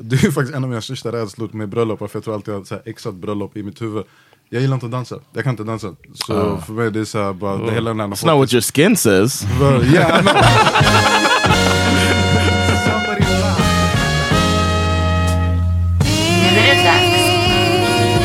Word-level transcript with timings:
Det 0.00 0.16
är 0.24 0.30
faktiskt 0.30 0.54
en 0.56 0.64
av 0.64 0.70
mina 0.70 0.82
största 0.82 1.12
rädslor 1.12 1.48
med 1.52 1.68
bröllop, 1.68 1.98
för 1.98 2.10
jag 2.14 2.24
tror 2.24 2.34
alltid 2.34 2.54
jag 2.54 2.58
har 2.60 2.64
så 2.64 2.74
här 2.74 2.82
exat 2.86 3.14
bröllop 3.14 3.56
i 3.56 3.62
mitt 3.62 3.82
huvud. 3.82 4.04
Jag 4.48 4.62
gillar 4.62 4.74
inte 4.74 4.86
att 4.86 4.92
dansa, 4.92 5.18
jag 5.32 5.44
kan 5.44 5.50
inte 5.50 5.64
dansa. 5.64 5.94
Så 6.14 6.32
Ah. 6.34 6.60
för 6.60 6.72
mig 6.72 6.90
det 6.90 7.00
är 7.00 7.04
såhär 7.04 7.32
bara, 7.32 7.56
det 7.56 7.72
hela 7.72 7.90
den 7.90 8.00
här 8.00 8.06
It's 8.08 8.26
not 8.26 8.38
what 8.38 8.52
your 8.52 8.60
skin 8.62 8.96
says. 8.96 9.42
But, 9.58 9.84
yeah, 9.84 10.18
I 10.18 10.22
know. 10.22 10.32
Somebody 12.86 13.24
laugh. 13.40 13.60
Nu 16.42 16.58
är 16.58 16.76
det 16.76 16.82
dags 16.84 17.22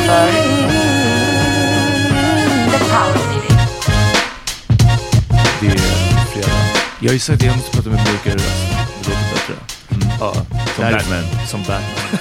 för 0.06 0.30
The 2.70 2.84
Power 2.84 3.28
Meeting. 3.28 3.58
Det 5.60 5.66
är 5.66 6.24
fredag. 6.32 6.58
Jag 7.00 7.08
har 7.08 7.12
ju 7.14 7.18
sagt 7.18 7.40
att 7.42 7.46
jag 7.46 7.56
måste 7.56 7.70
prata 7.76 7.90
med 7.90 7.98
mörkare 7.98 8.34
röst. 8.34 8.66
Det 9.02 9.08
låter 9.10 9.34
bättre. 9.34 9.77
Ja, 10.20 10.32
Som 10.34 10.44
det 10.76 10.82
här 10.82 10.90
är- 10.90 10.94
Batman. 10.96 11.46
Som 11.46 11.60
Batman. 11.60 11.80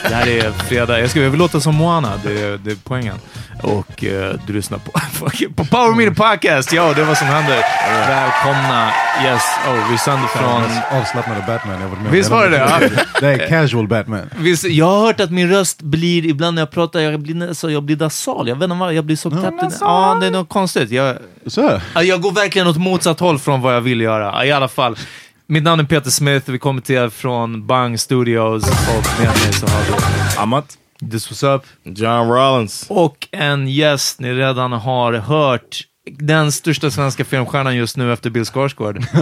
Det 0.10 0.16
här 0.16 0.28
är 0.28 0.52
fredag. 0.52 1.00
Jag, 1.00 1.10
ska, 1.10 1.20
låta 1.20 1.60
som 1.60 1.76
Moana, 1.76 2.12
det 2.24 2.42
är, 2.42 2.58
det 2.58 2.72
är 2.72 2.78
poängen. 2.84 3.16
Och 3.64 4.04
eh, 4.04 4.36
du 4.48 4.54
lyssnar 4.54 4.78
på, 4.78 4.92
på 5.56 5.66
Power 5.66 5.96
Meter 5.96 6.12
Podcast. 6.12 6.74
Ja, 6.74 6.94
det 6.96 7.02
är 7.02 7.06
vad 7.06 7.18
som 7.18 7.28
händer. 7.28 7.64
Välkomna. 8.08 8.92
Yes, 9.24 9.42
oh, 9.68 9.92
vi 9.92 9.98
sänder 9.98 10.28
från... 10.28 10.64
Avslappnade 11.00 11.44
Batman 11.48 11.82
jag 11.82 11.88
varit 11.90 12.02
med. 12.02 12.12
Visst 12.12 12.30
var 12.30 12.44
det 12.44 12.50
det? 12.50 12.58
Ja. 12.58 12.80
Det 13.20 13.28
är 13.28 13.48
casual 13.48 13.88
Batman. 13.88 14.30
Visst, 14.38 14.64
jag 14.64 14.86
har 14.86 15.00
hört 15.06 15.20
att 15.20 15.32
min 15.32 15.50
röst 15.50 15.82
blir, 15.82 16.26
ibland 16.26 16.56
när 16.56 16.62
jag 16.62 16.72
pratar, 16.72 17.00
jag 17.00 17.20
blir, 17.20 17.54
så 17.54 17.70
jag 17.70 17.84
blir 17.84 17.98
nasal. 17.98 18.48
Jag 18.48 18.56
vet 18.56 18.64
inte 18.64 18.76
vad, 18.76 18.94
jag 18.94 19.06
blir 19.06 19.16
så 19.16 19.30
täppt. 19.32 19.64
in. 19.64 19.72
Ja, 19.82 20.18
det 20.22 20.28
är 20.28 20.32
något 20.32 20.50
konstigt. 20.50 20.92
Jag, 20.92 21.16
Så? 21.48 21.82
Ja, 21.96 22.04
Jag 22.04 22.22
går 22.22 22.32
verkligen 22.32 22.68
åt 22.68 22.78
motsatt 22.78 23.20
håll 23.20 23.40
från 23.40 23.62
vad 23.62 23.76
jag 23.76 23.82
vill 23.82 24.02
göra. 24.02 24.24
Ja, 24.26 24.46
I 24.46 24.52
alla 24.52 24.68
fall. 24.68 24.98
Mitt 25.50 25.64
namn 25.64 25.80
är 25.80 25.84
Peter 25.86 26.10
Smith, 26.12 26.52
vi 26.52 26.60
kommer 26.60 26.82
till 26.82 26.96
er 26.96 27.10
från 27.10 27.68
Bang 27.68 28.00
Studios 28.00 28.64
och 28.64 29.20
med 29.20 29.28
mig 29.28 29.54
så 29.54 29.68
har 29.68 29.82
vi 29.84 29.94
Amat. 30.38 30.78
This 31.12 31.30
was 31.32 31.44
up. 31.44 31.62
John 31.84 32.30
Rollins. 32.30 32.86
Och 32.90 33.28
en 33.32 33.68
gäst 33.68 34.20
ni 34.20 34.34
redan 34.34 34.72
har 34.72 35.14
hört. 35.14 35.82
Den 36.20 36.52
största 36.52 36.92
svenska 36.92 37.26
filmstjärnan 37.26 37.76
just 37.76 37.98
nu 37.98 38.14
efter 38.14 38.30
Bill 38.30 38.46
Skarsgård. 38.46 39.04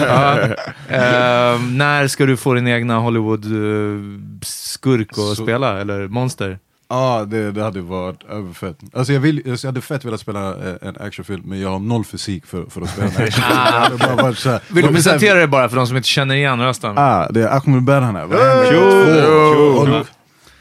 ja. 0.00 0.40
Eh, 0.88 1.60
när 1.62 2.08
ska 2.08 2.26
du 2.26 2.36
få 2.36 2.54
din 2.54 2.68
egna 2.68 2.98
Hollywood-skurk 2.98 5.08
att 5.10 5.16
Så- 5.16 5.34
spela, 5.34 5.80
eller 5.80 6.08
monster? 6.08 6.58
Ja, 6.92 7.24
det, 7.28 7.52
det 7.52 7.62
hade 7.62 7.80
varit 7.80 8.22
överfett. 8.30 8.78
Alltså 8.92 9.12
jag, 9.12 9.20
vill, 9.20 9.50
alltså 9.50 9.66
jag 9.66 9.72
hade 9.72 9.80
fett 9.80 10.04
velat 10.04 10.20
spela 10.20 10.48
eh, 10.48 10.74
en 10.88 10.96
actionfilm, 11.00 11.42
men 11.46 11.60
jag 11.60 11.68
har 11.68 11.78
noll 11.78 12.04
fysik 12.04 12.46
för, 12.46 12.64
för 12.70 12.80
att 12.80 12.90
spela 12.90 13.06
en 13.06 13.12
actionfilm. 13.26 14.34
Så 14.34 14.50
här- 14.50 14.60
Vill 14.68 14.82
du 14.82 14.88
så 14.88 14.94
presentera 14.94 15.38
dig 15.38 15.46
bara 15.46 15.68
för 15.68 15.76
de 15.76 15.86
som 15.86 15.96
inte 15.96 16.08
känner 16.08 16.34
igen 16.34 16.60
rösten? 16.60 16.94
Ah, 16.98 17.26
det 17.30 17.42
är 17.42 17.56
Ahmed 17.56 17.82
Berhan 17.84 18.16
här. 18.16 18.26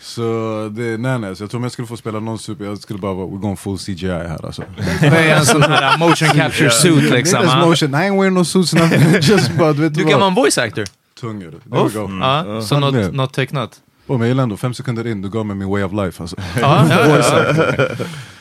Så 0.01 0.69
det, 0.71 0.97
nej 0.97 1.19
nej, 1.19 1.35
så 1.35 1.43
jag 1.43 1.49
tror 1.49 1.59
om 1.59 1.63
jag 1.63 1.71
skulle 1.71 1.87
få 1.87 1.97
spela 1.97 2.19
någon 2.19 2.39
super, 2.39 2.65
jag 2.65 2.77
skulle 2.77 2.99
bara 2.99 3.13
vara, 3.13 3.27
we're 3.27 3.39
going 3.39 3.57
full 3.57 3.77
CGI 3.77 4.07
här 4.07 4.45
alltså. 4.45 4.63
Med 5.01 5.37
en 5.37 5.45
sån 5.45 5.61
här 5.61 5.97
motion 5.97 6.27
capture 6.27 6.69
suit 6.81 7.11
liksom. 7.11 7.43
Is 7.43 7.49
ja. 7.53 7.65
motion, 7.65 7.89
I 7.89 7.93
ain't 7.97 8.15
wearing 8.19 8.33
no 8.33 8.45
suits 8.45 8.73
nothing, 8.73 9.01
just 9.21 9.51
du 9.57 9.73
vet 9.73 9.93
Du 9.93 10.03
kan 10.05 10.19
vara 10.19 10.27
en 10.29 10.35
voice 10.35 10.57
actor. 10.57 10.85
Tung 11.19 11.41
är 11.41 11.45
det. 11.45 11.51
There 11.69 11.83
we 11.83 11.99
go. 11.99 12.19
Ja, 12.21 12.61
så 12.61 12.67
Fan, 12.67 12.93
det. 12.93 13.01
något, 13.05 13.13
något 13.15 13.33
tecknat. 13.33 13.71
Oh, 14.09 14.17
men 14.17 14.19
jag 14.19 14.27
gillar 14.27 14.43
ändå, 14.43 14.57
fem 14.57 14.73
sekunder 14.73 15.07
in, 15.07 15.21
du 15.21 15.29
gav 15.29 15.45
mig 15.45 15.55
min 15.55 15.69
way 15.69 15.83
of 15.83 15.93
life 15.93 16.23
alltså. 16.23 16.35
Ja, 16.61 16.85
ja, 16.89 17.23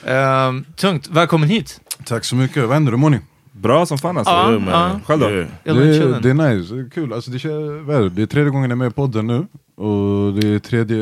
ja. 0.04 0.12
Ehm, 0.12 0.64
tungt. 0.76 1.08
Välkommen 1.08 1.48
hit. 1.48 1.80
Tack 2.04 2.24
så 2.24 2.36
mycket, 2.36 2.62
vad 2.62 2.72
händer? 2.72 2.92
Hur 2.92 2.98
mår 2.98 3.10
ni? 3.10 3.20
Bra 3.52 3.86
som 3.86 3.98
fan 3.98 4.16
alltså. 4.18 4.32
Ja, 4.32 4.60
ja. 4.70 5.00
Själv 5.06 5.20
då? 5.20 5.28
Det, 5.28 5.46
chillen. 5.64 6.22
det 6.22 6.30
är 6.30 6.34
nice, 6.34 6.74
det 6.74 6.80
är 6.80 6.90
kul. 6.90 7.12
Alltså 7.12 7.30
det, 7.30 7.44
är 7.44 8.10
det? 8.10 8.22
är 8.22 8.26
tredje 8.26 8.50
gången 8.50 8.70
jag 8.70 8.76
är 8.76 8.78
med 8.78 8.90
i 8.90 8.94
podden 8.94 9.26
nu. 9.26 9.46
Och 9.84 10.32
det 10.34 10.48
är 10.48 10.58
tredje 10.58 10.96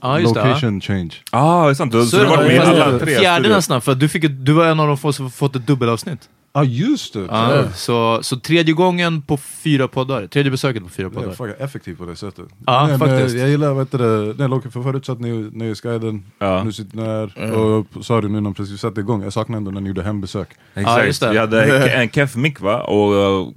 Ja, 0.00 0.20
just 0.20 0.34
det, 0.34 0.40
ja. 0.40 0.46
location 0.46 0.80
change. 0.80 1.10
Ja, 1.32 1.38
ah, 1.38 1.64
det 1.64 1.70
är 1.70 1.74
sant. 1.74 1.92
Du, 1.92 2.02
så 2.02 2.06
Så 2.06 2.16
du 2.16 2.22
är 2.22 2.26
har 2.26 2.36
varit 2.36 2.48
med 2.48 2.60
alla 2.60 2.98
tre 2.98 3.18
fjärde 3.18 3.34
studior. 3.40 3.56
nästan, 3.56 3.80
för 3.80 3.94
du, 3.94 4.08
fick 4.08 4.24
du 4.28 4.52
var 4.52 4.66
en 4.66 4.80
av 4.80 4.86
de 4.88 4.98
få 4.98 5.12
som 5.12 5.30
fått 5.30 5.56
ett 5.56 5.66
dubbelavsnitt. 5.66 6.28
Ja 6.56 6.60
ah, 6.60 6.64
just 6.64 7.14
det! 7.14 7.26
Ja, 7.28 7.64
så, 7.74 8.22
så 8.22 8.36
tredje 8.36 8.74
gången 8.74 9.22
på 9.22 9.36
fyra 9.36 9.88
poddar. 9.88 10.26
Tredje 10.26 10.50
besöket 10.50 10.82
på 10.82 10.88
fyra 10.88 11.08
Det 11.08 11.16
är 11.16 11.20
poddar. 11.20 11.34
fucking 11.34 11.64
effektivt 11.64 11.98
på 11.98 12.04
det 12.06 12.16
sättet. 12.16 12.44
Ja, 12.66 12.86
men, 12.86 12.98
faktiskt. 12.98 13.36
Jag 13.36 13.48
gillar, 13.48 13.72
vad 13.72 13.86
heter 13.86 14.34
det, 14.34 14.48
Loki, 14.48 14.70
för 14.70 14.82
förut 14.82 15.06
satt 15.06 15.20
ni 15.20 15.50
Nöjesguiden, 15.52 16.24
Ja. 16.38 16.64
nu 16.64 16.72
sitter 16.72 16.96
ni 16.96 17.02
här, 17.02 17.54
och 17.54 17.86
sa 18.04 18.20
du 18.20 18.28
nu 18.28 18.40
när 18.40 18.50
precis 18.50 18.80
satte 18.80 19.00
igång, 19.00 19.22
jag 19.22 19.32
saknar 19.32 19.56
ändå 19.56 19.70
när 19.70 19.80
ni 19.80 19.88
gjorde 19.88 20.02
hembesök. 20.02 20.48
Exakt. 20.74 20.98
Ja, 20.98 21.04
just 21.04 21.20
det. 21.20 21.30
Vi 21.30 21.38
hade 21.38 21.90
en 21.90 22.10
keff 22.10 22.36
mick 22.36 22.60
va? 22.60 22.80
Och 22.82 23.42
uh, 23.42 23.52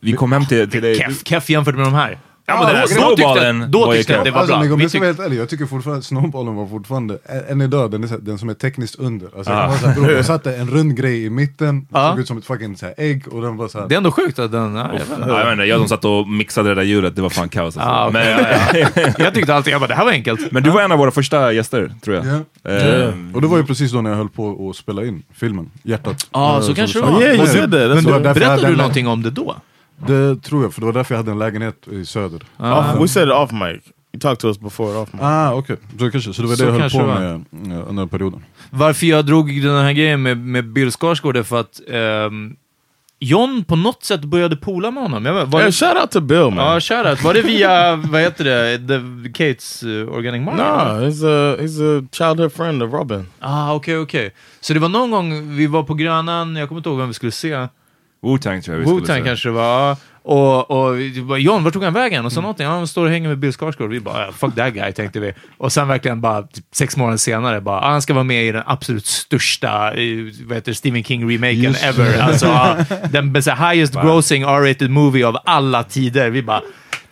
vi 0.00 0.12
kom 0.12 0.32
hem 0.32 0.46
till, 0.46 0.70
till 0.70 0.82
dig. 0.82 0.94
Keff, 0.94 1.24
keff 1.24 1.50
jämfört 1.50 1.74
med 1.76 1.86
de 1.86 1.94
här. 1.94 2.18
Ja, 2.50 2.54
men 2.58 2.66
den 2.66 2.74
där 2.74 2.82
då 2.82 2.86
tyckte 2.86 3.00
jag- 3.02 3.18
snowballen 3.18 3.70
Då 3.70 3.92
tyckte 3.92 4.12
jag 4.12 4.18
att 4.18 4.24
det 4.24 4.30
var 4.30 4.38
Alltså, 4.40 4.54
bra. 4.54 4.62
men 4.64 4.72
om 4.72 4.80
jag 4.80 4.90
ska 4.90 4.98
vara 4.98 5.06
helt 5.08 5.20
ärlig, 5.20 5.38
jag 5.38 5.48
tycker 5.48 5.66
fortfarande 5.66 6.02
snowballen 6.02 6.54
var 6.54 6.66
fortfarande, 6.66 7.18
än 7.48 7.60
idag, 7.60 7.90
den, 7.90 8.04
är, 8.04 8.08
så- 8.08 8.18
den 8.18 8.38
som 8.38 8.48
är 8.48 8.54
tekniskt 8.54 8.94
under. 8.94 9.28
Alltså, 9.36 9.52
Ah. 9.52 9.60
jag, 9.62 9.68
var 9.68 9.76
så 9.76 9.86
här, 9.86 9.94
bror, 9.94 10.10
jag 10.12 10.24
satte 10.32 10.56
en 10.56 10.70
rund 10.70 10.96
grej 10.96 11.24
i 11.24 11.30
mitten, 11.30 11.86
Ja. 11.92 12.10
såg 12.10 12.20
ut 12.20 12.28
som 12.28 12.38
ett 12.38 12.44
fucking 12.46 12.76
så 12.76 12.86
här, 12.86 12.94
ägg, 12.98 13.28
och 13.32 13.42
den 13.42 13.56
var 13.56 13.68
så 13.68 13.80
här, 13.80 13.88
Det 13.88 13.94
är 13.94 13.96
ändå 13.96 14.10
sjukt 14.12 14.38
att 14.38 14.52
den... 14.52 14.74
Ja, 14.74 14.86
jag 14.92 14.98
vet 14.98 15.18
inte. 15.18 15.28
Ja, 15.30 15.64
jag, 15.64 15.78
som 15.78 15.88
satt 15.88 16.04
och 16.04 16.28
mixade 16.28 16.68
det 16.68 16.74
där 16.74 16.82
djuret, 16.82 17.16
det 17.16 17.22
var 17.22 17.30
fan 17.30 17.48
kaos 17.48 17.76
alltså. 17.76 17.80
Ah, 17.80 18.08
okej. 18.08 18.34
men, 18.34 18.80
ja, 18.82 18.88
ja. 18.96 19.08
jag 19.18 19.34
tyckte 19.34 19.54
alltid, 19.54 19.72
jag 19.72 19.80
bara, 19.80 19.86
det 19.88 19.94
här 19.94 20.04
var 20.04 20.12
enkelt. 20.12 20.52
men 20.52 20.62
du 20.62 20.70
var 20.70 20.82
en 20.82 20.92
av 20.92 20.98
våra 20.98 21.10
första 21.10 21.52
gäster, 21.52 21.92
tror 22.04 22.16
jag. 22.16 22.26
Ja. 22.26 22.70
Eh, 22.70 23.12
Och 23.34 23.40
det 23.42 23.46
var 23.48 23.56
ju 23.56 23.64
precis 23.64 23.92
då 23.92 24.00
när 24.00 24.10
jag 24.10 24.16
höll 24.16 24.28
på 24.28 24.68
att 24.70 24.76
spela 24.76 25.04
in 25.04 25.22
filmen, 25.34 25.70
Hjärtat. 25.82 26.26
Ja, 26.32 26.54
Eh, 26.54 26.60
så 26.60 26.66
som 26.66 26.74
kanske 26.74 26.98
du 26.98 27.06
det 27.06 27.12
var. 27.12 27.22
Yeah, 27.22 27.36
Nej, 27.94 28.02
men 28.12 28.22
Berättade 28.22 28.66
du 28.68 28.76
någonting 28.76 29.06
om 29.08 29.22
det 29.22 29.30
då? 29.30 29.56
Det 30.06 30.42
tror 30.42 30.62
jag, 30.62 30.74
för 30.74 30.80
det 30.80 30.86
var 30.86 30.92
därför 30.92 31.14
jag 31.14 31.18
hade 31.18 31.30
en 31.30 31.38
lägenhet 31.38 31.88
i 31.88 32.04
söder. 32.04 32.40
Off, 32.56 33.00
we 33.00 33.08
said 33.08 33.28
it 33.28 33.34
off 33.34 33.52
mic. 33.52 33.82
You 34.12 34.20
talked 34.20 34.38
to 34.38 34.46
us 34.48 34.60
before 34.60 34.96
off 34.98 35.12
mic. 35.12 35.22
Ah 35.22 35.54
okej, 35.54 35.76
så, 35.98 36.10
kanske, 36.10 36.32
så 36.32 36.42
det 36.42 36.48
var 36.48 36.56
Så 36.56 36.64
det 36.64 36.70
jag 36.72 36.80
höll 36.80 36.90
på 36.90 37.06
med 37.06 37.34
eh, 37.78 37.88
under 37.88 38.06
perioden. 38.06 38.44
Varför 38.70 39.06
jag 39.06 39.26
drog 39.26 39.62
den 39.62 39.76
här 39.84 39.92
grejen 39.92 40.22
med, 40.22 40.38
med 40.38 40.72
Bill 40.72 40.90
Skarsgård 40.90 41.36
är 41.36 41.42
för 41.42 41.60
att 41.60 41.80
ehm, 41.90 42.56
John 43.20 43.64
på 43.64 43.76
något 43.76 44.04
sätt 44.04 44.24
började 44.24 44.56
pola 44.56 44.90
med 44.90 45.02
honom. 45.02 45.26
Jag 45.26 45.46
var 45.46 45.58
Hey, 45.60 45.66
det, 45.68 45.72
shout 45.72 45.96
out 46.00 46.10
to 46.10 46.20
Bill, 46.20 46.50
man. 46.50 46.56
ja, 46.56 46.80
shoutout. 46.80 47.22
Var 47.22 47.34
det 47.34 47.42
via, 47.42 47.96
vad 48.10 48.20
heter 48.20 48.44
det, 48.44 48.78
The, 48.88 49.28
Kates 49.32 49.82
uh, 49.82 50.08
Organic 50.08 50.44
Market? 50.44 50.58
Nah, 50.64 51.00
he's 51.00 51.24
a 51.26 51.56
he's 51.60 51.98
a 51.98 52.08
childhood 52.12 52.52
friend 52.52 52.82
of 52.82 52.92
Robin. 52.92 53.26
Ah, 53.40 53.74
okej, 53.74 53.98
okej. 53.98 54.34
Så 54.60 54.74
det 54.74 54.80
var 54.80 54.88
någon 54.88 55.10
gång 55.10 55.56
vi 55.56 55.66
var 55.66 55.82
på 55.82 55.94
Grönan, 55.94 56.56
jag 56.56 56.68
kommer 56.68 56.78
inte 56.78 56.88
ihåg 56.88 56.98
vem 56.98 57.08
vi 57.08 57.14
skulle 57.14 57.32
se. 57.32 57.66
Wu-Tang 58.22 58.60
tror 58.62 58.74
jag 58.76 58.78
vi 58.80 58.86
skulle 58.86 59.00
Wu-Tang 59.00 59.06
säga. 59.06 59.24
kanske 59.24 59.48
det 59.48 59.52
var. 59.52 59.96
Och, 60.22 60.70
och 60.70 60.98
vi 60.98 61.22
bara, 61.22 61.38
John, 61.38 61.64
vart 61.64 61.72
tog 61.72 61.84
han 61.84 61.92
vägen? 61.92 62.24
Och 62.24 62.32
så 62.32 62.40
någonting, 62.40 62.66
han 62.66 62.86
står 62.86 63.04
och 63.04 63.10
hänger 63.10 63.28
med 63.28 63.38
Bill 63.38 63.52
Skarsgård. 63.52 63.90
Vi 63.90 64.00
bara, 64.00 64.26
"Ja, 64.26 64.32
fuck 64.32 64.54
that 64.54 64.74
guy, 64.74 64.92
tänkte 64.92 65.20
vi. 65.20 65.32
Och 65.58 65.72
sen 65.72 65.88
verkligen 65.88 66.20
bara, 66.20 66.42
typ, 66.42 66.64
sex 66.72 66.96
månader 66.96 67.16
senare, 67.18 67.60
bara, 67.60 67.80
ah, 67.80 67.90
han 67.90 68.02
ska 68.02 68.14
vara 68.14 68.24
med 68.24 68.44
i 68.44 68.52
den 68.52 68.62
absolut 68.66 69.06
största, 69.06 69.92
vad 70.46 70.56
heter 70.56 70.72
Stephen 70.72 71.02
King-remaken 71.02 71.74
ever. 71.84 72.20
Alltså, 72.20 72.76
den 73.10 73.42
så 73.42 73.50
highest 73.50 73.94
grossing 74.02 74.42
R-rated 74.42 74.90
movie 74.90 75.26
av 75.26 75.36
alla 75.44 75.82
tider. 75.82 76.30
Vi 76.30 76.42
bara, 76.42 76.62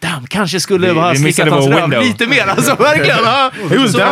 damn, 0.00 0.26
kanske 0.26 0.60
skulle 0.60 0.92
Vi- 0.92 1.00
ha 1.00 1.10
vi 1.10 1.16
slickat 1.18 1.48
hans 1.48 1.66
röv 1.66 1.90
lite 1.90 2.26
mer. 2.26 2.46
Alltså 2.46 2.74
verkligen. 2.74 3.16
Ja. 3.24 3.50
Was 3.78 3.92
Så, 3.92 3.98
ja, 3.98 4.06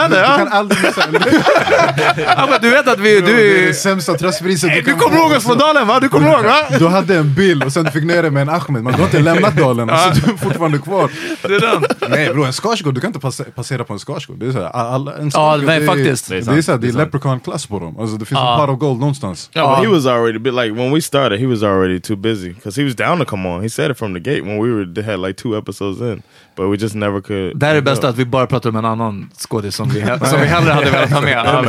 hände? 0.00 0.16
Du 0.16 0.22
Ja. 0.22 0.36
kan 0.38 0.48
aldrig 0.48 0.82
missa 0.84 1.02
Ja, 2.36 2.46
men 2.50 2.58
du 2.62 2.70
vet 2.70 2.88
att 2.88 2.98
vi, 3.00 3.20
Det 3.20 3.32
är 3.32 3.36
du, 3.36 3.66
det 3.66 3.74
sämsta 3.74 4.14
tröstpriset 4.14 4.70
du 4.74 4.82
kan 4.82 4.98
kommer 4.98 5.18
ihåg 5.18 5.32
oss 5.32 5.44
från 5.44 5.58
Dalen 5.58 5.86
va? 5.86 6.00
Du 6.00 6.08
kommer 6.08 6.32
ihåg 6.32 6.44
va? 6.44 6.56
Du 6.78 6.86
hade 6.88 7.16
en 7.16 7.34
bild 7.34 7.64
och 7.64 7.72
sen 7.72 7.84
du 7.84 7.90
fick 7.90 8.04
ner 8.04 8.22
det 8.22 8.30
med 8.30 8.42
en 8.42 8.48
Ahmed, 8.48 8.82
men 8.82 8.92
du 8.92 8.98
har 8.98 9.04
inte 9.04 9.18
lämnat 9.20 9.56
dalen, 9.56 9.90
alltså, 9.90 10.26
du 10.26 10.32
är 10.32 10.36
fortfarande 10.36 10.78
kvar. 10.78 11.10
Det 11.42 11.54
är 11.54 11.60
den. 11.60 11.84
Nej 12.10 12.28
bror, 12.32 12.46
en 12.46 12.52
Skarsgård, 12.52 12.94
du 12.94 13.00
kan 13.00 13.08
inte 13.08 13.18
passe- 13.20 13.50
passera 13.54 13.84
på 13.84 13.92
en 13.92 13.98
Skarsgård. 13.98 14.38
Det 14.38 14.46
är 14.46 14.52
såhär, 14.52 14.66
alla, 14.70 15.12
en 15.16 15.24
Ja, 15.24 15.30
Skarsgård, 15.30 15.66
nej, 15.66 15.78
det 15.78 15.84
är, 15.84 15.86
faktiskt. 15.86 16.28
Det 16.28 16.34
Det 16.34 16.38
är, 16.38 16.40
är 16.40 16.78
det 16.78 16.86
är 16.86 16.88
är 16.88 16.92
sant. 16.92 16.94
leprechaun-klass 16.94 17.66
på 17.66 17.78
dem. 17.78 17.96
Alltså, 18.00 18.16
det 18.16 18.24
finns 18.24 18.40
Ja. 18.40 18.60
en 18.60 18.66
pot 18.66 18.74
of 18.74 18.80
gold 18.80 19.00
någonstans. 19.00 19.50
But 19.54 19.62
he 19.62 19.86
was 19.86 20.06
already 20.06 20.38
bit 20.38 20.54
like 20.54 20.70
when 20.74 20.94
we 20.94 21.00
started. 21.00 21.40
He 21.40 21.46
was 21.46 21.62
already 21.62 22.00
too 22.00 22.16
busy 22.16 22.48
because 22.48 22.80
he 22.80 22.84
was 22.84 22.96
down 22.96 23.18
to 23.18 23.24
come 23.24 23.48
on. 23.48 23.62
He 23.62 23.68
said 23.70 23.90
it 23.90 23.98
from 23.98 24.14
the 24.14 24.20
gate 24.30 24.42
when 24.42 24.62
we 24.62 24.68
were 24.70 25.02
had 25.02 25.20
like 25.26 25.42
two 25.42 25.58
episodes 25.58 26.00
in, 26.00 26.22
but 26.56 26.70
we 26.70 26.76
just 26.76 26.94
never 26.94 27.20
could. 27.20 27.58
Det 27.58 27.66
här 27.66 27.72
är 27.72 27.76
det 27.76 27.82
bästa, 27.82 28.08
att 28.08 28.16
vi 28.18 28.24
bara 28.24 28.46
pratar 28.46 28.70
om 28.70 28.76
en 28.76 28.84
annan 28.84 29.30
skådis 29.38 29.74
som 29.76 29.88
vi, 29.88 30.00
som 30.00 30.40
vi 30.40 30.46
hellre 30.46 30.70
hade 30.72 30.90
velat 30.90 31.10
ha 31.10 31.20
med. 31.20 31.30
Ja. 31.44 31.62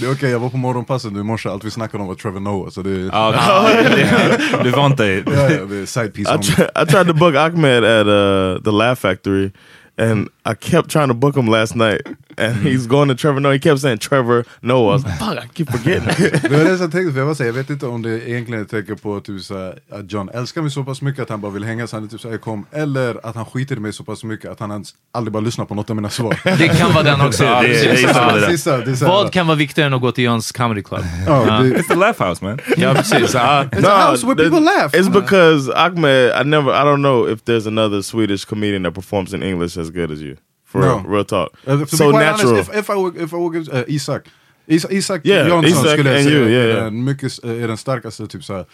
Det 0.00 0.06
är 0.06 0.12
okej, 0.12 0.30
jag 0.30 0.38
var 0.38 0.48
på 0.48 0.56
morgonpasset 0.56 1.12
nu 1.12 1.20
i 1.20 1.22
morse, 1.22 1.48
allt 1.48 1.64
vi 1.64 1.70
snackade 1.70 2.02
om 2.02 2.08
var 2.08 2.14
Trevor 2.14 2.40
Noah. 2.40 2.70
Så 2.70 2.82
det 2.82 2.90
är, 2.90 3.10
Ja, 3.12 4.60
du 4.64 4.70
vant 4.70 4.96
dig. 4.96 5.18
I 5.18 6.86
tried 6.86 7.06
to 7.06 7.12
book 7.14 7.34
Ahmed 7.34 7.84
at 7.84 8.06
uh, 8.06 8.62
the 8.62 8.70
Laugh 8.70 8.94
Factory, 9.00 9.50
and 9.98 10.28
I 10.44 10.54
kept 10.54 10.88
trying 10.90 11.08
to 11.08 11.14
book 11.14 11.36
him 11.36 11.46
last 11.50 11.74
night. 11.76 12.00
And 12.38 12.56
he's 12.56 12.86
going 12.86 13.08
to 13.08 13.14
Trevor 13.14 13.40
Noah. 13.40 13.52
He 13.52 13.58
kept 13.58 13.80
saying 13.80 13.98
Trevor 13.98 14.44
Noah. 14.62 14.92
I 14.92 14.92
was 14.92 15.04
like, 15.04 15.18
fuck, 15.18 15.44
I 15.44 15.48
keep 15.54 15.66
forgetting. 15.70 16.40
Det 16.42 16.48
var 16.58 16.64
det 16.64 16.70
jag 16.70 16.92
tänkte, 16.92 17.12
för 17.12 17.20
jag, 17.20 17.36
så 17.36 17.42
här, 17.42 17.48
jag 17.48 17.54
vet 17.54 17.70
inte 17.70 17.86
om 17.86 18.02
det 18.02 18.28
egentligen 18.30 18.66
tecken 18.66 18.96
på 18.98 19.20
typ, 19.20 19.42
så 19.42 19.58
här, 19.58 19.78
att 19.90 20.12
John 20.12 20.28
älskar 20.28 20.62
mig 20.62 20.70
så 20.70 20.84
pass 20.84 21.02
mycket 21.02 21.22
att 21.22 21.28
han 21.28 21.40
bara 21.40 21.52
vill 21.52 21.64
hänga 21.64 21.86
så 21.86 21.96
han 21.96 22.04
är 22.04 22.08
typ 22.08 22.20
så 22.20 22.30
här, 22.30 22.38
kom, 22.38 22.66
eller 22.72 23.26
att 23.26 23.34
han 23.36 23.44
skiter 23.44 23.76
i 23.76 23.80
mig 23.80 23.92
så 23.92 24.04
pass 24.04 24.24
mycket 24.24 24.50
att 24.50 24.60
han 24.60 24.70
ens 24.70 24.94
aldrig 25.12 25.32
bara 25.32 25.40
lyssnar 25.40 25.64
på 25.64 25.74
något 25.74 25.90
av 25.90 25.96
mina 25.96 26.10
svar. 26.10 26.40
Det 26.58 26.68
kan 26.68 26.92
vara 26.92 27.02
den 27.04 27.20
också. 27.26 27.42
Det- 27.42 27.48
är 27.48 28.40
det. 28.40 28.46
Sista, 28.50 28.78
det 28.78 28.90
är 28.90 28.94
så 28.94 29.06
Vad 29.06 29.32
kan 29.32 29.46
vara 29.46 29.56
viktigare 29.56 29.86
än 29.86 29.94
att 29.94 30.00
gå 30.00 30.12
till 30.12 30.24
Jöns 30.24 30.52
comedy 30.52 30.82
club? 30.82 31.04
ja, 31.26 31.34
det, 31.62 31.68
It's 31.70 31.88
the 31.88 31.94
laugh 31.94 32.28
house 32.28 32.44
man. 32.44 32.58
Ja, 32.76 32.94
precis. 32.94 33.34
It's 33.34 33.86
a 33.86 34.10
house 34.10 34.26
where 34.26 34.34
the- 34.36 34.50
people 34.50 34.60
laugh. 34.60 34.94
It's 34.94 35.10
because 35.12 35.72
Ahmed. 35.76 36.30
I 36.40 36.44
never. 36.44 36.70
I 36.72 36.84
don't 36.84 37.02
know 37.02 37.28
if 37.28 37.40
there's 37.44 37.66
another 37.68 38.02
Swedish 38.02 38.44
comedian 38.48 38.82
that 38.84 38.94
performs 38.94 39.34
in 39.34 39.42
English 39.42 39.81
as 39.82 39.90
good 39.90 40.10
as 40.10 40.20
you. 40.20 40.36
For 40.64 40.80
No. 40.80 40.86
real, 40.86 41.04
real 41.08 41.24
talk. 41.24 41.48
Uh, 41.66 41.84
so 41.86 42.10
natural. 42.10 42.52
Honest, 42.52 42.70
if, 42.70 42.78
if 42.78 42.90
I 42.90 42.94
would, 42.94 43.16
if 43.16 43.32
I 43.32 43.36
would, 43.36 43.68
uh, 43.68 43.84
Isak. 43.86 44.22
Is, 44.66 44.86
Isak 44.90 45.20
Yeah, 45.24 45.48
Jansson 45.48 45.70
Isak 45.70 45.90
skulle 45.90 46.10
jag 46.10 46.18
and 46.18 46.28
säga 46.28 46.38
you, 46.38 46.48
yeah, 46.48 46.64
är, 46.64 46.68
yeah. 46.68 46.84
den 46.84 47.04
mycket, 47.04 47.44
är 47.44 47.68
den 47.68 47.76
starkaste 47.76 48.26
typ, 48.26 48.44
så 48.44 48.54
här, 48.54 48.64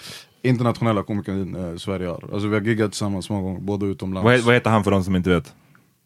internationella 0.43 1.03
komikern 1.03 1.57
uh, 1.57 1.77
Sverige 1.77 2.07
har. 2.07 2.25
Alltså, 2.33 2.49
vi 2.49 2.55
har 2.55 2.63
giggat 2.63 2.91
tillsammans 2.91 3.31
många 3.31 3.43
gånger, 3.43 3.61
både 3.61 3.87
utomlands. 3.87 4.25
Vad, 4.25 4.41
vad 4.41 4.55
heter 4.55 4.71
han 4.71 4.85
för 4.85 4.91
de 4.91 5.05
som 5.05 5.17
inte 5.17 5.31
vet? 5.31 5.55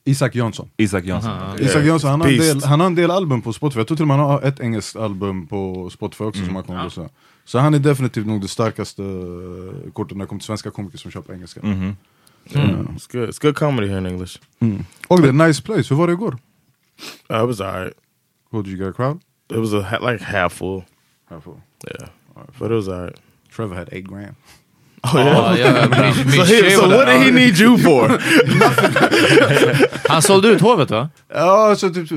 Isak 0.04 0.34
Jansson. 0.34 0.70
Isak 0.76 1.04
Jansson. 1.04 1.32
Isak 1.60 1.84
Jansson, 1.84 2.10
han 2.10 2.20
har, 2.20 2.28
en 2.28 2.38
del, 2.38 2.62
han 2.64 2.80
har 2.80 2.86
en 2.86 2.94
del 2.94 3.10
album 3.10 3.42
på 3.42 3.52
Spotify, 3.52 3.80
jag 3.80 3.86
tror 3.86 3.96
till 3.96 4.04
och 4.04 4.08
med 4.08 4.16
han 4.16 4.26
har 4.26 4.42
ett 4.42 4.60
engelskt 4.60 4.96
album 4.96 5.46
på 5.46 5.90
Spotify 5.90 6.24
också 6.24 6.44
som 6.44 6.54
han 6.54 6.64
kommer 6.64 6.78
att 6.78 6.86
lyssna. 6.86 7.08
Så 7.44 7.58
han 7.58 7.74
är 7.74 7.78
definitivt 7.78 8.26
nog 8.26 8.40
det 8.40 8.48
starkaste 8.48 9.02
uh, 9.02 9.92
kortet 9.92 10.16
när 10.16 10.24
det 10.24 10.28
kommer 10.28 10.40
till 10.40 10.46
svenska 10.46 10.70
komiker 10.70 10.98
som 10.98 11.10
kör 11.10 11.20
på 11.20 11.32
engelska. 11.32 11.60
Mm, 11.60 11.96
it's 12.44 13.06
good. 13.06 13.28
It's 13.28 13.38
good 13.38 13.56
comedy 13.56 13.88
here 13.88 13.98
in 13.98 14.06
English. 14.06 14.38
Och 15.08 15.22
det 15.22 15.28
är 15.28 15.32
nice 15.32 15.62
place, 15.62 15.88
hur 15.90 15.96
var 15.96 16.06
det 16.06 16.12
igår? 16.12 16.38
Uh, 17.30 17.36
it 17.42 17.46
was 17.46 17.60
alright. 17.60 17.94
What, 18.50 18.64
did 18.64 18.74
you 18.74 18.86
get 18.86 18.88
a 18.88 18.92
crowd? 18.96 19.20
It 19.50 19.58
was 19.58 19.72
a 19.74 19.82
ha- 19.90 20.10
like 20.10 20.24
half 20.24 20.52
full. 20.52 20.84
Halffull. 21.30 21.60
Yeah, 21.86 22.08
but 22.58 22.70
it 22.70 22.74
was 22.74 22.88
alright. 22.88 23.16
Trevor 23.56 23.74
had 23.76 23.88
8 23.92 24.00
grand. 24.08 24.34
Oh 25.04 25.16
yeah. 25.18 25.58
Ja, 25.58 25.72
ja, 25.72 25.88
min, 25.88 26.26
min 26.26 26.32
So, 26.32 26.44
he, 26.44 26.60
tjej 26.60 26.70
so 26.70 26.80
var 26.82 26.88
what 26.96 27.06
där. 27.06 27.18
did 27.18 27.22
he 27.22 27.30
need 27.30 27.58
you 27.58 27.78
for? 27.78 28.08
Han 30.08 30.22
sålde 30.22 30.48
ut 30.48 30.60
hovet 30.60 30.90
va? 30.90 31.08
Ja, 31.34 31.74
så 31.76 31.90
typ, 31.90 32.08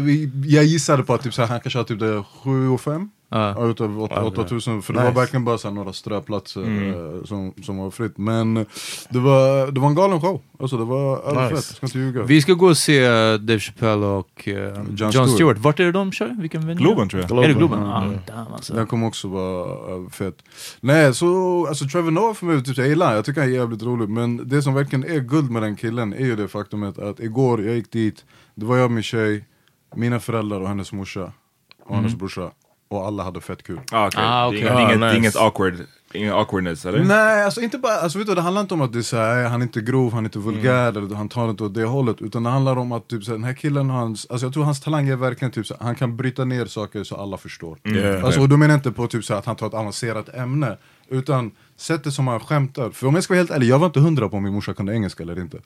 jag 0.45 0.63
gissade 0.63 1.03
på 1.03 1.13
att 1.13 1.23
typ, 1.23 1.33
så 1.33 1.41
här, 1.41 1.49
han 1.49 1.59
kanske 1.59 1.79
har 1.79 1.83
typ 1.83 1.99
det 1.99 2.23
7 2.43 2.69
och 2.69 2.81
5 2.81 3.09
Ja. 3.29 3.67
utav 3.69 4.01
8 4.03 4.13
Ja, 4.15 4.23
8000 4.23 4.81
för 4.81 4.93
det 4.93 4.99
Nice. 4.99 5.11
var 5.13 5.21
verkligen 5.21 5.45
bara 5.45 5.57
så 5.57 5.69
några 5.71 5.93
ströplatser 5.93 6.61
eh, 6.61 7.23
som, 7.25 7.53
som 7.63 7.77
var 7.77 7.91
fritt. 7.91 8.17
Men 8.17 8.57
eh, 8.57 8.65
det 9.09 9.19
var, 9.19 9.71
det 9.71 9.79
var 9.79 9.87
en 9.87 9.95
galen 9.95 10.21
show, 10.21 10.41
alltså 10.59 10.77
det 10.77 10.83
var 10.83 11.15
Nice. 11.17 11.53
jag 11.55 11.63
ska 11.63 11.85
inte 11.85 11.97
ljuga. 11.99 12.23
Vi 12.23 12.41
ska 12.41 12.53
gå 12.53 12.67
och 12.67 12.77
se 12.77 13.07
Dave 13.37 13.59
Chappelle 13.59 14.05
och 14.05 14.47
eh, 14.47 14.83
John, 14.95 15.11
Stewart. 15.11 15.29
Stewart. 15.29 15.57
Vart 15.57 15.79
är 15.79 15.83
det 15.83 15.91
de 15.91 16.11
kör? 16.11 16.35
Vilken 16.41 16.67
venue? 16.67 16.83
Globen 16.83 17.09
tror 17.09 17.21
jag. 17.29 17.43
Är 17.43 17.47
det 17.47 17.53
Globen? 17.53 17.79
Mm. 17.79 17.89
Ah, 17.91 18.03
damn, 18.27 18.53
alltså. 18.53 18.73
Den 18.73 18.87
kommer 18.87 19.07
också 19.07 19.27
vara 19.27 19.93
överfett. 19.95 20.35
Nej, 20.79 21.13
så 21.13 21.65
alltså 21.67 21.85
Trevor 21.85 22.11
Noah 22.11 22.33
för 22.33 22.45
mig, 22.45 22.63
typ, 22.63 22.77
jag 22.77 22.87
gillar 22.87 23.15
jag 23.15 23.25
tycker 23.25 23.41
han 23.41 23.49
är 23.49 23.53
jävligt 23.53 23.83
rolig. 23.83 24.09
Men 24.09 24.49
det 24.49 24.61
som 24.61 24.73
verkligen 24.73 25.03
är 25.11 25.19
guld 25.19 25.51
med 25.51 25.61
den 25.61 25.75
killen 25.75 26.13
är 26.13 26.25
ju 26.25 26.35
det 26.35 26.47
faktumet 26.47 26.99
att 26.99 27.19
igår 27.19 27.65
jag 27.65 27.75
gick 27.75 27.91
dit, 27.91 28.25
det 28.55 28.65
var 28.65 28.77
jag 28.77 28.85
och 28.85 28.91
min 28.91 29.03
tjej, 29.03 29.45
mina 29.95 30.19
föräldrar 30.19 30.61
och 30.61 30.67
hennes 30.67 30.91
morsa 30.93 31.31
och 31.85 31.95
hennes 31.95 32.15
brorsa. 32.15 32.51
Och 32.87 33.05
alla 33.07 33.23
hade 33.23 33.41
fett 33.41 33.63
kul. 33.63 33.79
Ah, 33.91 34.07
okay. 34.07 34.23
Ah, 34.25 34.49
Det 34.51 34.57
är 34.57 34.59
inget, 34.61 34.71
Ah, 34.75 34.81
inget, 34.81 34.99
nice. 34.99 35.17
inget 35.17 35.35
awkward, 35.35 35.73
ingen 36.13 36.33
awkwardness 36.33 36.85
eller? 36.85 37.03
Nej, 37.03 37.43
alltså 37.45 37.61
inte 37.61 37.77
bara, 37.77 37.93
alltså 37.93 38.17
vet 38.17 38.27
du, 38.27 38.35
det 38.35 38.41
handlar 38.41 38.61
inte 38.61 38.73
om 38.73 38.81
att 38.81 38.93
det 38.93 38.99
är 38.99 39.03
så 39.03 39.17
här, 39.17 39.43
han 39.43 39.61
är 39.61 39.65
inte 39.65 39.81
grov, 39.81 40.13
han 40.13 40.23
är 40.23 40.27
inte 40.27 40.39
vulgär, 40.39 40.89
Mm. 40.89 41.03
eller 41.05 41.15
han 41.15 41.29
tar 41.29 41.49
inte 41.49 41.63
åt 41.63 41.73
det 41.73 41.83
hållet. 41.85 42.21
Utan 42.21 42.43
det 42.43 42.49
handlar 42.49 42.77
om 42.77 42.91
att 42.91 43.07
typ, 43.07 43.23
så 43.23 43.31
här, 43.31 43.37
den 43.37 43.43
här 43.43 43.53
killen, 43.53 43.89
hans, 43.89 44.27
alltså 44.29 44.45
jag 44.45 44.53
tror 44.53 44.63
hans 44.63 44.81
talang 44.81 45.07
är 45.09 45.15
verkligen 45.15 45.51
typ 45.51 45.67
så 45.67 45.73
här, 45.79 45.85
han 45.85 45.95
kan 45.95 46.17
bryta 46.17 46.45
ner 46.45 46.65
saker 46.65 47.03
så 47.03 47.15
alla 47.15 47.37
förstår. 47.37 47.77
Yeah. 47.83 48.23
Alltså, 48.25 48.41
och 48.41 48.49
då 48.49 48.57
menar 48.57 48.73
jag 48.73 48.79
inte 48.79 48.91
på 48.91 49.07
typ 49.07 49.23
så 49.25 49.33
här, 49.33 49.39
att 49.39 49.45
han 49.45 49.55
tar 49.55 49.67
ett 49.67 49.73
avancerat 49.73 50.29
ämne, 50.35 50.77
utan 51.09 51.51
sättet 51.77 52.13
som 52.13 52.27
han 52.27 52.39
skämtar. 52.39 52.89
För 52.89 53.07
om 53.07 53.15
jag 53.15 53.23
ska 53.23 53.33
vara 53.33 53.39
helt 53.39 53.51
ärlig, 53.51 53.67
jag 53.67 53.79
var 53.79 53.85
inte 53.85 53.99
hundra 53.99 54.29
på 54.29 54.37
om 54.37 54.43
min 54.43 54.53
morsa 54.53 54.73
kunde 54.73 54.93
engelska 54.93 55.23
eller 55.23 55.39
inte. 55.39 55.57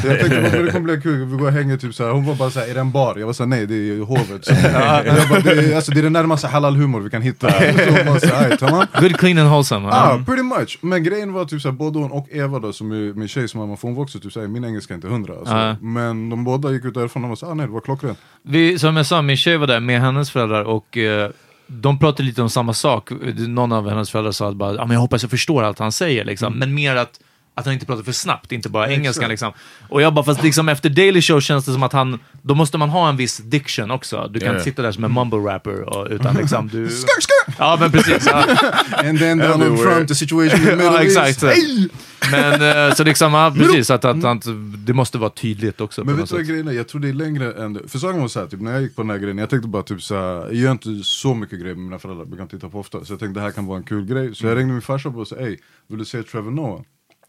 Så 0.00 0.06
jag 0.06 0.20
tänkte 0.20 0.40
"Men 0.52 0.64
det 0.64 0.72
kommer 0.72 0.80
bli 0.94 1.00
kul, 1.02 1.24
vi 1.24 1.36
går 1.36 1.46
och 1.46 1.52
hänger 1.52 1.76
typ 1.76 1.94
såhär, 1.94 2.10
hon 2.10 2.24
var 2.26 2.34
bara 2.34 2.50
såhär, 2.50 2.68
är 2.68 2.74
det 2.74 2.80
en 2.80 2.90
bar? 2.92 3.16
Jag 3.18 3.26
var 3.26 3.32
såhär, 3.32 3.48
nej 3.48 3.66
det 3.66 3.74
är 3.74 4.00
hovet. 4.00 4.44
Så, 4.44 4.52
jag 4.62 5.28
bara, 5.28 5.40
det, 5.40 5.50
är, 5.72 5.76
alltså, 5.76 5.92
det 5.92 6.00
är 6.00 6.02
den 6.02 6.12
närmaste 6.12 6.46
halal-humor 6.48 7.00
vi 7.00 7.10
kan 7.10 7.22
hitta. 7.22 7.50
Så 7.50 7.56
hon 7.90 8.06
bara 8.06 8.20
såhär. 8.20 9.00
Good, 9.00 9.16
clean 9.18 9.38
and 9.38 9.48
wholesome. 9.50 9.88
Ja, 9.88 10.16
Ja. 10.18 10.24
pretty 10.26 10.42
much. 10.42 10.78
Men 10.80 11.04
grejen 11.04 11.32
var 11.32 11.44
typ 11.44 11.62
såhär, 11.62 11.72
både 11.74 11.98
hon 11.98 12.10
och 12.10 12.28
Eva 12.30 12.58
då, 12.58 12.72
som 12.72 12.90
är 12.92 13.14
min 13.14 13.28
tjejs 13.28 13.54
mamma, 13.54 13.76
för 13.76 13.88
hon 13.88 13.94
var 13.94 14.02
också 14.02 14.18
typ 14.18 14.32
såhär, 14.32 14.46
min 14.48 14.64
engelska 14.64 14.94
är 14.94 14.96
inte 14.96 15.08
hundra. 15.08 15.32
Alltså. 15.38 15.54
Ja. 15.54 15.76
Men 15.80 16.30
de 16.30 16.44
båda 16.44 16.72
gick 16.72 16.84
ut 16.84 16.94
därifrån 16.94 17.22
och 17.24 17.28
var 17.28 17.36
såhär, 17.36 17.50
ah, 17.52 17.54
nej 17.54 17.66
det 17.66 17.72
var 17.72 17.80
klockrent. 17.80 18.18
Vi, 18.42 18.78
som 18.78 18.96
jag 18.96 19.06
sa, 19.06 19.22
min 19.22 19.36
tjej 19.36 19.56
var 19.56 19.66
där 19.66 19.80
med 19.80 20.00
hennes 20.00 20.30
föräldrar 20.30 20.64
och 20.64 20.96
eh, 20.98 21.30
de 21.66 21.98
pratade 21.98 22.22
lite 22.22 22.42
om 22.42 22.50
samma 22.50 22.72
sak. 22.72 23.10
Någon 23.36 23.72
av 23.72 23.88
hennes 23.88 24.10
föräldrar 24.10 24.32
sa 24.32 24.48
att 24.48 24.56
bara, 24.56 24.82
ah, 24.82 24.86
men 24.86 24.94
jag 24.94 25.00
hoppas 25.00 25.22
jag 25.22 25.30
förstår 25.30 25.62
allt 25.62 25.78
han 25.78 25.92
säger, 25.92 26.24
liksom. 26.24 26.52
men 26.58 26.74
mer 26.74 26.96
att 26.96 27.20
att 27.56 27.64
han 27.64 27.74
inte 27.74 27.86
pratar 27.86 28.02
för 28.02 28.12
snabbt, 28.12 28.52
inte 28.52 28.68
bara 28.68 28.88
engelskan. 28.90 29.28
Liksom. 29.30 29.52
Och 29.88 30.02
jag 30.02 30.14
bara, 30.14 30.24
fast 30.24 30.42
liksom 30.42 30.68
efter 30.68 30.88
Daily 30.90 31.22
Show 31.22 31.40
känns 31.40 31.64
det 31.64 31.72
som 31.72 31.82
att 31.82 31.92
han, 31.92 32.18
då 32.42 32.54
måste 32.54 32.78
man 32.78 32.88
ha 32.90 33.08
en 33.08 33.16
viss 33.16 33.36
diction 33.38 33.90
också. 33.90 34.28
Du 34.32 34.38
kan 34.40 34.46
Ja. 34.46 34.52
inte 34.52 34.64
sitta 34.64 34.82
där 34.82 34.92
som 34.92 35.04
en 35.04 35.12
mumble 35.14 35.38
rapper, 35.38 35.82
och, 35.82 36.06
utan 36.10 36.34
liksom 36.40 36.68
du... 36.68 36.88
Ja, 37.58 37.76
men 37.80 37.92
precis. 37.92 38.26
Ja. 38.26 38.44
And 39.08 39.18
then 39.18 39.40
Everywhere. 39.40 39.76
front, 39.94 40.08
the 40.08 40.14
situation 40.14 40.58
in 40.60 40.64
the 40.66 40.70
middle 40.76 40.84
Ja, 40.92 41.02
exakt. 41.02 41.42
"Hey!" 41.42 41.88
Men 42.30 42.88
eh, 42.88 42.94
så 42.94 43.04
liksom, 43.04 43.34
ja, 43.34 43.54
precis, 43.56 43.90
att, 43.90 44.04
att, 44.04 44.24
att 44.24 44.44
det 44.86 44.92
måste 44.92 45.18
vara 45.18 45.30
tydligt 45.30 45.80
också. 45.80 46.04
Men 46.04 46.16
vet 46.16 46.28
du 46.28 46.34
vad 46.36 46.46
grejen 46.46 46.68
är? 46.68 46.72
Jag 46.72 46.88
tror 46.88 47.00
det 47.00 47.08
är 47.08 47.12
längre 47.12 47.52
än. 47.52 47.88
För 47.88 47.98
saken 47.98 48.20
var 48.20 48.28
såhär, 48.28 48.46
typ, 48.46 48.60
när 48.60 48.72
jag 48.72 48.82
gick 48.82 48.96
på 48.96 49.02
den 49.02 49.10
här 49.10 49.18
grejen, 49.18 49.38
jag 49.38 49.50
tänkte 49.50 49.68
bara 49.68 49.82
typ 49.82 50.02
såhär, 50.02 50.34
jag 50.44 50.54
gör 50.54 50.72
inte 50.72 50.88
så 51.02 51.34
mycket 51.34 51.60
grejer 51.60 51.74
med 51.74 51.84
mina 51.84 51.98
föräldrar, 51.98 52.24
vi 52.30 52.36
kan 52.36 52.48
titta 52.48 52.68
på 52.68 52.80
ofta. 52.80 53.04
Så 53.04 53.12
jag 53.12 53.20
tänkte 53.20 53.40
det 53.40 53.44
här 53.44 53.50
kan 53.50 53.66
vara 53.66 53.78
en 53.78 53.84
kul 53.84 54.04
grej. 54.06 54.34
Så 54.34 54.46
jag 54.46 54.58
ringde 54.58 54.72
min 54.72 54.82
farsa 54.82 55.08
och 55.08 55.28
sa, 55.28 55.36
ey, 55.36 55.56
vill 55.88 55.98
du 55.98 56.04
se 56.04 56.22
Trevor 56.22 56.50
Noah? 56.50 56.80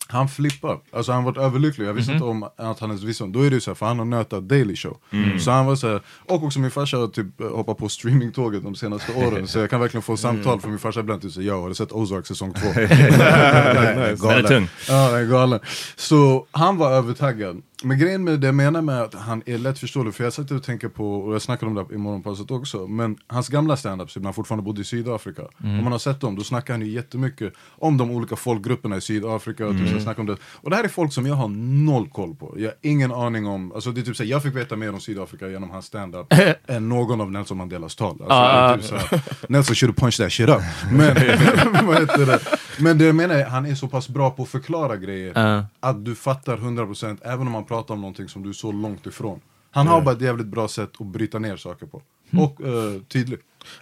Han 0.10 0.30
flippar, 0.30 0.80
alltså 0.92 1.12
han 1.12 1.24
var 1.24 1.40
överlycklig, 1.40 1.86
jag 1.88 1.94
visste 1.94 2.12
inte 2.14 2.26
om 2.26 2.44
att 2.44 2.80
han 2.80 2.90
ens 2.90 3.04
visste 3.04 3.24
om 3.24 3.32
Då 3.32 3.42
är 3.42 3.50
det 3.50 3.54
ju 3.54 3.62
såhär, 3.62 3.76
för 3.76 3.86
han 3.86 4.00
har 4.00 4.06
nötat 4.06 4.44
Daily 4.44 4.76
Show. 4.76 4.98
Så 5.40 5.52
han 5.52 5.66
var 5.66 5.76
såhär, 5.76 6.02
och 6.26 6.44
också 6.44 6.60
min 6.60 6.72
farsa 6.72 6.98
har 6.98 7.08
typ 7.08 7.42
hoppat 7.42 7.78
på 7.78 7.90
streamingtåget 7.90 8.64
de 8.64 8.76
senaste 8.76 9.14
åren. 9.14 9.48
Så 9.48 9.60
jag 9.60 9.70
kan 9.70 9.80
verkligen 9.80 10.02
få 10.02 10.18
samtal 10.18 10.62
från 10.62 10.72
min 10.72 10.80
farsa 10.80 11.00
ibland, 11.00 11.22
typ 11.22 11.32
såhär, 11.32 11.48
jag 11.48 11.62
har 11.62 11.70
du 11.70 11.76
sett 11.76 11.92
Ozark 11.92 12.28
säsong 12.28 12.54
två? 12.54 12.68
Den 12.74 12.88
är 12.88 14.48
tung. 14.48 14.70
Ja, 14.88 15.12
den 15.12 15.22
är 15.22 15.26
galen. 15.26 15.60
Så 15.96 16.46
han 16.52 16.78
var 16.78 16.92
övertaggad. 16.92 17.62
Men 17.84 18.00
grejen 18.00 18.24
med 18.24 18.40
det 18.40 18.48
jag 18.48 18.56
menar 18.56 18.82
med 18.82 19.02
att 19.02 19.14
han 19.14 19.44
är 19.46 19.58
lättförståelig, 19.58 20.14
för 20.16 20.24
jag 20.24 20.34
satt 20.34 20.52
och 20.52 20.64
tänker 20.64 20.88
på, 20.88 21.16
och 21.16 21.34
jag 21.34 21.42
snackade 21.42 21.70
om 21.80 21.88
det 21.88 21.96
i 21.96 21.98
morgonpasset 21.98 22.52
också, 22.52 22.88
men 22.88 23.18
hans 23.28 23.50
gamla 23.50 23.78
standups, 23.78 24.16
när 24.16 24.24
han 24.24 24.34
fortfarande 24.34 24.64
bodde 24.64 24.82
i 24.82 24.84
Sydafrika, 24.84 25.42
om 25.58 25.84
man 25.84 25.92
har 25.92 26.00
sett 26.00 26.22
dem, 26.22 26.36
då 26.36 26.44
snackar 26.44 26.74
han 26.74 26.82
ju 26.82 26.88
jättemycket 26.92 27.54
om 27.78 27.98
de 27.98 28.12
olika 28.12 28.36
folkgrupperna 28.36 28.98
i 28.98 29.02
Sydafrika, 29.02 29.68
och 29.68 29.78
typ 29.78 30.02
snackar 30.02 30.20
om 30.20 30.26
det. 30.26 30.38
Och 30.44 30.70
det 30.70 30.76
här 30.76 30.84
är 30.84 30.88
folk 30.88 31.14
som 31.14 31.26
jag 31.26 31.36
har 31.36 31.48
noll 31.86 32.10
koll 32.10 32.36
på, 32.36 32.54
jag 32.58 32.66
har 32.68 32.76
ingen 32.82 33.12
aning 33.12 33.48
om, 33.48 33.72
alltså 33.72 33.92
det 33.92 34.02
är 34.02 34.06
typ 34.06 34.16
så 34.16 34.24
här, 34.24 34.30
jag 34.30 34.44
fick 34.44 34.56
veta 34.56 34.76
mer 34.76 34.94
om 34.94 35.00
Sydafrika 35.00 35.48
genom 35.50 35.70
hans 35.70 35.86
standup 35.86 36.34
än 36.68 36.90
någon 36.90 37.22
av 37.22 37.32
Nelson 37.32 37.58
Mandelas 37.58 37.96
tal. 37.96 38.10
Alltså, 38.22 38.28
det 38.28 38.36
är 38.36 38.78
typ 38.78 38.86
så 38.86 38.96
här, 39.16 39.22
Nelson 39.50 39.76
should 39.76 39.96
punched 39.98 40.26
that 40.26 40.34
shit 40.34 40.50
up. 40.50 40.62
Men, 40.92 41.16
det? 42.28 42.40
Men 42.80 42.98
det 42.98 43.06
jag 43.06 43.16
menar 43.16 43.36
är, 43.36 43.46
han 43.46 43.66
är 43.66 43.76
så 43.76 43.88
pass 43.88 44.10
bra 44.10 44.32
på 44.32 44.44
att 44.44 44.50
förklara 44.50 44.96
grejer 44.98 45.32
Ja. 45.36 45.66
att 45.80 46.06
du 46.06 46.16
fattar 46.16 46.58
100% 46.58 47.18
även 47.24 47.48
om 47.48 47.52
man 47.52 47.66
pratar 47.68 47.94
om 47.94 48.02
någonting 48.02 48.30
som 48.30 48.44
du 48.44 48.50
är 48.50 48.54
så 48.54 48.72
långt 48.72 49.06
ifrån. 49.06 49.40
Han 49.72 49.88
har 49.88 50.02
bara 50.02 50.16
ett 50.16 50.22
jävligt 50.22 50.48
bra 50.48 50.68
sätt 50.68 50.92
att 51.00 51.08
bryta 51.08 51.40
ner 51.40 51.58
saker 51.58 51.86
på. 51.86 52.02
Och 52.38 52.62
uh, 52.62 53.02
tydlig. 53.02 53.40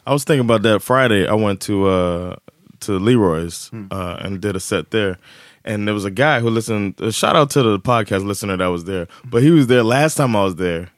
I 0.07 0.09
was 0.09 0.25
thinking 0.25 0.49
about 0.49 0.63
that 0.63 0.83
Friday. 0.83 1.25
I 1.25 1.45
went 1.45 1.61
to 1.61 1.73
uh, 1.73 2.35
to 2.79 2.99
Leroy's 2.99 3.71
uh, 3.91 4.25
and 4.25 4.41
did 4.41 4.55
a 4.55 4.59
set 4.59 4.91
there, 4.91 5.17
and 5.63 5.87
there 5.87 5.93
was 5.93 6.05
a 6.05 6.09
guy 6.09 6.39
who 6.39 6.49
listened. 6.49 7.01
A 7.01 7.11
shout 7.11 7.35
out 7.35 7.49
to 7.51 7.63
the 7.63 7.79
podcast 7.79 8.25
listener 8.25 8.57
that 8.57 8.67
was 8.67 8.85
there, 8.85 9.07
but 9.23 9.43
he 9.43 9.51
was 9.51 9.67
there 9.67 9.83
last 9.83 10.15
time 10.17 10.35
I 10.35 10.43
was 10.43 10.55
there. 10.55 10.89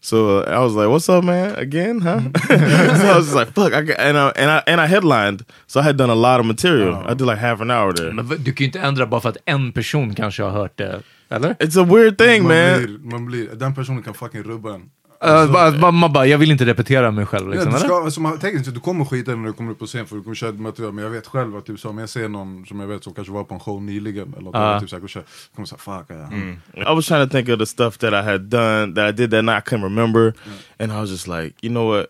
So 0.00 0.38
uh, 0.38 0.44
I 0.48 0.58
was 0.60 0.74
like, 0.74 0.88
"What's 0.88 1.08
up, 1.08 1.24
man? 1.24 1.54
Again, 1.56 2.00
huh?" 2.00 2.20
so 2.48 2.54
I 2.54 3.16
was 3.16 3.26
just 3.26 3.34
like, 3.34 3.52
"Fuck!" 3.54 3.72
I 3.72 3.82
got, 3.82 3.98
and 3.98 4.16
I, 4.16 4.28
and 4.36 4.50
I 4.50 4.62
and 4.66 4.80
I 4.80 4.86
headlined, 4.86 5.44
so 5.66 5.80
I 5.80 5.82
had 5.82 5.96
done 5.96 6.10
a 6.10 6.14
lot 6.14 6.40
of 6.40 6.46
material. 6.46 6.94
I 6.94 7.14
did 7.14 7.26
like 7.26 7.38
half 7.38 7.60
an 7.60 7.70
hour 7.70 7.92
there. 7.92 8.12
Men 8.12 8.28
du 8.28 8.52
kan 8.52 8.64
ju 8.64 8.64
inte 8.64 8.80
ändra 8.80 9.06
bara 9.06 9.20
för 9.20 9.28
att 9.28 9.36
en 9.44 9.72
person 9.72 10.14
kanske 10.14 10.42
har 10.42 10.50
hört 10.50 10.76
det. 10.78 11.02
Eller? 11.28 11.54
It's 11.58 11.76
a 11.80 11.84
weird 11.84 12.18
thing, 12.18 12.42
man, 12.42 12.56
man. 12.56 12.82
Blir, 12.84 12.98
man 13.10 13.26
blir, 13.26 13.48
den 13.54 13.74
personen 13.74 14.02
kan 14.02 14.14
fucking 14.14 14.42
rubba 14.42 14.74
en. 14.74 14.90
Uh, 15.24 15.52
bara, 15.52 15.70
bara- 15.72 15.90
man 15.90 16.12
bara, 16.12 16.26
jag 16.26 16.38
vill 16.38 16.50
inte 16.50 16.64
repetera 16.64 17.10
mig 17.10 17.26
själv. 17.26 17.46
Ja, 17.46 17.50
Liksom, 17.52 17.70
du, 17.72 17.76
eller? 17.78 17.86
ska, 17.88 18.04
alltså, 18.04 18.20
man, 18.20 18.38
tänk 18.38 18.64
du 18.74 18.80
kommer 18.80 19.04
skita 19.04 19.34
när 19.36 19.46
du 19.46 19.52
kommer 19.52 19.72
upp 19.72 19.78
på 19.78 19.86
scen 19.86 20.06
för 20.06 20.16
du 20.16 20.22
kommer 20.22 20.34
köra 20.34 20.52
ditt 20.52 20.60
material 20.60 20.92
Men 20.92 21.04
jag 21.04 21.10
vet 21.10 21.26
själv 21.26 21.56
att 21.56 21.66
typ, 21.66 21.80
så, 21.80 21.88
om 21.88 21.98
jag 21.98 22.08
ser 22.08 22.28
någon 22.28 22.66
som 22.66 22.80
jag 22.80 22.86
vet 22.86 23.04
som 23.04 23.14
kanske 23.14 23.32
var 23.32 23.44
på 23.44 23.54
en 23.54 23.60
show 23.60 23.82
nyligen 23.82 24.34
Eller 24.38 24.50
Ja. 24.54 24.80
typ, 24.80 24.88
så 24.90 24.94
jag 24.96 25.24
kommer 25.54 25.66
säga 25.66 25.78
fuck 25.78 26.06
ja. 26.08 26.92
I 26.92 26.94
was 26.94 27.06
trying 27.06 27.28
to 27.28 27.32
think 27.32 27.48
of 27.48 27.58
the 27.58 27.66
stuff 27.66 27.98
that 27.98 28.12
I 28.12 28.22
had 28.30 28.40
done 28.40 28.94
that 28.94 29.08
I 29.08 29.12
did 29.12 29.30
that 29.30 29.44
night 29.44 29.62
I 29.66 29.70
couldn't 29.70 29.84
remember, 29.84 30.32
and 30.78 30.92
I 30.92 30.96
was 31.00 31.10
just 31.10 31.26
like, 31.26 31.54
you 31.62 31.70
know 31.70 31.88
what, 31.96 32.06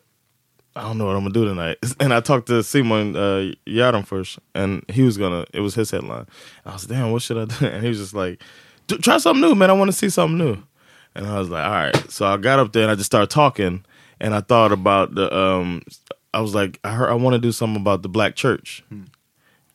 I 0.77 0.81
don't 0.81 0.99
know 0.99 1.07
what 1.07 1.17
I'm 1.17 1.23
gonna 1.23 1.31
do 1.31 1.45
tonight. 1.45 1.77
And 2.01 2.13
I 2.13 2.21
talked 2.21 2.47
to 2.49 2.63
Simon 2.63 3.17
uh, 3.17 3.53
Yadam 3.67 4.05
first, 4.05 4.39
and 4.55 4.83
he 4.89 5.03
was 5.05 5.17
gonna. 5.17 5.45
It 5.55 5.61
was 5.61 5.75
his 5.75 5.91
headline. 5.91 6.27
I 6.67 6.73
was 6.73 6.87
damn, 6.87 7.13
what 7.13 7.23
should 7.23 7.39
I 7.39 7.45
do? 7.47 7.67
And 7.75 7.83
he 7.83 7.89
was 7.89 7.99
just 7.99 8.15
like, 8.15 8.39
"Do- 8.39 8.45
try 8.89 9.19
something 9.19 9.41
new, 9.41 9.55
man. 9.55 9.71
I 9.71 9.75
want 9.75 9.89
to 9.91 9.97
see 9.97 10.09
something 10.11 10.39
new. 10.39 10.59
And 11.15 11.27
I 11.27 11.39
was 11.39 11.49
like, 11.49 11.65
all 11.65 11.71
right. 11.71 12.11
So 12.11 12.27
I 12.27 12.37
got 12.37 12.59
up 12.59 12.73
there 12.73 12.83
and 12.83 12.91
I 12.91 12.95
just 12.95 13.07
started 13.07 13.31
talking, 13.31 13.85
and 14.21 14.35
I 14.35 14.41
thought 14.41 14.73
about 14.73 15.15
the. 15.15 15.35
Um, 15.35 15.83
I 16.35 16.41
was 16.41 16.55
like, 16.55 16.79
I 16.85 16.91
heard 16.93 17.09
I 17.09 17.15
want 17.15 17.35
to 17.35 17.39
do 17.41 17.53
something 17.53 17.81
about 17.81 18.03
the 18.03 18.09
black 18.11 18.37
church. 18.37 18.85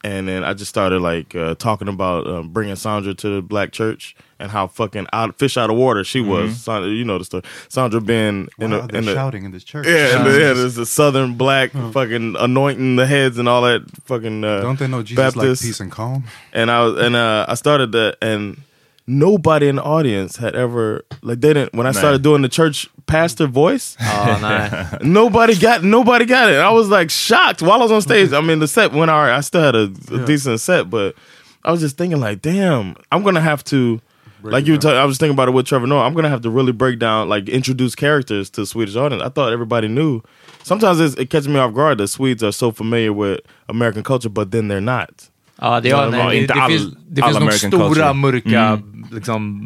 And 0.03 0.27
then 0.27 0.44
I 0.44 0.53
just 0.56 0.70
started 0.70 1.00
like 1.00 1.36
uh, 1.36 1.53
talking 1.56 1.88
about 1.88 2.25
uh, 2.27 2.41
bringing 2.41 2.75
Sandra 2.75 3.13
to 3.13 3.36
the 3.36 3.41
black 3.44 3.72
church 3.72 4.15
and 4.39 4.50
how 4.50 4.65
fucking 4.65 5.06
out, 5.13 5.38
fish 5.38 5.58
out 5.58 5.70
of 5.70 5.75
water 5.77 6.03
she 6.03 6.22
was. 6.22 6.60
Sandra, 6.60 6.89
you 6.89 7.06
know 7.06 7.20
the 7.20 7.25
story. 7.25 7.44
Sandra 7.70 8.01
been 8.01 8.48
in 8.60 8.72
Wow, 8.72 8.88
a, 8.91 8.96
in 8.98 9.08
a 9.08 9.13
shouting 9.13 9.44
in 9.46 9.51
this 9.51 9.63
church 9.63 9.86
yeah, 9.86 10.24
the, 10.24 10.32
yeah, 10.32 10.53
there's 10.53 10.75
a 10.80 10.88
southern 10.88 11.36
black 11.36 11.72
fucking 11.72 12.36
anointing 12.39 12.96
the 12.96 13.06
heads 13.06 13.38
and 13.38 13.48
all 13.48 13.62
that 13.62 13.84
fucking 14.06 14.44
uh, 14.44 14.62
Don't 14.62 14.80
they 14.80 14.88
know 14.88 15.03
Jesus 15.03 15.18
Baptist. 15.24 15.63
like 15.63 15.68
peace 15.70 15.80
and 15.80 15.91
calm? 15.91 16.24
and 16.51 16.72
I 16.72 16.84
was 16.84 16.98
and 17.00 17.15
uh, 17.15 17.46
I 17.48 17.53
started 17.53 17.91
that 17.91 18.18
and 18.24 18.60
nobody 19.08 19.67
in 19.67 19.75
the 19.77 19.84
audience 19.84 20.38
had 20.38 20.55
ever 20.55 21.03
like 21.22 21.41
they 21.41 21.53
didn't 21.53 21.74
when 21.74 21.88
I 21.88 21.91
started 21.91 22.22
doing 22.22 22.41
the 22.41 22.50
church 22.50 22.88
pastor 23.08 23.48
voice. 23.48 23.98
Oh, 24.13 24.25
ja, 24.27 24.38
nej. 24.39 25.01
Nobody 25.03 25.55
got 25.55 25.84
nobody 25.84 26.25
got 26.25 26.50
it. 26.50 26.58
I 26.58 26.70
was 26.70 26.89
like 26.89 27.10
shocked 27.10 27.62
while 27.62 27.79
I 27.79 27.84
was 27.84 27.91
on 27.91 28.01
stage. 28.01 28.34
I 28.34 28.41
mean, 28.41 28.60
the 28.60 28.67
set 28.67 28.93
went 28.93 29.10
all 29.10 29.22
right. 29.24 29.36
I 29.36 29.41
still 29.41 29.62
had 29.62 29.75
a, 29.75 29.91
a 30.13 30.25
decent 30.25 30.60
set, 30.60 30.89
but 30.89 31.15
I 31.63 31.72
was 31.72 31.81
just 31.81 31.98
thinking 31.98 32.20
like, 32.20 32.41
damn, 32.41 32.96
I'm 33.12 33.24
gonna 33.24 33.41
have 33.41 33.63
to. 33.65 34.00
like 34.43 34.65
you 34.67 34.74
were 34.74 34.79
talking, 34.79 34.98
I 34.98 35.05
was 35.05 35.17
thinking 35.17 35.34
about 35.36 35.48
it 35.48 35.51
with 35.51 35.65
Trevor 35.65 35.88
Noah. 35.88 36.03
I'm 36.05 36.13
gonna 36.13 36.29
have 36.29 36.41
to 36.41 36.50
really 36.50 36.72
break 36.72 37.00
down, 37.00 37.29
like, 37.29 37.48
introduce 37.50 37.96
characters 37.96 38.50
to 38.51 38.65
Swedish 38.65 38.96
audience. 38.96 39.24
I 39.24 39.29
thought 39.29 39.53
everybody 39.53 39.88
knew. 39.88 40.22
Sometimes 40.63 41.00
it's, 41.00 41.15
it 41.15 41.29
catches 41.29 41.48
me 41.48 41.58
off 41.60 41.74
guard 41.74 41.98
that 41.98 42.08
Swedes 42.10 42.43
are 42.43 42.51
so 42.51 42.72
familiar 42.72 43.13
with 43.13 43.39
American 43.70 44.03
culture, 44.03 44.29
but 44.29 44.51
then 44.51 44.67
they're 44.67 44.81
not. 44.81 45.29
Ja, 45.62 45.80
det, 45.80 45.89
Ja, 45.89 46.10
nej, 46.10 46.27
det, 46.30 46.36
inte 46.41 46.53
det, 46.53 46.62
all- 46.62 46.72
finns, 46.72 46.94
det 47.10 47.22
all 47.22 47.30
finns 47.34 47.44
nog 47.44 47.53
stora 47.53 47.88
culture. 47.88 48.13
mörka 48.13 48.82
liksom, 49.12 49.62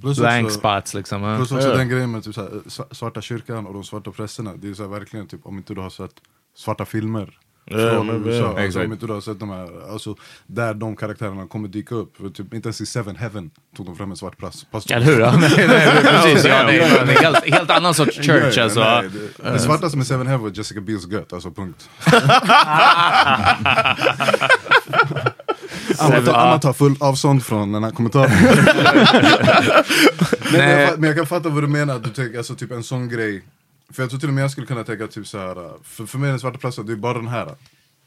Plus 0.00 0.18
blank 0.18 0.46
också- 0.46 0.58
spots. 0.58 0.94
Liksom, 0.94 1.22
ja. 1.22 1.36
Plus 1.36 1.52
också 1.52 1.68
Ja. 1.68 1.74
den 1.76 1.88
grejen 1.88 2.10
med 2.10 2.24
typ, 2.24 2.34
såhär, 2.34 2.48
sva- 2.66 2.94
svarta 2.94 3.20
kyrkan 3.20 3.66
och 3.66 3.74
de 3.74 3.84
svarta 3.84 4.10
prästerna, 4.10 4.52
det 4.56 4.68
är 4.70 4.74
såhär, 4.74 4.90
verkligen 4.90 5.26
typ 5.26 5.40
om 5.46 5.56
inte 5.58 5.74
du 5.74 5.80
har 5.80 5.90
sett 5.90 6.10
svarta 6.56 6.84
filmer 6.84 7.38
från 7.70 8.10
USA, 8.26 8.54
ja, 8.56 8.62
alltså, 8.64 8.84
om 8.84 8.92
inte 8.92 9.06
du 9.06 9.12
har 9.12 9.20
sett 9.20 9.40
de 9.40 9.50
här, 9.50 9.92
alltså, 9.92 10.14
där 10.46 10.74
de 10.74 10.96
karaktärerna 10.96 11.46
kommer 11.46 11.68
dyka 11.68 11.94
upp, 11.94 12.16
för 12.16 12.28
typ, 12.28 12.54
inte 12.54 12.66
ens 12.68 12.80
i 12.80 12.86
Seven 12.86 13.16
Heaven 13.16 13.50
tog 13.76 13.86
de 13.86 13.96
fram 13.96 14.10
en 14.10 14.16
svart 14.16 14.38
pastor. 14.38 14.96
Eller 14.96 15.06
hur? 15.06 15.20
Ja, 15.20 15.36
nej, 15.40 15.50
nej, 15.56 15.66
nej, 15.68 16.02
precis. 16.02 16.44
Nej, 16.44 17.16
helt, 17.20 17.54
helt 17.54 17.70
annan 17.70 17.94
sorts 17.94 18.16
church. 18.16 18.56
Ja, 18.56 18.62
alltså. 18.64 18.80
nej, 18.80 19.08
det, 19.42 19.50
det 19.52 19.58
svartaste 19.58 19.96
med 19.98 20.06
Seven 20.06 20.26
Heaven 20.26 20.42
var 20.42 20.50
Jessica 20.54 20.80
Biels 20.80 21.08
gött, 21.08 21.32
alltså 21.32 21.50
punkt. 21.50 21.90
Anna 26.00 26.58
tar, 26.58 26.72
fullt 26.72 27.02
avstånd 27.02 27.44
från 27.44 27.72
den 27.72 27.84
här 27.84 27.90
kommentaren. 27.90 28.30
men, 30.52 30.70
jag, 30.70 30.98
men 30.98 31.08
jag 31.08 31.16
kan 31.16 31.26
fatta 31.26 31.48
vad 31.48 31.62
du 31.62 31.66
menar, 31.66 31.98
du 31.98 32.10
tänker 32.10 32.38
alltså 32.38 32.54
typ 32.54 32.70
en 32.70 32.82
sån 32.82 33.08
grej. 33.08 33.42
För 33.92 34.02
jag 34.02 34.10
tror 34.10 34.20
till 34.20 34.28
och 34.28 34.34
med 34.34 34.44
jag 34.44 34.50
skulle 34.50 34.66
kunna 34.66 34.84
tänka 34.84 35.06
typ 35.06 35.26
så 35.26 35.38
här. 35.38 35.70
för, 35.84 36.06
för 36.06 36.18
mig 36.18 36.30
den 36.30 36.40
svarta 36.40 36.58
platsen, 36.58 36.86
det 36.86 36.92
är 36.92 36.96
bara 36.96 37.14
den 37.14 37.28
här. 37.28 37.54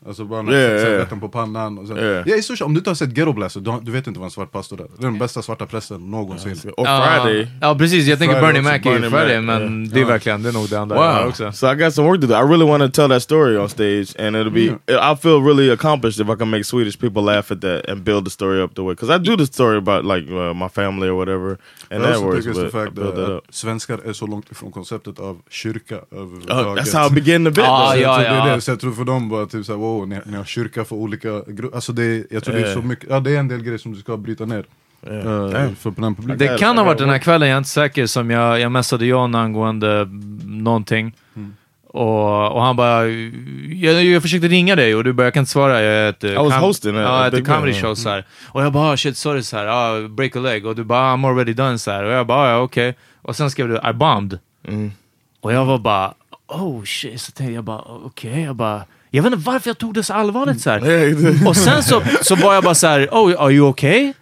Alltså 0.07 0.25
bara 0.25 0.43
ja, 0.53 0.59
ja. 0.59 0.79
servetten 0.79 1.19
på 1.19 1.29
pannan. 1.29 1.77
Och 1.77 1.87
så. 1.87 1.93
Ja. 1.97 2.23
Ja, 2.25 2.35
i 2.35 2.41
sett, 2.41 2.61
om 2.61 2.73
du 2.73 2.77
inte 2.77 2.89
har 2.89 2.95
sett 2.95 3.09
Ghetto 3.09 3.33
Blaster, 3.33 3.59
du, 3.61 3.71
du 3.81 3.91
vet 3.91 4.07
inte 4.07 4.19
vad 4.19 4.25
en 4.27 4.31
svart 4.31 4.51
pastor 4.51 4.81
är. 4.81 4.85
Det 4.97 5.01
är 5.03 5.11
den 5.11 5.17
bästa 5.19 5.41
svarta 5.41 5.65
prästen 5.65 6.11
någonsin. 6.11 6.51
Or 6.77 6.87
Ja, 6.87 7.19
Friday. 7.23 7.47
Ja, 7.61 7.75
precis. 7.75 8.07
Jag 8.07 8.19
tänker 8.19 8.41
Bernie 8.41 8.61
Mac 8.61 8.75
i 8.75 9.09
Friday, 9.09 9.41
men 9.41 9.89
det 9.89 10.01
är 10.01 10.05
verkligen 10.05 10.43
det 10.43 10.49
är 10.49 10.53
nog 10.53 10.69
det 10.69 10.79
andra 10.79 10.95
Wow. 11.21 11.29
också. 11.29 11.51
So 11.51 11.71
I 11.71 11.75
got 11.75 11.93
some 11.93 12.07
work 12.09 12.21
to 12.21 12.27
do. 12.27 12.33
I 12.33 12.41
really 12.51 12.65
want 12.65 12.83
to 12.83 13.01
tell 13.01 13.09
that 13.09 13.23
story 13.23 13.57
on 13.57 13.69
stage, 13.69 14.07
and 14.19 14.35
it'll 14.35 14.49
be. 14.53 14.65
I 15.11 15.15
feel 15.21 15.41
really 15.45 15.71
accomplished 15.71 16.19
if 16.27 16.35
I 16.35 16.37
can 16.39 16.49
make 16.49 16.63
Swedish 16.63 16.99
people 16.99 17.21
laugh 17.23 17.51
at 17.51 17.61
that 17.61 17.89
and 17.89 18.03
build 18.03 18.25
the 18.25 18.31
story 18.31 18.61
up 18.63 18.75
the 18.75 18.81
way. 18.81 18.95
Because 18.95 19.15
I 19.15 19.19
do 19.29 19.37
the 19.37 19.45
story 19.45 19.77
about 19.77 20.05
like 20.05 20.31
uh, 20.31 20.53
my 20.53 20.69
family 20.69 21.07
or 21.09 21.15
whatever, 21.17 21.57
and 21.91 22.03
that 22.03 22.21
works. 22.21 22.45
But 22.45 22.55
det 22.55 22.67
I 22.67 22.71
fact 22.71 22.93
build 22.95 23.13
it 23.19 23.29
up. 23.29 23.43
svenskar 23.49 23.99
är 24.05 24.13
så 24.13 24.27
långt 24.27 24.51
ifrån 24.51 24.71
konceptet 24.71 25.19
av 25.19 25.37
kyrka 25.49 25.95
Uh, 25.95 25.99
överhuvudtaget. 26.19 26.83
that's 26.85 26.93
how 26.99 27.07
I 27.07 27.11
begin 27.21 27.45
the 27.45 27.51
bit. 27.51 27.65
Ah, 27.67 27.77
though. 27.79 27.91
Så 27.93 28.01
jag 28.01 28.23
ja, 28.23 28.47
ja. 28.47 28.55
det, 28.55 28.61
så 28.61 28.71
jag 28.71 28.79
tror 28.79 28.91
för 28.91 29.03
dem 29.03 29.29
bara 29.29 29.45
typ 29.45 29.65
såhär, 29.65 29.79
och 29.99 30.07
ni, 30.07 30.19
ni 30.25 30.37
har 30.37 30.43
kyrka 30.43 30.85
för 30.85 30.95
olika 30.95 31.41
grupper. 31.47 31.75
Alltså 31.75 31.93
det, 31.93 32.31
jag 32.31 32.43
tror 32.43 32.55
det 32.55 32.61
är 32.61 32.73
så 32.73 32.81
mycket, 32.81 33.09
ja 33.09 33.19
det 33.19 33.35
är 33.35 33.39
en 33.39 33.47
del 33.47 33.63
grejer 33.63 33.77
som 33.77 33.93
du 33.93 33.99
ska 33.99 34.17
bryta 34.17 34.45
ner. 34.45 34.65
eh, 35.07 35.73
för 35.73 35.91
på 35.91 36.01
den 36.01 36.15
publiken. 36.15 36.37
Det 36.37 36.57
kan 36.57 36.77
ha 36.77 36.85
varit 36.85 36.97
den 36.97 37.09
här 37.09 37.17
kvällen, 37.17 37.49
jag 37.49 37.53
är 37.55 37.57
inte 37.57 37.69
säker, 37.69 38.05
som 38.05 38.29
jag, 38.29 38.59
jag 38.59 38.71
messade 38.71 39.05
John 39.05 39.35
angående 39.35 40.07
någonting. 40.45 41.15
Mm. 41.35 41.53
Och, 41.87 42.51
och 42.51 42.61
han 42.61 42.75
bara, 42.75 43.05
jag, 43.73 44.03
jag 44.03 44.21
försökte 44.21 44.47
ringa 44.47 44.75
dig 44.75 44.95
och 44.95 45.03
du 45.03 45.13
bara, 45.13 45.23
jag 45.23 45.33
kan 45.33 45.41
inte 45.41 45.51
svara. 45.51 45.81
Jag 45.81 45.93
är 45.93 46.09
ett, 46.09 46.37
was 46.37 46.53
hosting 46.53 46.95
ja, 46.95 47.27
ett 47.27 47.47
comedy 47.47 47.73
show 47.73 47.95
så 47.95 48.09
här. 48.09 48.25
Och 48.47 48.63
jag 48.63 48.73
bara, 48.73 48.91
ah, 48.91 48.97
shit 48.97 49.17
sorry 49.17 49.43
så 49.43 49.57
här, 49.57 49.67
ah, 49.67 50.07
break 50.07 50.35
a 50.35 50.39
leg. 50.39 50.65
Och 50.65 50.75
du 50.75 50.83
bara, 50.83 51.15
I'm 51.15 51.27
already 51.27 51.53
done 51.53 51.77
så 51.79 51.91
här. 51.91 52.03
Och 52.03 52.11
jag 52.11 52.27
bara, 52.27 52.37
ah, 52.37 52.49
ja 52.49 52.59
okej. 52.59 52.95
Och 53.21 53.35
sen 53.35 53.51
skrev 53.51 53.67
du, 53.67 53.79
I 53.89 53.93
bombed. 53.93 54.39
Och 55.41 55.53
jag 55.53 55.65
var 55.65 55.77
bara, 55.77 56.13
oh 56.47 56.83
shit. 56.83 57.21
Så 57.21 57.31
tänkte 57.31 57.53
jag 57.53 57.63
bara, 57.63 57.81
okej. 57.81 58.41
Jag 58.41 58.55
bara, 58.55 58.85
jag 59.15 59.23
vet 59.23 59.33
inte 59.33 59.45
varför 59.45 59.69
jag 59.69 59.77
tog 59.77 59.93
det 59.93 60.03
så 60.03 60.13
allvarligt 60.13 60.61
så 60.61 60.69
här. 60.69 61.47
Och 61.47 61.57
sen 61.57 61.83
så, 61.83 62.01
så 62.21 62.35
var 62.35 62.53
jag 62.53 62.63
bara 62.63 62.75
så 62.75 62.87
här, 62.87 63.07
oh, 63.11 63.41
are 63.41 63.53
you 63.53 63.69
okay? 63.69 64.13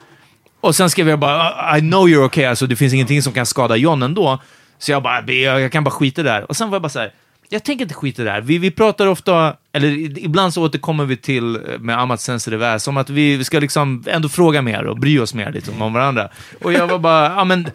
Och 0.61 0.75
sen 0.75 0.89
skrev 0.89 1.09
jag 1.09 1.19
bara, 1.19 1.77
I 1.77 1.81
know 1.81 2.07
you're 2.07 2.25
okay, 2.25 2.45
alltså 2.45 2.67
det 2.67 2.75
finns 2.75 2.93
ingenting 2.93 3.21
som 3.21 3.33
kan 3.33 3.45
skada 3.45 3.75
John 3.75 4.03
ändå. 4.03 4.41
Så 4.79 4.91
jag 4.91 5.03
bara, 5.03 5.31
jag, 5.31 5.71
kan 5.71 5.83
bara 5.83 5.91
skita 5.91 6.23
där. 6.23 6.49
Och 6.49 6.55
sen 6.55 6.69
var 6.69 6.75
jag 6.75 6.81
bara 6.81 6.89
så 6.89 6.99
här, 6.99 7.13
jag 7.49 7.63
tänker 7.63 7.85
inte 7.85 7.95
skita 7.95 8.23
där. 8.23 8.41
Vi, 8.41 8.57
vi 8.57 8.71
pratar 8.71 9.07
ofta, 9.07 9.55
eller 9.73 9.89
ibland 10.19 10.53
så 10.53 10.63
återkommer 10.63 11.05
vi 11.05 11.17
till 11.17 11.55
eh, 11.55 11.61
med 11.79 11.99
Amat 11.99 12.21
Sensitive 12.21 12.73
Ass, 12.73 12.83
som 12.83 12.97
att 12.97 13.09
vi, 13.09 13.37
vi 13.37 13.43
ska 13.43 13.59
liksom 13.59 14.03
ändå 14.07 14.29
fråga 14.29 14.61
mer 14.61 14.83
och 14.83 14.99
bry 14.99 15.19
oss 15.19 15.33
mer 15.33 15.51
liksom, 15.51 15.81
om 15.81 15.93
varandra. 15.93 16.29
Och 16.63 16.73
jag 16.73 16.87
var 16.87 16.99
bara, 16.99 17.25
ja 17.25 17.43
men, 17.43 17.67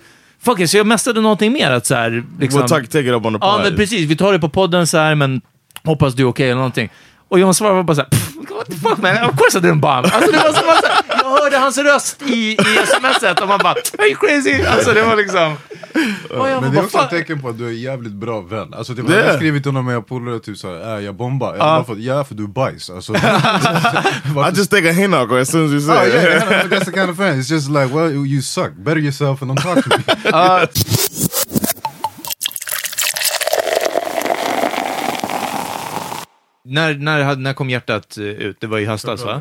fuck 0.43 0.61
it, 0.61 0.71
så 0.71 0.77
jag 0.77 0.87
messade 0.87 1.21
någonting 1.21 1.53
mer 1.53 1.71
att 1.71 1.87
så 1.87 1.95
här, 1.95 2.25
liksom, 2.41 2.63
We'll 2.63 2.69
talk, 2.69 2.89
take 2.89 3.09
it 3.09 3.15
up 3.15 3.25
on 3.25 3.33
the 3.33 3.39
Ja, 3.43 3.61
men 3.65 3.77
precis. 3.77 4.11
Vi 4.11 4.17
tar 4.17 4.33
det 4.33 4.39
på 4.39 4.49
podden 4.49 4.87
så 4.87 4.99
här, 4.99 5.15
men 5.15 5.41
hoppas 5.87 6.15
du 6.15 6.23
är 6.23 6.29
okej 6.29 6.47
eller 6.47 6.57
någonting. 6.57 6.91
Och 7.29 7.39
John 7.39 7.55
svarade 7.55 7.83
bara 7.83 7.95
så 7.95 8.01
här, 8.01 8.09
"Pff, 8.09 8.37
what 8.57 8.67
the 8.67 8.77
fuck 8.77 8.99
man, 8.99 9.31
of 9.31 9.37
course 9.37 9.59
I 9.59 9.61
didn't 9.61 9.81
bomb. 9.81 10.07
Alltså 10.07 10.33
det 10.33 10.39
var 10.39 10.53
så, 10.53 10.67
var 10.67 10.81
så 10.81 10.87
här, 10.87 11.03
jag 11.23 11.43
hörde 11.43 11.59
hans 11.59 11.79
röst 11.79 12.23
i, 12.23 12.53
i 12.53 12.57
smset 12.87 13.41
och 13.41 13.49
man 13.49 13.59
bara, 13.63 13.75
are 13.99 14.07
you 14.07 14.17
crazy? 14.17 14.63
Alltså 14.63 14.93
det 14.93 15.03
var 15.03 15.17
liksom... 15.17 15.57
Jag 16.31 16.63
Men 16.63 16.73
det 16.73 16.79
är 16.79 16.85
också 16.85 16.99
ett 16.99 17.11
tecken 17.11 17.41
på 17.41 17.49
att 17.49 17.59
du 17.59 17.67
är 17.67 17.71
jävligt 17.71 18.13
bra 18.13 18.41
vän. 18.41 18.75
Alltså 18.75 18.95
typ, 18.95 19.07
Det 19.07 19.21
jag 19.21 19.31
har 19.31 19.37
skrivit 19.37 19.63
till 19.63 19.73
någon 19.73 19.85
med 19.85 19.95
jag 19.95 20.07
polare 20.07 20.39
typ 20.39 20.57
såhär, 20.59 20.97
äh, 20.97 21.05
jag 21.05 21.15
bombar. 21.15 21.49
Jag 21.49 21.59
bara 21.59 21.85
fått, 21.85 21.99
ja 21.99 22.25
för 22.25 22.35
du 22.35 22.43
är 22.43 22.49
bajs. 22.49 22.91
Alltså, 22.91 23.15
I 23.17 23.19
just 24.55 24.71
think 24.71 24.87
of 24.87 24.97
Hinako 24.97 25.37
as 25.37 25.51
soon 25.51 25.67
as 25.67 25.71
you 25.71 25.81
oh, 25.81 25.97
say 25.97 26.09
yeah, 26.09 26.25
it. 26.25 26.51
yeah, 26.51 26.69
that's 26.69 26.85
the 26.85 26.93
kind 26.93 27.11
of 27.11 27.17
friend. 27.17 27.41
It's 27.41 27.51
just 27.51 27.69
like, 27.69 27.95
well 27.95 28.27
you 28.27 28.43
suck, 28.43 28.73
better 28.77 29.01
yourself 29.01 29.43
and 29.43 29.51
don't 29.51 29.63
talk 29.63 29.85
to 29.85 29.99
me. 29.99 30.05
När, 36.69 36.95
när, 36.95 37.37
när 37.37 37.53
kom 37.53 37.71
hjärtat 37.71 38.19
eh, 38.19 38.25
ut? 38.25 38.61
Det 38.61 38.67
var 38.67 38.79
i 38.79 38.85
höstas 38.85 39.25
va? 39.25 39.41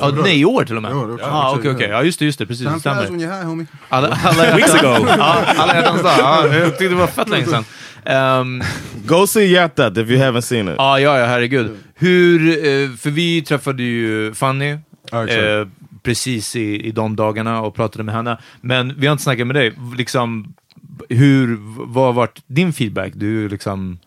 Ja, 0.00 0.10
nej, 0.22 0.40
i 0.40 0.44
år 0.44 0.64
till 0.64 0.76
och 0.76 0.82
med. 0.82 0.92
Ja, 0.92 1.18
ah, 1.22 1.54
okej, 1.58 1.70
okej. 1.70 1.88
Ja, 1.88 2.02
just 2.02 2.18
det, 2.18 2.24
just 2.24 2.38
det. 2.38 2.46
Precis, 2.46 2.66
det 2.66 2.80
stämmer. 2.80 3.26
Alla, 3.88 4.18
alla 4.24 4.56
Weeks 4.56 4.74
ago. 4.74 5.06
Ja, 5.08 5.44
alla 5.46 5.74
hjärtans 5.74 6.02
dag. 6.02 6.14
Ja, 6.18 6.46
jag 6.46 6.68
tyckte 6.68 6.88
det 6.88 6.94
var 6.94 7.06
fett 7.06 7.28
länge 7.28 7.46
sedan. 7.46 7.64
Ehm, 8.04 8.62
Go 9.06 9.26
see 9.26 9.46
Yatat 9.46 9.96
if 9.96 10.10
you 10.10 10.18
haven't 10.18 10.40
seen 10.40 10.68
it. 10.68 10.74
Ja, 10.78 11.00
ja, 11.00 11.18
ja, 11.18 11.26
herregud. 11.26 11.70
Hur, 11.94 12.48
eh, 12.48 12.96
för 12.96 13.10
vi 13.10 13.42
träffade 13.42 13.82
ju 13.82 14.34
Fanny 14.34 14.70
eh, 14.70 15.68
precis 16.02 16.56
i, 16.56 16.86
i 16.86 16.90
de 16.90 17.16
dagarna 17.16 17.60
och 17.62 17.74
pratade 17.74 18.04
med 18.04 18.14
henne. 18.14 18.38
Men 18.60 18.94
vi 18.98 19.06
har 19.06 19.12
inte 19.12 19.24
snackat 19.24 19.46
med 19.46 19.56
dig. 19.56 19.72
Liksom, 19.96 20.54
hur, 21.08 21.56
vad 21.92 22.04
har 22.04 22.12
varit 22.12 22.42
din 22.46 22.72
feedback? 22.72 23.12
Du 23.14 23.48
liksom... 23.48 23.98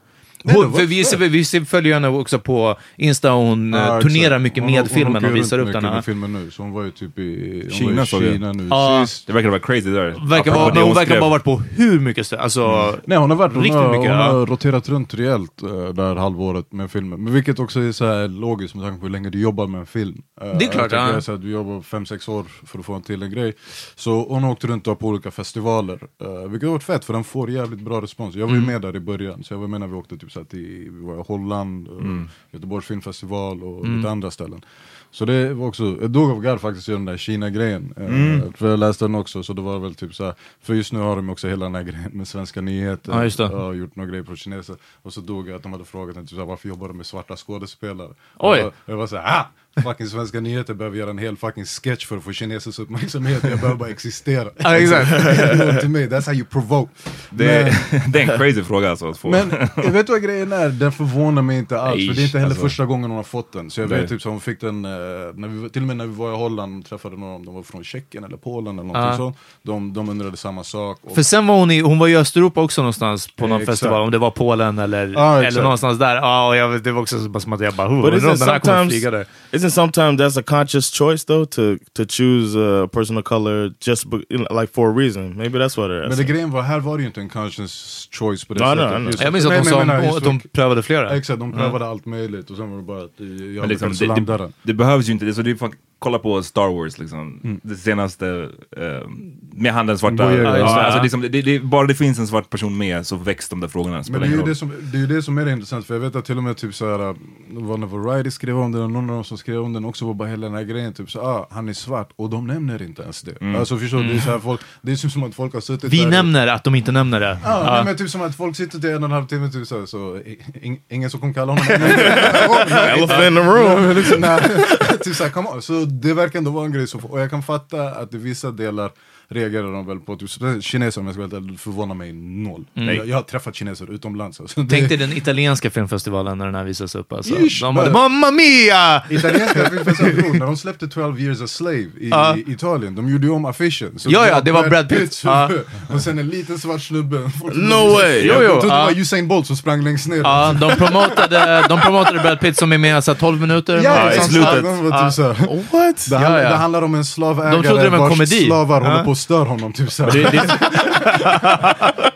Det 0.43 0.53
Hon, 0.53 0.73
för 0.73 0.85
vi, 0.85 1.03
ser, 1.03 1.17
vi 1.17 1.45
ser, 1.45 1.61
följer 1.61 1.93
henne 1.93 2.07
också 2.07 2.39
på 2.39 2.75
Insta 2.97 3.33
och 3.33 3.41
hon 3.45 3.73
Ja, 3.73 3.79
eh, 3.79 3.83
exakt. 3.85 4.01
turnerar 4.03 4.39
mycket 4.39 4.63
Hon- 4.63 4.71
med 4.71 4.79
hon 4.81 4.89
filmen 4.89 5.25
och 5.25 5.35
visar 5.35 5.59
upp 5.59 5.67
mycket 5.67 5.81
den. 5.81 5.93
med 5.93 6.05
filmen 6.05 6.33
nu, 6.33 6.51
så 6.51 6.63
hon 6.63 6.71
var 6.71 6.83
ju 6.83 6.91
typ 6.91 7.19
i 7.19 7.61
hon 7.63 7.71
Kina. 7.71 8.05
Kina 8.05 8.53
nu 8.53 8.67
Ja. 8.69 9.05
sist. 9.07 9.27
Det 9.27 9.33
verkar 9.33 9.49
vara 9.49 9.59
crazy 9.59 9.89
där. 9.91 10.27
Verkar 10.29 10.51
vara, 10.51 10.65
det 10.67 10.73
men 10.73 10.77
hon 10.77 10.87
hon 10.87 10.95
verkar 10.95 11.15
bara 11.19 11.25
ha 11.25 11.29
varit 11.29 11.43
på 11.43 11.57
hur 11.75 11.99
mycket 11.99 12.25
ställen. 12.25 12.43
Alltså, 12.43 12.95
Nej 13.05 13.17
hon 13.17 13.29
har 13.29 13.37
varit, 13.37 13.53
hon 13.53 13.63
Riktigt 13.63 13.81
har, 13.81 13.89
mycket, 13.91 14.11
hon 14.11 14.19
ja. 14.19 14.31
har 14.31 14.45
roterat 14.45 14.89
runt 14.89 15.13
rejält 15.13 15.63
uh, 15.63 15.89
där 15.89 16.15
halvåret 16.15 16.71
med 16.71 16.91
filmen. 16.91 17.23
Men 17.23 17.33
vilket 17.33 17.59
också 17.59 17.79
är 17.79 17.91
så 17.91 18.05
här 18.05 18.27
logiskt 18.27 18.75
med 18.75 18.83
tanke 18.83 18.99
på 18.99 19.05
hur 19.05 19.11
länge 19.13 19.29
du 19.29 19.39
jobbar 19.41 19.67
med 19.67 19.79
en 19.79 19.85
film. 19.85 20.21
Eh, 20.41 20.57
Det 20.57 20.65
är 20.65 20.71
klart, 20.71 20.91
ja. 20.91 21.21
så 21.21 21.31
här, 21.31 21.39
Du 21.39 21.51
jobbar 21.51 21.81
5-6 21.81 22.29
år 22.29 22.45
för 22.65 22.79
att 22.79 22.85
få 22.85 22.93
en 22.93 23.01
till 23.01 23.23
en 23.23 23.31
grej. 23.31 23.53
Så 23.95 24.25
hon 24.29 24.43
har 24.43 24.51
åkt 24.51 24.63
runt 24.63 24.83
på 24.83 24.97
olika 25.01 25.31
festivaler. 25.31 25.93
Uh, 26.23 26.49
vilket 26.49 26.67
har 26.69 26.73
varit 26.73 26.83
fett 26.83 27.05
för 27.05 27.13
den 27.13 27.23
får 27.23 27.49
jävligt 27.49 27.79
bra 27.79 28.01
respons. 28.01 28.35
Jag 28.35 28.47
var 28.47 28.53
Mm. 28.53 28.61
ju 28.65 28.71
med 28.71 28.81
där 28.81 28.95
i 28.95 28.99
början, 28.99 29.43
så 29.43 29.53
jag 29.53 29.59
var 29.59 29.67
med 29.67 29.79
när 29.79 29.87
vi 29.87 29.93
åkte 29.95 30.17
typ 30.17 30.30
så 30.31 30.39
här 30.39 30.45
till 30.45 30.89
vi 30.91 31.05
var 31.05 31.19
i 31.19 31.23
Holland, 31.27 31.87
Mm. 31.87 32.29
Göteborgs 32.51 32.85
filmfestival 32.85 33.63
och 33.63 33.87
lite 33.87 34.09
andra 34.09 34.31
ställen. 34.31 34.65
Så 35.11 35.25
det 35.25 35.53
var 35.53 35.67
också, 35.67 35.97
jag 36.01 36.09
dog 36.11 36.31
av 36.31 36.41
garv 36.41 36.57
faktiskt 36.57 36.89
i 36.89 36.91
den 36.91 37.05
där 37.05 37.17
Kina-grejen. 37.17 37.93
Eh, 37.97 38.05
Mm. 38.05 38.53
För 38.53 38.69
jag 38.69 38.79
läste 38.79 39.05
den 39.05 39.15
också, 39.15 39.43
så 39.43 39.53
det 39.53 39.61
var 39.61 39.79
väl 39.79 39.95
typ 39.95 40.15
så 40.15 40.23
här, 40.25 40.33
för 40.61 40.73
just 40.73 40.93
nu 40.93 40.99
har 40.99 41.15
de 41.15 41.29
också 41.29 41.47
hela 41.47 41.65
den 41.65 41.75
här 41.75 41.83
grejen 41.83 42.11
med 42.13 42.27
svenska 42.27 42.61
nyheter. 42.61 43.11
Det. 43.11 43.43
Jag 43.53 43.59
har 43.59 43.73
gjort 43.73 43.95
några 43.95 44.09
grejer 44.09 44.23
på 44.23 44.35
kineser. 44.35 44.75
Och 45.01 45.13
så 45.13 45.21
dog 45.21 45.49
jag 45.49 45.55
att 45.55 45.63
de 45.63 45.71
hade 45.71 45.85
frågat 45.85 46.15
mig 46.15 46.23
typ, 46.25 46.29
så 46.29 46.35
här, 46.37 46.45
varför 46.45 46.69
jobbar 46.69 46.87
du 46.87 46.93
med 46.93 47.05
svarta 47.05 47.35
skådespelare? 47.35 48.13
Oj. 48.39 48.57
Jag 48.57 48.63
var, 48.63 48.73
jag 48.85 48.97
var 48.97 49.07
såhär, 49.07 49.39
ah! 49.39 49.45
Fucking 49.83 50.07
svenska 50.07 50.39
nyheter 50.39 50.73
behöver 50.73 50.97
göra 50.97 51.09
en 51.09 51.17
hel 51.17 51.37
fucking 51.37 51.65
sketch 51.65 52.05
för 52.05 52.17
att 52.17 52.23
få 52.23 52.31
kinesers 52.33 52.79
uppmärksamhet. 52.79 53.43
Jag 53.43 53.59
behöver 53.59 53.75
bara 53.75 53.89
existera. 53.89 54.49
Ja, 54.57 54.77
exakt. 54.77 55.79
Till 55.79 55.89
mig, 55.89 56.07
that's 56.09 56.25
how 56.25 56.33
you 56.33 56.45
provoke. 56.45 56.91
Det, 57.29 57.45
Men- 57.45 58.01
är- 58.01 58.07
det 58.11 58.21
är 58.21 58.31
en 58.31 58.37
crazy 58.37 58.63
fråga 58.63 58.89
alltså 58.89 59.09
att 59.09 59.17
få. 59.17 59.29
men 59.29 59.53
jag 59.75 59.91
vet 59.91 60.09
vad 60.09 60.23
grejen 60.23 60.51
är, 60.51 60.69
den 60.69 60.91
förvånar 60.91 61.41
mig 61.41 61.57
inte 61.57 61.81
alls. 61.81 61.95
Nej, 61.97 62.07
för 62.07 62.15
det 62.15 62.21
är 62.21 62.25
inte 62.25 62.37
heller 62.39 62.49
alltså. 62.51 62.61
första 62.67 62.85
gången 62.85 63.09
hon 63.09 63.17
har 63.17 63.23
fått 63.23 63.53
den. 63.53 63.69
Så 63.71 63.81
jag 63.81 63.87
vet 63.87 64.09
typ 64.09 64.21
så 64.21 64.29
hon 64.29 64.41
fick 64.41 64.61
den, 64.61 64.85
eh, 64.85 64.91
när 65.35 65.47
vi, 65.47 65.69
till 65.69 65.81
och 65.81 65.87
med 65.87 65.97
när 65.97 66.05
vi 66.07 66.15
var 66.15 66.33
i 66.33 66.35
Holland 66.37 66.85
träffade 66.85 67.17
några, 67.17 67.33
om 67.35 67.45
de 67.45 67.55
var 67.55 67.63
från 67.63 67.83
Tjeckien 67.83 68.23
eller 68.23 68.37
Polen 68.37 68.79
eller 68.79 68.87
någonting 68.87 69.11
Ja. 69.11 69.17
sånt. 69.17 69.37
De, 69.63 69.93
de 69.93 70.09
undrade 70.09 70.37
samma 70.37 70.63
sak. 70.63 70.99
Och, 71.03 71.15
För 71.15 71.23
sen 71.23 71.47
var 71.47 71.55
hon 71.59 71.71
i, 71.71 71.79
hon 71.79 71.99
var 71.99 72.07
i 72.07 72.15
Östeuropa 72.17 72.61
också 72.61 72.81
någonstans 72.81 73.27
på 73.35 73.47
någon 73.47 73.51
Eh, 73.51 73.57
exakt. 73.61 73.71
festival, 73.79 74.01
om 74.01 74.11
det 74.11 74.17
var 74.17 74.31
Polen 74.31 74.79
eller, 74.79 75.07
Ja, 75.07 75.43
eller 75.43 75.61
någonstans 75.63 75.99
där. 75.99 76.15
Ja, 76.15 76.47
och 76.47 76.55
jag, 76.55 76.83
det 76.83 76.91
var 76.91 77.01
också 77.01 77.39
som 77.39 77.53
att 77.53 77.59
jag 77.61 77.73
bara, 77.73 77.87
oh, 77.87 77.93
undrar 77.93 78.29
om 78.31 78.37
den 78.39 78.49
här 78.49 78.59
kommer 78.59 78.85
flyga 78.89 79.11
där. 79.11 79.25
Isn't 79.61 79.71
sometimes 79.71 80.17
that's 80.17 80.37
a 80.37 80.43
conscious 80.43 80.91
choice 80.91 81.23
though 81.25 81.45
to 81.45 81.77
to 81.93 82.05
choose 82.05 82.55
a 82.55 82.87
person 82.87 83.17
of 83.17 83.23
color 83.23 83.69
just 83.79 84.09
be, 84.09 84.17
you 84.29 84.37
know, 84.37 84.61
like 84.61 84.73
for 84.73 84.89
a 84.89 84.91
reason? 84.91 85.37
Maybe 85.37 85.59
that's 85.59 85.77
what 85.77 85.91
it 85.91 86.01
men 86.01 86.11
is. 86.11 86.17
det 86.17 86.23
grejen 86.23 86.51
var, 86.51 86.61
här 86.61 86.79
var 86.79 86.97
det 86.97 87.01
ju 87.01 87.07
inte 87.07 87.21
en 87.21 87.29
conscious 87.29 88.07
choice 88.11 88.45
på 88.45 88.53
det 88.53 88.59
sättet. 88.59 89.21
Jag 89.21 89.33
minns 89.33 89.45
att 89.45 89.51
de 89.51 89.55
men 89.55 89.65
sa 89.65 90.17
att 90.17 90.23
de 90.23 90.39
prövade 90.39 90.83
flera. 90.83 91.15
Exakt, 91.15 91.39
de 91.39 91.51
prövade 91.51 91.85
allt 91.85 92.05
möjligt 92.05 92.49
och 92.49 92.57
sen 92.57 92.71
var 92.71 92.77
det 92.77 92.83
bara 92.83 93.03
att 93.03 93.11
jag 93.17 93.27
Men 93.27 93.69
liksom, 93.69 93.93
det, 94.25 94.51
det, 94.63 94.73
behövs 94.73 95.09
ju 95.09 95.13
inte, 95.13 95.25
det, 95.25 95.33
så 95.33 95.41
det 95.41 95.51
är 95.51 95.55
kolla 96.01 96.19
på 96.19 96.43
Star 96.43 96.67
Wars 96.67 96.99
liksom. 96.99 97.41
Mm. 97.43 97.59
Det 97.63 97.75
senaste, 97.75 98.49
eh, 98.77 99.07
med 99.53 99.73
han 99.73 99.85
den 99.85 99.97
svarta. 99.97 100.23
Ja, 100.23 100.31
ja, 100.31 100.51
det. 100.51 100.63
alltså, 100.63 101.01
liksom, 101.01 101.21
det, 101.21 101.29
det, 101.29 101.41
det, 101.41 101.59
bara 101.59 101.87
det 101.87 101.95
finns 101.95 102.19
en 102.19 102.27
svart 102.27 102.49
person 102.49 102.77
med 102.77 103.07
så 103.07 103.15
väcks 103.15 103.49
de 103.49 103.59
där 103.59 103.67
frågorna. 103.67 104.03
Men 104.09 104.21
det 104.21 104.27
är, 104.27 104.31
ju 104.31 104.43
det, 104.43 104.55
som, 104.55 104.71
det 104.91 104.97
är 104.97 105.01
ju 105.01 105.07
det 105.07 105.21
som 105.21 105.37
är 105.37 105.45
det 105.45 105.51
intressant, 105.51 105.85
för 105.85 105.93
jag 105.93 106.01
vet 106.01 106.15
att 106.15 106.25
till 106.25 106.37
och 106.37 106.43
med 106.43 106.57
typ 106.57 106.75
såhär, 106.75 106.97
det 106.97 107.63
var 107.63 107.77
när 107.77 107.87
Variety 107.87 108.31
skrev 108.31 108.59
om 108.59 108.71
den, 108.71 108.81
och 108.81 108.91
någon 108.91 109.09
av 109.09 109.15
dem 109.15 109.23
som 109.23 109.37
skrev 109.37 109.61
om 109.61 109.73
den 109.73 109.85
också 109.85 110.05
var 110.05 110.13
bara 110.13 110.29
hela 110.29 110.47
den 110.47 110.55
här 110.55 110.63
grejen, 110.63 110.93
typ 110.93 111.11
så 111.11 111.21
ah, 111.21 111.47
han 111.51 111.69
är 111.69 111.73
svart, 111.73 112.09
och 112.15 112.29
de 112.29 112.47
nämner 112.47 112.81
inte 112.81 113.01
ens 113.01 113.21
det. 113.21 113.41
Mm. 113.41 113.55
Alltså 113.55 113.77
förstår 113.77 113.97
du, 113.97 114.07
det 114.07 114.15
är, 114.15 114.19
så 114.19 114.31
här, 114.31 114.39
folk, 114.39 114.61
det 114.81 114.91
är 114.91 114.95
typ 114.95 115.11
som 115.11 115.23
att 115.23 115.35
folk 115.35 115.53
har 115.53 115.61
suttit 115.61 115.93
Vi 115.93 116.03
där 116.03 116.09
nämner 116.09 116.47
att 116.47 116.63
de 116.63 116.75
inte 116.75 116.91
nämner 116.91 117.19
det. 117.19 117.37
Ja, 117.43 117.63
Ja. 117.65 117.73
nej, 117.73 117.83
men 117.85 117.95
typ 117.95 118.09
som 118.09 118.21
att 118.21 118.35
folk 118.35 118.55
sitter 118.55 118.79
till 118.79 118.89
en 118.89 118.97
och 118.97 119.03
en 119.03 119.11
halv 119.11 119.25
timme 119.25 119.49
typ 119.49 119.67
så, 119.67 119.79
här, 119.79 119.85
så 119.85 120.19
ing, 120.61 120.79
ingen 120.89 121.09
som 121.09 121.19
kommer 121.19 121.33
kalla 121.33 121.51
honom 121.51 121.65
Elephant 121.69 123.23
in 123.23 123.35
the 123.35 123.41
room. 123.41 123.95
Liksom, 123.95 124.21
nej, 124.21 124.41
typ 125.03 125.15
så, 125.15 125.23
här, 125.23 125.31
come 125.31 125.49
on. 125.49 125.61
så 125.61 125.85
det 125.91 126.13
verkar 126.13 126.39
ändå 126.39 126.51
vara 126.51 126.65
en 126.65 126.71
grej, 126.71 126.87
som 126.87 127.05
och 127.05 127.19
jag 127.19 127.29
kan 127.29 127.43
fatta 127.43 127.89
att 127.89 128.13
i 128.13 128.17
vissa 128.17 128.51
delar 128.51 128.91
reagerar 129.31 129.73
de 129.73 129.87
väl 129.87 129.99
på, 129.99 130.15
typ, 130.15 130.29
kineser 130.63 131.01
om 131.01 131.07
jag 131.07 131.15
ska 131.15 131.27
vara 131.27 131.39
helt 131.39 131.51
det 131.51 131.57
förvånar 131.57 131.95
mig 131.95 132.13
noll. 132.13 132.65
Jag, 132.73 133.07
jag 133.07 133.15
har 133.15 133.21
träffat 133.23 133.55
kineser 133.55 133.93
utomlands. 133.93 134.39
Alltså, 134.39 134.61
det- 134.61 134.69
Tänk 134.69 134.89
dig 134.89 134.97
den 134.97 135.13
italienska 135.17 135.69
filmfestivalen 135.69 136.37
när 136.37 136.45
den 136.45 136.55
här 136.55 136.63
visas 136.63 136.95
upp. 136.95 137.13
Alltså. 137.13 137.35
Ish, 137.39 137.61
De 137.61 137.75
bara- 137.75 137.91
“Mamma 137.91 138.31
mia!” 138.31 139.03
Italienska 139.09 139.69
filmfestivalen, 139.69 140.37
när 140.39 140.45
de 140.45 140.57
släppte 140.57 140.87
12 140.87 141.19
years 141.19 141.41
a 141.41 141.47
slave 141.47 141.77
i, 141.77 142.09
Ja. 142.11 142.35
i 142.37 142.51
Italien, 142.51 142.95
de 142.95 143.09
gjorde 143.09 143.25
ju 143.27 143.33
om 143.33 143.45
affischen. 143.45 143.99
Så 143.99 144.09
Ja, 144.11 144.27
ja, 144.27 144.41
det 144.41 144.51
var 144.51 144.69
Brad 144.69 144.89
Pitt. 144.89 145.25
Huvud, 145.25 145.61
Och 145.93 146.01
sen 146.01 146.19
en 146.19 146.27
liten 146.27 146.59
svart 146.59 146.81
snubbe. 146.81 147.17
No 147.53 147.93
way. 147.93 148.21
Jo, 148.23 148.33
Jag 148.33 148.43
jo, 148.43 148.49
trodde 148.49 148.67
det 148.67 148.73
ja. 148.79 148.85
var 148.85 148.91
Usain 148.99 149.27
Bolt 149.27 149.47
som 149.47 149.55
sprang 149.55 149.83
längst 149.83 150.07
ner. 150.07 150.17
Ja, 150.17 150.53
de 150.53 150.71
promotade, 150.75 151.65
de 151.69 151.79
promotade 151.81 152.19
Brad 152.19 152.39
Pitt 152.39 152.57
som 152.57 152.71
är 152.73 152.77
med 152.77 152.95
alltså, 152.95 153.15
12 153.15 153.41
minuter. 153.41 153.81
Ja, 153.83 154.11
i 154.13 154.19
slutet. 154.19 154.55
Typ. 154.55 155.71
What? 155.73 156.09
Det, 156.09 156.17
handlar, 156.17 156.79
det 156.81 156.85
om 156.85 156.95
en 156.95 157.05
slavägare 157.05 157.55
De 157.55 157.63
trodde 157.63 157.83
det 157.83 157.89
var 157.89 158.03
en 158.05 158.09
komedi. 158.11 158.45
slavar 158.45 158.81
håller 158.81 159.03
på 159.03 159.15
att 159.21 159.23
störa 159.23 159.43
honom. 159.49 159.73
Typ 159.73 159.91
så 159.91 160.03
här. 160.03 160.11
Det, 160.11 160.23
det, 160.23 160.47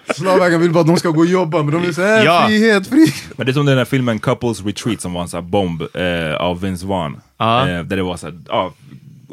Slavägaren 0.15 0.61
vill 0.61 0.71
bara 0.71 0.81
att 0.81 0.87
de 0.87 0.97
ska 0.97 1.09
gå 1.09 1.19
och 1.19 1.25
jobba, 1.25 1.57
men 1.63 1.73
de 1.73 1.81
vill 1.81 1.95
säga 1.95 2.23
Ja. 2.23 2.41
äh, 2.41 2.47
frihet, 2.47 2.87
frihet. 2.87 3.13
men 3.37 3.45
det 3.45 3.51
är 3.51 3.53
som 3.53 3.65
den 3.65 3.77
här 3.77 3.85
filmen 3.85 4.19
Couples 4.19 4.65
Retreat 4.65 5.01
som 5.01 5.13
var 5.13 5.21
en 5.21 5.27
sån 5.27 5.43
här 5.43 5.49
bomb 5.49 5.81
eh, 5.81 6.35
av 6.41 6.61
Vince 6.61 6.85
Vaughn. 6.85 7.17
Ja. 7.37 7.69
Eh, 7.69 7.83
där 7.83 7.95
det 7.97 8.03
var 8.03 8.17
så 8.17 8.25
här, 8.25 8.39
ja, 8.47 8.73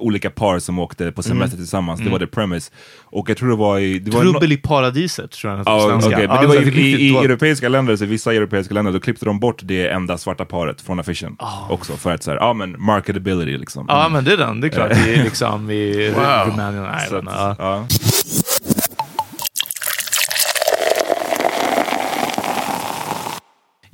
olika 0.03 0.31
par 0.31 0.59
som 0.59 0.79
åkte 0.79 1.12
på 1.12 1.23
semester 1.23 1.57
tillsammans. 1.57 2.01
Det 2.01 2.11
var 2.11 2.19
the 2.19 2.27
premise. 2.27 2.71
Och 3.05 3.31
jag 3.31 3.37
tror 3.37 3.49
det 3.49 3.57
var 3.57 3.79
i... 3.79 3.99
Det 3.99 4.11
var 4.11 4.21
Trubbel 4.21 4.53
i 4.53 4.57
paradiset 4.57 5.31
tror 5.31 5.53
jag 5.53 5.65
svenska. 5.65 6.09
okej, 6.09 6.29
men 6.29 6.37
Ja, 6.37 6.43
det 6.43 6.47
var 6.47 6.55
i, 6.55 6.81
i, 6.81 7.09
i 7.09 7.17
europeiska 7.17 7.69
länder, 7.69 7.97
så 7.97 8.05
vissa 8.05 8.35
europeiska 8.35 8.75
länder, 8.75 8.93
då 8.93 9.01
klippte 9.01 9.25
de 9.25 9.41
bort 9.41 9.61
det 9.62 9.88
enda 9.88 10.19
svarta 10.19 10.45
paret 10.45 10.81
från 10.81 11.01
affischen. 11.01 11.37
Också 11.69 11.93
för 11.93 12.15
att 12.15 12.23
såhär, 12.23 12.38
ja 12.38 12.53
men 12.53 12.77
marketability 12.79 13.59
liksom. 13.59 13.87
Ja, 13.88 14.09
men 14.09 14.25
det 14.25 14.33
är 14.33 14.37
den. 14.37 14.61
Det 14.61 14.67
är 14.67 14.69
klart. 14.69 14.91
Det 14.91 15.15
är 15.15 15.25
liksom 15.25 15.71
i 15.71 16.11
Rumänien. 16.47 16.85
Att, 16.85 17.11
ja. 17.11 17.57
ja. 17.59 17.87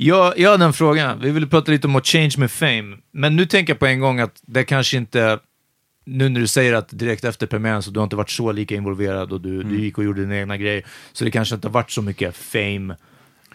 Jag, 0.00 0.38
jag 0.38 0.50
har 0.50 0.58
den 0.58 0.72
frågan. 0.72 1.20
Vi 1.20 1.30
ville 1.30 1.46
prata 1.46 1.72
lite 1.72 1.86
om 1.86 1.96
att 1.96 2.06
change 2.06 2.34
med 2.38 2.50
fame. 2.50 2.96
Men 3.12 3.36
nu 3.36 3.46
tänker 3.46 3.72
jag 3.72 3.78
på 3.78 3.86
en 3.86 4.00
gång 4.00 4.20
att 4.20 4.40
det 4.46 4.64
kanske 4.64 4.96
inte... 4.96 5.38
Nu 6.08 6.28
när 6.28 6.40
du 6.40 6.46
säger 6.46 6.74
att 6.74 6.88
direkt 6.98 7.24
efter 7.24 7.46
premiären 7.46 7.82
så 7.82 7.90
du 7.90 8.00
har 8.00 8.04
inte 8.04 8.16
varit 8.16 8.30
så 8.30 8.52
lika 8.52 8.74
involverad 8.74 9.32
och 9.32 9.40
du, 9.40 9.62
du 9.62 9.80
gick 9.80 9.98
och 9.98 10.04
gjorde 10.04 10.20
dina 10.20 10.36
egna 10.36 10.56
grejer. 10.56 10.86
Så 11.12 11.24
det 11.24 11.30
kanske 11.30 11.54
inte 11.54 11.68
har 11.68 11.72
varit 11.72 11.90
så 11.90 12.02
mycket 12.02 12.36
fame. 12.36 12.96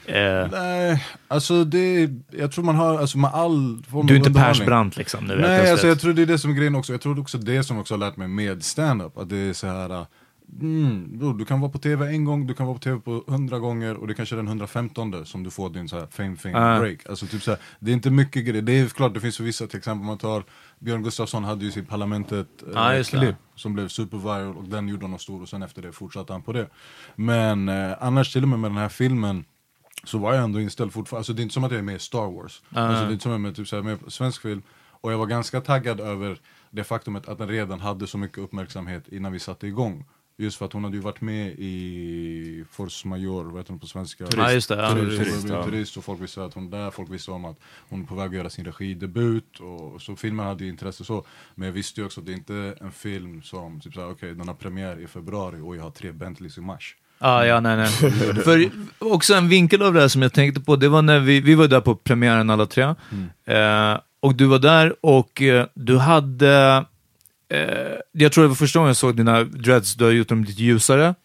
Eh, 0.06 0.48
Nej, 0.52 1.06
alltså 1.28 1.64
det, 1.64 2.10
jag 2.32 2.52
tror 2.52 2.66
man 2.66 2.76
har, 2.76 3.00
alltså 3.00 3.18
med 3.18 3.32
all 3.34 3.84
form 3.90 4.08
du 4.08 4.14
är 4.14 4.18
inte. 4.18 4.32
Persbrandt 4.32 4.98
liksom. 4.98 5.26
Nu 5.26 5.36
Nej, 5.42 5.72
alltså 5.72 5.88
jag 5.88 6.00
tror 6.00 6.14
det 6.14 6.22
är 6.22 6.26
det 6.26 6.40
som 6.40 6.52
är 6.52 6.56
grejen 6.56 6.76
också. 6.76 6.94
Jag 6.94 7.02
tror 7.02 7.20
också 7.20 7.38
det 7.38 7.64
som 7.64 7.78
också 7.80 7.94
har 7.94 8.00
lärt 8.00 8.18
mig 8.18 8.28
med 8.28 8.64
stand-up. 8.64 9.18
Att 9.18 9.30
det 9.30 9.38
är 9.38 9.54
så 9.54 9.68
här. 9.68 9.92
uh, 9.92 10.06
Mm, 10.62 11.20
bro, 11.20 11.34
du 11.34 11.46
kan 11.46 11.62
vara 11.62 11.72
på 11.72 11.78
tv 11.78 12.08
en 12.08 12.26
gång, 12.26 12.48
du 12.48 12.54
kan 12.54 12.66
vara 12.66 12.76
på 12.78 12.84
tv 12.84 13.00
på 13.00 13.24
hundra 13.28 13.60
gånger 13.60 13.96
och 13.96 14.08
det 14.08 14.14
kanske 14.14 14.36
är 14.36 14.38
den 14.38 14.48
115 14.48 15.26
som 15.26 15.44
du 15.44 15.50
får 15.52 15.70
din 15.70 15.90
så 15.90 16.00
här 16.00 16.08
fame 16.12 16.36
fame 16.36 16.58
Ah. 16.58 16.80
break. 16.80 17.00
Alltså 17.10 17.26
typ 17.26 17.44
så 17.44 17.52
här, 17.52 17.60
det 17.80 17.92
är 17.92 17.94
inte 17.94 18.10
mycket 18.10 18.46
grejer. 18.46 18.62
Det 18.62 18.80
är 18.80 18.88
klart 18.88 19.14
det 19.14 19.20
finns 19.20 19.40
vissa, 19.40 19.68
till 19.68 19.78
exempel 19.78 20.06
man 20.06 20.18
tar 20.18 20.44
Björn 20.84 21.04
Gustafsson 21.04 21.44
hade 21.44 21.66
ju 21.66 21.72
sitt 21.72 21.90
Parlamentet 21.90 22.64
eh, 22.74 22.82
Ah, 22.82 23.04
klipp 23.04 23.36
som 23.56 23.74
blev 23.74 23.88
superviral 23.88 24.58
och 24.58 24.64
den 24.64 24.88
gjorde 24.88 25.06
honom 25.06 25.20
stor 25.20 25.42
och 25.42 25.50
sen 25.50 25.64
efter 25.64 25.82
det 25.82 25.92
fortsatte 25.92 26.34
han 26.34 26.42
på 26.42 26.54
det. 26.54 26.70
Men 27.16 27.70
eh, 27.70 27.94
annars 28.00 28.34
till 28.34 28.44
och 28.44 28.50
med 28.50 28.60
med 28.60 28.72
den 28.72 28.78
här 28.78 28.90
filmen 28.90 29.46
så 30.04 30.18
var 30.18 30.34
jag 30.34 30.44
ändå 30.44 30.60
inställd 30.62 30.94
fortfarande, 30.94 31.20
alltså 31.20 31.34
det 31.34 31.42
är 31.42 31.44
inte 31.44 31.54
som 31.54 31.64
att 31.64 31.72
jag 31.72 31.80
är 31.80 31.84
med 31.84 31.96
i 31.96 32.00
Star 32.00 32.32
Wars. 32.32 32.62
Alltså 32.70 33.04
det 33.04 33.10
är 33.10 33.12
inte 33.12 33.24
som 33.24 33.32
att 33.32 33.34
jag 33.34 33.40
är 33.40 33.48
med, 33.48 33.56
typ, 33.56 33.68
så 33.68 33.76
här, 33.76 33.84
med 33.84 34.00
svensk 34.08 34.42
film. 34.42 34.62
Och 35.02 35.12
jag 35.12 35.18
var 35.18 35.26
ganska 35.26 35.62
taggad 35.62 36.00
över 36.00 36.38
det 36.70 36.84
faktumet 36.84 37.28
att 37.28 37.38
den 37.38 37.48
redan 37.48 37.80
hade 37.80 38.08
så 38.08 38.18
mycket 38.18 38.38
uppmärksamhet 38.38 39.08
innan 39.08 39.32
vi 39.32 39.40
satte 39.40 39.68
igång. 39.68 40.06
Just 40.38 40.58
för 40.58 40.66
att 40.66 40.74
hon 40.74 40.84
hade 40.84 40.96
ju 40.96 41.02
varit 41.02 41.22
med 41.22 41.48
i 41.48 42.66
Force 42.72 43.08
Major, 43.08 43.44
vad 43.44 43.58
heter 43.58 43.70
hon 43.70 43.80
på 43.80 43.88
svenska? 43.88 44.26
Ja, 44.38 44.52
just 44.52 44.70
det, 44.70 44.76
ja. 44.76 44.92
Turist, 44.92 45.18
Turist, 45.18 45.32
turist, 45.32 45.50
ja. 45.50 45.64
turist 45.64 45.98
och 45.98 46.04
folk 46.04 46.22
visste 46.22 46.46
att 46.46 46.54
hon 46.54 46.74
är 46.74 46.78
där, 46.78 46.92
folk 46.92 47.12
visste 47.12 47.32
om 47.32 47.46
att 47.46 47.58
hon 47.90 48.02
är 48.02 48.06
på 48.06 48.16
väg 48.16 48.28
att 48.28 48.36
göra 48.36 48.50
sin 48.50 48.66
regidebut. 48.66 49.60
Och, 49.60 50.02
så 50.02 50.16
filmen 50.16 50.46
hade 50.46 50.64
ju 50.64 50.70
intresse 50.70 51.06
så. 51.06 51.26
Men 51.56 51.66
jag 51.66 51.74
visste 51.74 52.02
ju 52.02 52.06
också 52.06 52.20
att 52.20 52.26
det 52.26 52.32
är 52.32 52.38
inte 52.38 52.76
en 52.82 52.92
film 52.92 53.42
som, 53.42 53.82
typ 53.82 53.94
såhär, 53.94 54.12
okej 54.12 54.34
den 54.34 54.48
har 54.48 54.56
premiär 54.56 55.00
i 55.00 55.08
februari 55.08 55.60
och 55.60 55.76
jag 55.76 55.84
har 55.84 55.92
tre 55.92 56.12
Bentleys 56.12 56.58
i 56.58 56.62
mars. 56.62 56.96
Ah, 57.20 57.44
ja, 57.44 57.60
nej, 57.60 57.78
nej. 57.78 57.88
För 58.44 58.70
också 59.00 59.34
en 59.34 59.50
vinkel 59.50 59.82
av 59.82 59.94
det 59.94 60.02
här 60.02 60.08
som 60.08 60.22
jag 60.22 60.34
tänkte 60.34 60.62
på, 60.62 60.76
det 60.76 60.90
var 60.90 61.02
när 61.02 61.20
vi, 61.20 61.42
vi 61.42 61.56
var 61.56 61.68
där 61.68 61.82
på 61.82 61.96
premiären 61.96 62.50
alla 62.50 62.66
tre. 62.66 62.84
Eh, 63.46 63.98
och 64.20 64.36
du 64.36 64.46
var 64.46 64.60
där 64.60 64.96
och 65.02 65.42
eh, 65.42 65.68
du 65.74 65.98
hade, 65.98 66.86
jag 68.12 68.32
tror 68.32 68.42
det 68.44 68.48
var 68.48 68.56
första 68.56 68.80
gången 68.80 68.88
jag 68.90 68.98
såg 68.98 69.16
dina 69.18 69.44
dreads, 69.44 69.96
du 69.96 70.04
har 70.04 70.12
gjort 70.12 70.28
dem 70.28 70.44
lite 70.44 70.64
ljusare. 70.64 71.16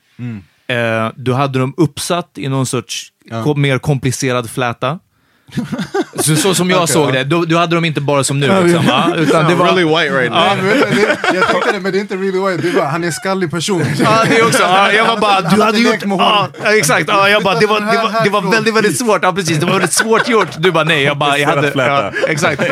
Eh, 0.66 1.10
du 1.16 1.32
hade 1.32 1.58
dem 1.58 1.74
uppsatt 1.76 2.30
i 2.38 2.48
någon 2.48 2.66
sorts 2.66 3.12
Ja. 3.24 3.54
mer 3.54 3.78
komplicerad 3.78 4.50
fläta. 4.50 4.98
Så, 6.18 6.36
så 6.36 6.54
som 6.54 6.70
jag 6.70 6.82
Okej, 6.82 6.92
såg 6.92 7.12
det, 7.12 7.24
du, 7.24 7.46
du 7.46 7.56
hade 7.56 7.74
dem 7.74 7.84
inte 7.84 8.00
bara 8.00 8.24
som 8.24 8.40
nu. 8.40 8.64
Liksom, 8.64 8.86
va? 8.86 9.12
Utan 9.16 9.48
det 9.48 9.54
var, 9.54 9.66
really 9.66 9.84
white 9.84 10.14
right 10.18 10.32
now. 10.32 10.40
Ja, 10.40 10.54
det, 10.90 11.34
jag 11.34 11.48
tänkte 11.48 11.72
det, 11.72 11.80
men 11.80 11.92
det 11.92 11.98
är 11.98 12.00
inte 12.00 12.16
really 12.16 12.38
white, 12.38 12.62
det 12.62 12.68
är 12.68 12.72
bara, 12.72 12.88
han 12.88 13.02
är 13.02 13.06
en 13.06 13.12
skallig 13.12 13.50
person. 13.50 13.84
Ja, 13.98 14.24
det 14.28 14.42
också. 14.42 14.62
Ja, 14.62 14.92
jag 14.92 15.06
var 15.06 15.16
bara, 15.16 15.40
du 15.40 15.62
hade 15.62 15.78
gjort... 15.78 16.04
Ja, 16.04 16.48
exakt. 16.64 17.08
Ja, 17.08 17.28
jag 17.28 17.42
bara, 17.42 17.54
det 17.60 17.66
var, 17.66 17.80
det 17.80 17.86
var, 17.86 18.24
det 18.24 18.30
var 18.30 18.50
väldigt, 18.50 18.76
väldigt 18.76 18.98
svårt. 18.98 19.18
Ja, 19.22 19.32
precis. 19.32 19.58
Det 19.58 19.66
var 19.66 19.72
väldigt 19.72 19.92
svårt 19.92 20.28
gjort. 20.28 20.48
Du 20.58 20.70
bara, 20.70 20.84
nej. 20.84 21.02
Jag 21.02 21.18
bara, 21.18 21.38
jag 21.38 21.48
hade... 21.48 21.72
Ja, 21.74 22.12
exakt. 22.28 22.62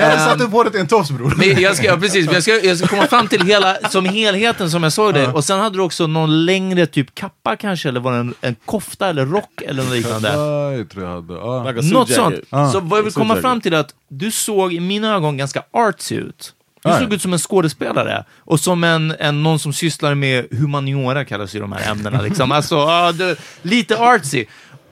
Jag 0.00 0.20
satte 0.20 0.44
upp 0.44 0.52
håret 0.52 0.74
i 0.74 0.78
en 0.78 0.86
tofs 0.86 1.10
bror. 1.10 1.34
Men 1.36 1.60
jag 1.60 1.76
ska, 1.76 1.86
ja, 1.86 1.96
precis, 1.96 2.24
men 2.26 2.34
jag, 2.34 2.42
ska, 2.42 2.52
jag 2.52 2.78
ska 2.78 2.86
komma 2.86 3.06
fram 3.06 3.28
till 3.28 3.46
hela, 3.46 3.76
som 3.88 4.04
helheten 4.04 4.70
som 4.70 4.82
jag 4.82 4.92
såg 4.92 5.14
det. 5.14 5.26
Och 5.26 5.44
sen 5.44 5.60
hade 5.60 5.76
du 5.76 5.82
också 5.82 6.06
någon 6.06 6.44
längre 6.44 6.86
typ 6.86 7.14
kappa 7.14 7.56
kanske, 7.56 7.88
eller 7.88 8.00
var 8.00 8.12
det 8.12 8.18
en, 8.18 8.34
en 8.40 8.56
kofta 8.64 9.08
eller 9.08 9.26
rock 9.26 9.62
eller 9.66 9.82
något 9.82 9.92
liknande. 9.92 10.28
Jag 10.28 10.90
tror 10.90 11.04
jag 11.04 11.14
hade, 11.14 11.82
Något 11.82 12.10
sånt. 12.10 12.25
Jacket. 12.30 12.48
Ah. 12.50 12.70
Så 12.70 12.80
vad 12.80 12.98
jag 12.98 13.04
vill 13.04 13.12
komma 13.12 13.36
fram 13.36 13.60
till 13.60 13.74
är 13.74 13.78
att 13.78 13.94
du 14.08 14.30
såg 14.30 14.74
i 14.74 14.80
mina 14.80 15.14
ögon 15.14 15.36
ganska 15.36 15.62
artsy 15.72 16.14
ut. 16.14 16.52
Du 16.84 16.92
såg 16.92 17.12
ut 17.12 17.22
som 17.22 17.32
en 17.32 17.38
skådespelare 17.38 18.24
och 18.38 18.60
som 18.60 18.84
en, 18.84 19.14
en, 19.18 19.42
någon 19.42 19.58
som 19.58 19.72
sysslar 19.72 20.14
med 20.14 20.46
humaniora 20.50 21.24
kallas 21.24 21.54
ju 21.54 21.60
de 21.60 21.72
här 21.72 21.90
ämnena. 21.90 22.22
Liksom. 22.22 22.52
Alltså, 22.52 22.74
ja, 22.74 23.12
det, 23.12 23.36
lite 23.62 23.98
artsy. 23.98 24.44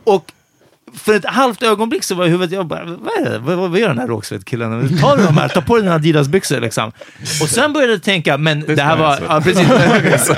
Och 0.04 0.32
för 0.96 1.14
ett 1.14 1.24
halvt 1.24 1.62
ögonblick 1.62 2.04
så 2.04 2.14
var 2.14 2.26
i 2.26 2.28
huvudet, 2.28 2.52
jag 2.52 2.66
bara, 2.66 2.84
vad 2.84 3.26
är 3.26 3.30
det? 3.30 3.38
Vad, 3.38 3.70
vad 3.70 3.80
gör 3.80 3.88
den 3.88 3.98
här 3.98 4.06
Rågsved-killen? 4.06 4.98
Ta 5.00 5.16
de 5.16 5.36
här, 5.38 5.48
ta 5.48 5.60
på 5.60 5.76
dina 5.76 5.94
Adidas-byxor 5.94 6.60
liksom. 6.60 6.92
Och 7.42 7.48
sen 7.48 7.72
började 7.72 7.92
jag 7.92 8.02
tänka, 8.02 8.38
men 8.38 8.60
det 8.60 8.82
här 8.82 8.96
var, 8.96 9.18
ja 9.28 9.40
precis. 9.40 9.68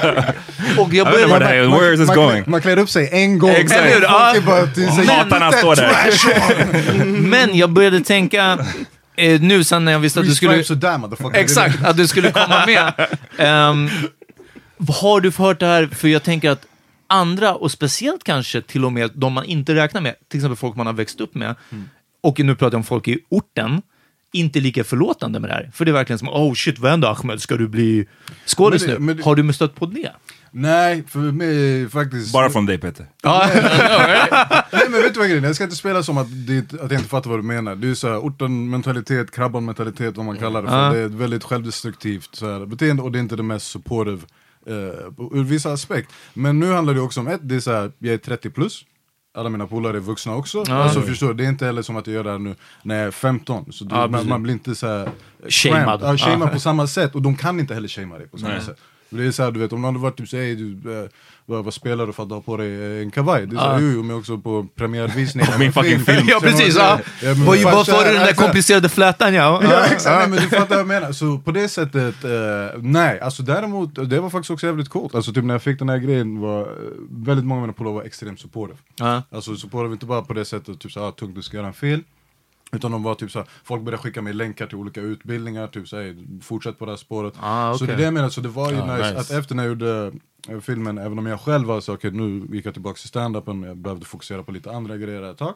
Och 0.79 0.95
jag 0.95 1.07
började, 1.07 1.45
här 1.45 1.55
är, 1.55 1.67
where 1.67 1.95
is 1.95 2.01
this 2.01 2.07
man, 2.07 2.17
going? 2.17 2.45
Man 2.47 2.61
klär 2.61 2.79
upp 2.79 2.91
sig 2.91 3.09
en 3.13 3.39
gång. 3.39 3.51
Exakt. 3.51 4.05
Hatarna 5.09 5.53
står 5.53 5.77
där. 5.77 7.05
men 7.05 7.57
jag 7.57 7.71
började 7.71 8.01
tänka, 8.01 8.59
eh, 9.17 9.41
nu 9.41 9.65
sen 9.65 9.85
när 9.85 9.93
jag 9.93 9.99
visste 9.99 10.21
att 10.21 10.27
du 10.27 10.35
skulle... 10.35 10.65
Exakt, 11.33 11.85
att 11.85 11.97
du 11.97 12.07
skulle 12.07 12.33
komma 12.33 12.67
med. 12.67 12.93
Ehm, 13.39 13.91
har 15.03 15.21
du 15.21 15.33
hört 15.39 15.61
det 15.61 15.67
här? 15.67 15.89
För 15.93 16.09
jag 16.09 16.23
tänker 16.23 16.51
att 16.51 16.63
andra, 17.07 17.55
och 17.55 17.71
speciellt 17.73 18.25
kanske 18.25 18.63
till 18.63 18.85
och 18.85 18.93
med 18.93 19.11
de 19.15 19.33
man 19.33 19.45
inte 19.45 19.75
räknar 19.75 20.01
med, 20.01 20.15
till 20.29 20.39
exempel 20.39 20.57
folk 20.57 20.77
man 20.77 20.87
har 20.87 20.95
växt 20.95 21.21
upp 21.21 21.35
med, 21.35 21.55
och 22.21 22.41
nu 22.41 22.55
pratar 22.55 22.75
jag 22.75 22.79
om 22.79 22.85
folk 22.85 23.09
i 23.09 23.19
orten, 23.29 23.83
inte 24.33 24.61
lika 24.61 24.85
förlåtande 24.85 25.41
med 25.41 25.51
det 25.51 25.55
här. 25.55 25.71
För 25.75 25.85
det 25.85 25.91
är 25.91 25.93
verkligen 25.93 26.19
som, 26.19 26.29
oh 26.29 26.55
shit, 26.55 26.79
vad 26.79 26.91
händer 26.91 27.09
Ahmed? 27.09 27.43
Ska 27.43 27.57
du 27.57 27.69
bli 27.69 28.07
skådis 28.47 28.87
nu? 28.87 28.99
men 28.99 29.17
det- 29.17 29.23
Har 29.23 29.35
du 29.37 29.53
stött 29.53 29.75
på 29.75 29.87
det? 29.87 30.13
Nej, 30.51 31.05
för 31.09 31.19
mig 31.19 31.89
faktiskt... 31.89 32.33
Bara 32.33 32.51
från 32.51 32.67
dig 32.67 32.79
Peter. 32.79 33.07
Ja, 33.23 33.49
Nej 34.73 34.83
men 34.91 35.03
vet 35.03 35.15
du 35.15 35.21
vad 35.21 35.29
grejen? 35.29 35.45
Jag 35.45 35.55
ska 35.55 35.65
inte 35.65 35.77
spela 35.77 36.03
som 36.03 36.19
att, 36.19 36.47
det, 36.47 36.59
att 36.59 36.91
jag 36.91 36.93
inte 36.93 37.09
fattar 37.09 37.31
vad 37.31 37.39
du 37.39 37.43
menar. 37.43 37.77
Det 37.77 37.89
är 37.89 37.95
så 37.95 38.09
här, 38.09 38.19
orten-mentalitet, 38.19 39.31
krabban-mentalitet, 39.31 40.17
vad 40.17 40.27
man 40.27 40.37
kallar 40.37 40.63
det 40.63 40.69
för. 40.69 40.85
Ja. 40.87 40.93
Det 40.93 40.99
är 40.99 41.07
ett 41.07 41.13
väldigt 41.13 41.45
självdestruktivt 41.45 42.29
så 42.33 42.53
här, 42.53 42.67
beteende 42.67 43.03
och 43.03 43.13
det 43.13 43.19
är 43.19 43.21
inte 43.21 43.37
det 43.37 43.43
mest 43.43 43.67
supportive 43.71 44.19
eh, 44.67 45.13
på- 45.13 45.31
ur 45.35 45.45
vissa 45.45 45.73
aspekt. 45.73 46.13
Men 46.35 46.59
nu 46.59 46.73
handlar 46.73 46.95
det 46.95 47.01
också 47.01 47.21
om 47.21 47.29
ett, 47.29 47.41
det 47.43 47.55
är 47.55 47.61
så 47.61 47.73
här, 47.73 47.93
jag 47.99 48.15
är 48.15 48.19
30 48.19 48.51
plus. 48.51 48.85
Alla 49.35 49.49
mina 49.49 49.67
polare 49.67 49.97
är 49.97 50.01
vuxna 50.01 50.35
också. 50.37 50.63
Alltså 50.69 51.01
förstår 51.03 51.35
det 51.35 51.45
är 51.45 51.49
inte 51.49 51.67
heller 51.67 51.83
som 51.83 51.97
att 51.97 52.07
jag 52.07 52.15
gör 52.15 52.25
det 52.25 52.31
här 52.31 52.39
nu 52.39 52.55
när 52.83 52.95
jag 52.99 53.07
är 53.07 53.11
15. 53.11 53.73
Så 53.73 53.87
Ja, 53.91 54.07
man, 54.07 54.29
man 54.29 54.43
blir 54.43 54.53
inte 54.53 54.75
så 54.75 54.87
här 54.87 55.11
Shamed. 55.49 55.99
Ja, 56.03 56.17
shamed 56.17 56.49
Ja. 56.49 56.53
på 56.53 56.61
samma 56.61 56.87
sätt. 56.87 57.15
Och 57.15 57.23
de 57.23 57.37
kan 57.37 57.61
inte 57.61 57.75
heller 57.75 57.89
shamea 57.89 58.19
dig 58.19 58.29
på 58.29 58.39
samma 58.39 58.53
Nej. 58.53 58.63
sätt. 58.63 58.79
Det 59.11 59.25
är 59.27 59.31
så 59.31 59.43
här, 59.43 59.51
du 59.51 59.61
vet, 59.61 59.73
om 59.73 59.83
någon 59.83 59.95
hade 59.95 60.03
varit 60.03 60.17
typ 60.17 60.29
såhär, 60.29 60.43
du, 60.55 61.01
eh, 61.03 61.09
vad, 61.47 61.65
vad 61.65 61.75
spelar 61.75 62.07
du 62.07 62.13
för 62.13 62.23
att 62.23 62.29
du 62.29 62.35
har 62.35 62.43
på 62.43 62.57
dig 62.57 62.97
eh, 62.97 63.03
en 63.03 63.11
kavaj? 63.11 63.47
Det 63.47 63.57
är 63.57 63.59
så 63.59 63.65
här, 63.65 63.81
jo, 63.81 63.87
jo, 63.95 64.03
men 64.03 64.17
också 64.17 64.39
på 64.39 64.67
premiärvisning 64.75 65.47
av 65.53 65.59
Min 65.59 65.73
fucking 65.73 66.01
film. 66.01 66.27
ja 66.29 66.39
precis. 66.41 66.77
Ja. 66.77 66.99
Vad- 67.23 67.59
Varför 67.63 67.93
har 67.93 67.99
du 68.05 68.11
den 68.11 68.15
där 68.15 68.29
alltså- 68.29 68.43
komplicerade 68.43 68.89
flätan? 68.89 69.35
Ja. 69.35 69.61
Ja 69.65 69.85
exakt, 69.87 70.05
nej, 70.19 70.29
men 70.29 70.39
du 70.39 70.49
fattar 70.49 70.69
vad 70.69 70.79
jag 70.79 70.87
menar. 70.87 71.13
Så 71.13 71.39
på 71.39 71.53
det 71.53 71.69
sättet, 71.69 72.25
eh, 72.25 72.31
nej. 72.79 73.21
Alltså 73.21 73.43
däremot, 73.43 74.11
det 74.11 74.21
var 74.21 74.31
faktiskt 74.31 74.51
också 74.51 74.67
jävligt 74.67 74.89
coolt. 74.89 75.15
Alltså 75.15 75.33
typ 75.33 75.45
när 75.45 75.55
jag 75.55 75.63
fick 75.63 75.79
den 75.79 75.89
här 75.89 75.99
grejen 75.99 76.41
var 76.41 76.61
eh, 76.61 76.67
väldigt 77.11 77.47
många 77.47 77.61
av 77.61 77.67
mina 77.67 77.73
polare 77.73 77.95
var 77.95 78.03
extremt 78.03 78.41
supportive. 78.41 78.79
Ja. 78.97 79.23
Alltså 79.31 79.57
supportive 79.57 79.93
inte 79.93 80.07
bara 80.07 80.23
på 80.23 80.33
det 80.33 80.45
sättet, 80.45 80.81
typ 80.81 80.93
såhär, 80.93 81.07
ah, 81.09 81.13
tungt 81.13 81.35
du 81.35 81.43
ska 81.43 81.57
göra 81.57 81.67
en 81.67 81.73
fel. 81.73 82.03
Utan 82.73 82.91
de 82.93 83.03
var 83.03 83.15
typ 83.15 83.31
såhär, 83.31 83.49
folk 83.65 83.83
började 83.83 84.03
skicka 84.03 84.23
mig 84.23 84.33
länkar 84.33 84.67
till 84.67 84.77
olika 84.79 85.01
utbildningar, 85.01 85.67
typ 85.67 85.89
såhär, 85.89 86.17
fortsätt 86.43 86.79
på 86.79 86.85
det 86.85 86.93
här 86.93 86.97
spåret. 86.97 87.35
Ah, 87.41 87.75
Så 87.75 87.85
det 87.85 87.93
är 87.93 87.97
det 87.97 88.03
jag 88.03 88.15
menar, 88.15 88.29
så 88.29 88.41
det 88.41 88.49
var 88.49 88.73
ju 88.73 88.79
Ah, 88.79 88.97
nice, 88.97 89.09
nice. 89.09 89.21
att 89.21 89.31
efter 89.31 89.55
när 89.55 89.63
jag 89.63 89.69
gjorde 89.71 90.13
eh, 90.49 90.61
filmen, 90.61 90.99
även 90.99 91.19
om 91.19 91.27
jag 91.27 91.41
själv 91.41 91.67
var 91.69 91.81
så 91.81 91.95
okej 91.95 92.11
nu 92.11 92.47
gick 92.57 92.67
jag 92.67 92.73
tillbaka 92.75 92.97
till 92.97 93.09
stand-upen, 93.09 93.67
jag 93.67 93.77
behövde 93.77 94.07
fokusera 94.07 94.43
på 94.43 94.53
lite 94.53 94.71
andra 94.71 94.97
grejer 94.97 95.23
ett 95.23 95.39
tag. 95.39 95.55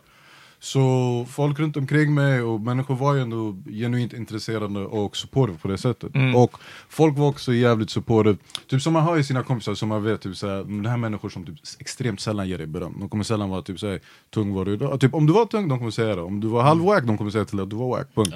Så 0.62 1.26
folk 1.30 1.58
runt 1.58 1.76
omkring 1.76 2.14
mig 2.14 2.42
och 2.42 2.60
människor 2.60 2.94
var 2.96 3.14
ju 3.14 3.20
ändå 3.20 3.56
genuint 3.70 4.12
intresserade 4.12 4.80
och 4.80 5.16
supportive 5.16 5.58
på 5.58 5.68
det 5.68 5.78
sättet. 5.78 6.12
Och 6.36 6.52
folk 6.88 7.18
var 7.18 7.28
också 7.28 7.52
jävligt 7.52 7.90
supportive, 7.90 8.36
typ 8.66 8.82
som 8.82 8.92
man 8.92 9.02
har 9.02 9.18
i 9.18 9.24
sina 9.24 9.42
kompisar 9.42 9.74
som 9.74 9.88
man 9.88 10.02
vet, 10.02 10.20
typ 10.20 10.36
såhär, 10.36 10.64
"Men 10.64 10.82
det 10.82 10.88
här 10.88 10.96
är 10.96 11.00
människor 11.00 11.28
som 11.28 11.46
typ 11.46 11.56
extremt 11.78 12.20
sällan 12.20 12.48
ger 12.48 12.58
dig 12.58 12.66
beröm. 12.66 12.96
De 13.00 13.08
kommer 13.08 13.24
sällan 13.24 13.50
vara 13.50 13.62
typ 13.62 13.78
såhär, 13.80 14.00
tung 14.34 14.54
var 14.54 14.64
du 14.64 14.72
idag? 14.72 15.00
Typ 15.00 15.14
om 15.14 15.26
du 15.26 15.32
var 15.32 15.46
tung, 15.46 15.68
de 15.68 15.78
kommer 15.78 15.90
säga 15.90 16.16
det. 16.16 16.22
Om 16.22 16.40
du 16.40 16.48
var 16.48 16.62
halvwack, 16.62 17.04
de 17.04 17.18
kommer 17.18 17.30
säga 17.30 17.44
till 17.44 17.56
dig 17.56 17.64
att 17.64 17.70
du 17.70 17.76
var 17.76 17.88
wack. 17.88 18.14
Punkt. 18.14 18.34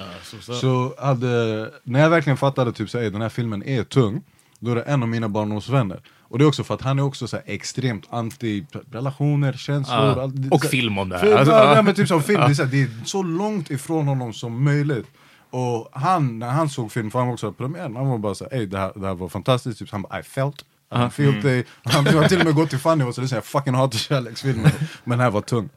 Så 0.61 0.93
hade, 0.97 1.71
när 1.83 1.99
jag 1.99 2.09
verkligen 2.09 2.37
fattade 2.37 2.71
typ 2.73 2.89
såhär, 2.89 3.09
den 3.09 3.21
här 3.21 3.29
filmen 3.29 3.63
är 3.63 3.83
tung, 3.83 4.21
då 4.59 4.71
är 4.71 4.75
det 4.75 4.81
en 4.81 5.03
av 5.03 5.09
mina 5.09 5.29
barndomsvänner. 5.29 6.01
Och 6.35 6.39
det 6.39 6.45
är 6.45 6.47
också 6.47 6.63
för 6.63 6.73
att 6.73 6.81
han 6.81 6.99
är 6.99 7.03
också 7.03 7.27
så 7.27 7.37
extremt 7.45 8.07
anti 8.09 8.65
relationer, 8.91 9.53
känslor. 9.53 9.97
Ja. 9.97 10.21
allt- 10.21 10.51
Och 10.51 10.61
så 10.61 10.67
film 10.69 10.97
om 10.97 11.09
det 11.09 11.15
här. 11.17 11.25
Film, 11.25 11.37
Alltså, 11.37 11.53
ja, 11.53 11.81
men 11.81 11.95
typ 11.95 12.07
som 12.07 12.23
film, 12.23 12.39
det, 12.41 12.45
är 12.47 12.53
så 12.53 12.63
här, 12.63 12.71
det 12.71 12.81
är 12.81 12.89
så 13.05 13.23
långt 13.23 13.69
ifrån 13.71 14.07
honom 14.07 14.33
som 14.33 14.63
möjligt. 14.63 15.05
Och 15.49 15.89
han, 15.91 16.39
när 16.39 16.49
han 16.49 16.69
såg 16.69 16.91
filmen, 16.91 17.11
för 17.11 17.19
han 17.19 17.27
var 17.27 17.33
också 17.33 17.51
på 17.51 17.57
premiären, 17.63 17.95
han 17.95 18.07
var 18.07 18.17
bara 18.17 18.35
såhär, 18.35 18.53
ey 18.57 18.65
det 18.65 18.77
här, 18.77 18.91
det 18.95 19.07
här 19.07 19.13
var 19.15 19.29
fantastiskt, 19.29 19.79
typ, 19.79 19.89
han 19.91 20.01
bara 20.01 20.19
I 20.19 20.23
felt, 20.23 20.61
I 20.61 21.09
felt 21.09 21.41
dig. 21.43 21.65
Han 21.83 22.07
har 22.07 22.27
till 22.27 22.39
och 22.39 22.45
med 22.45 22.55
gått 22.55 22.69
till 22.69 22.79
Fanny 22.79 23.03
och 23.03 23.15
så 23.15 23.21
säger 23.27 23.35
jag 23.37 23.45
fucking 23.45 23.73
hatar 23.73 23.97
kärleksfilmer, 23.97 24.71
men 25.03 25.17
den 25.17 25.19
här 25.19 25.31
var 25.31 25.41
tung. 25.41 25.69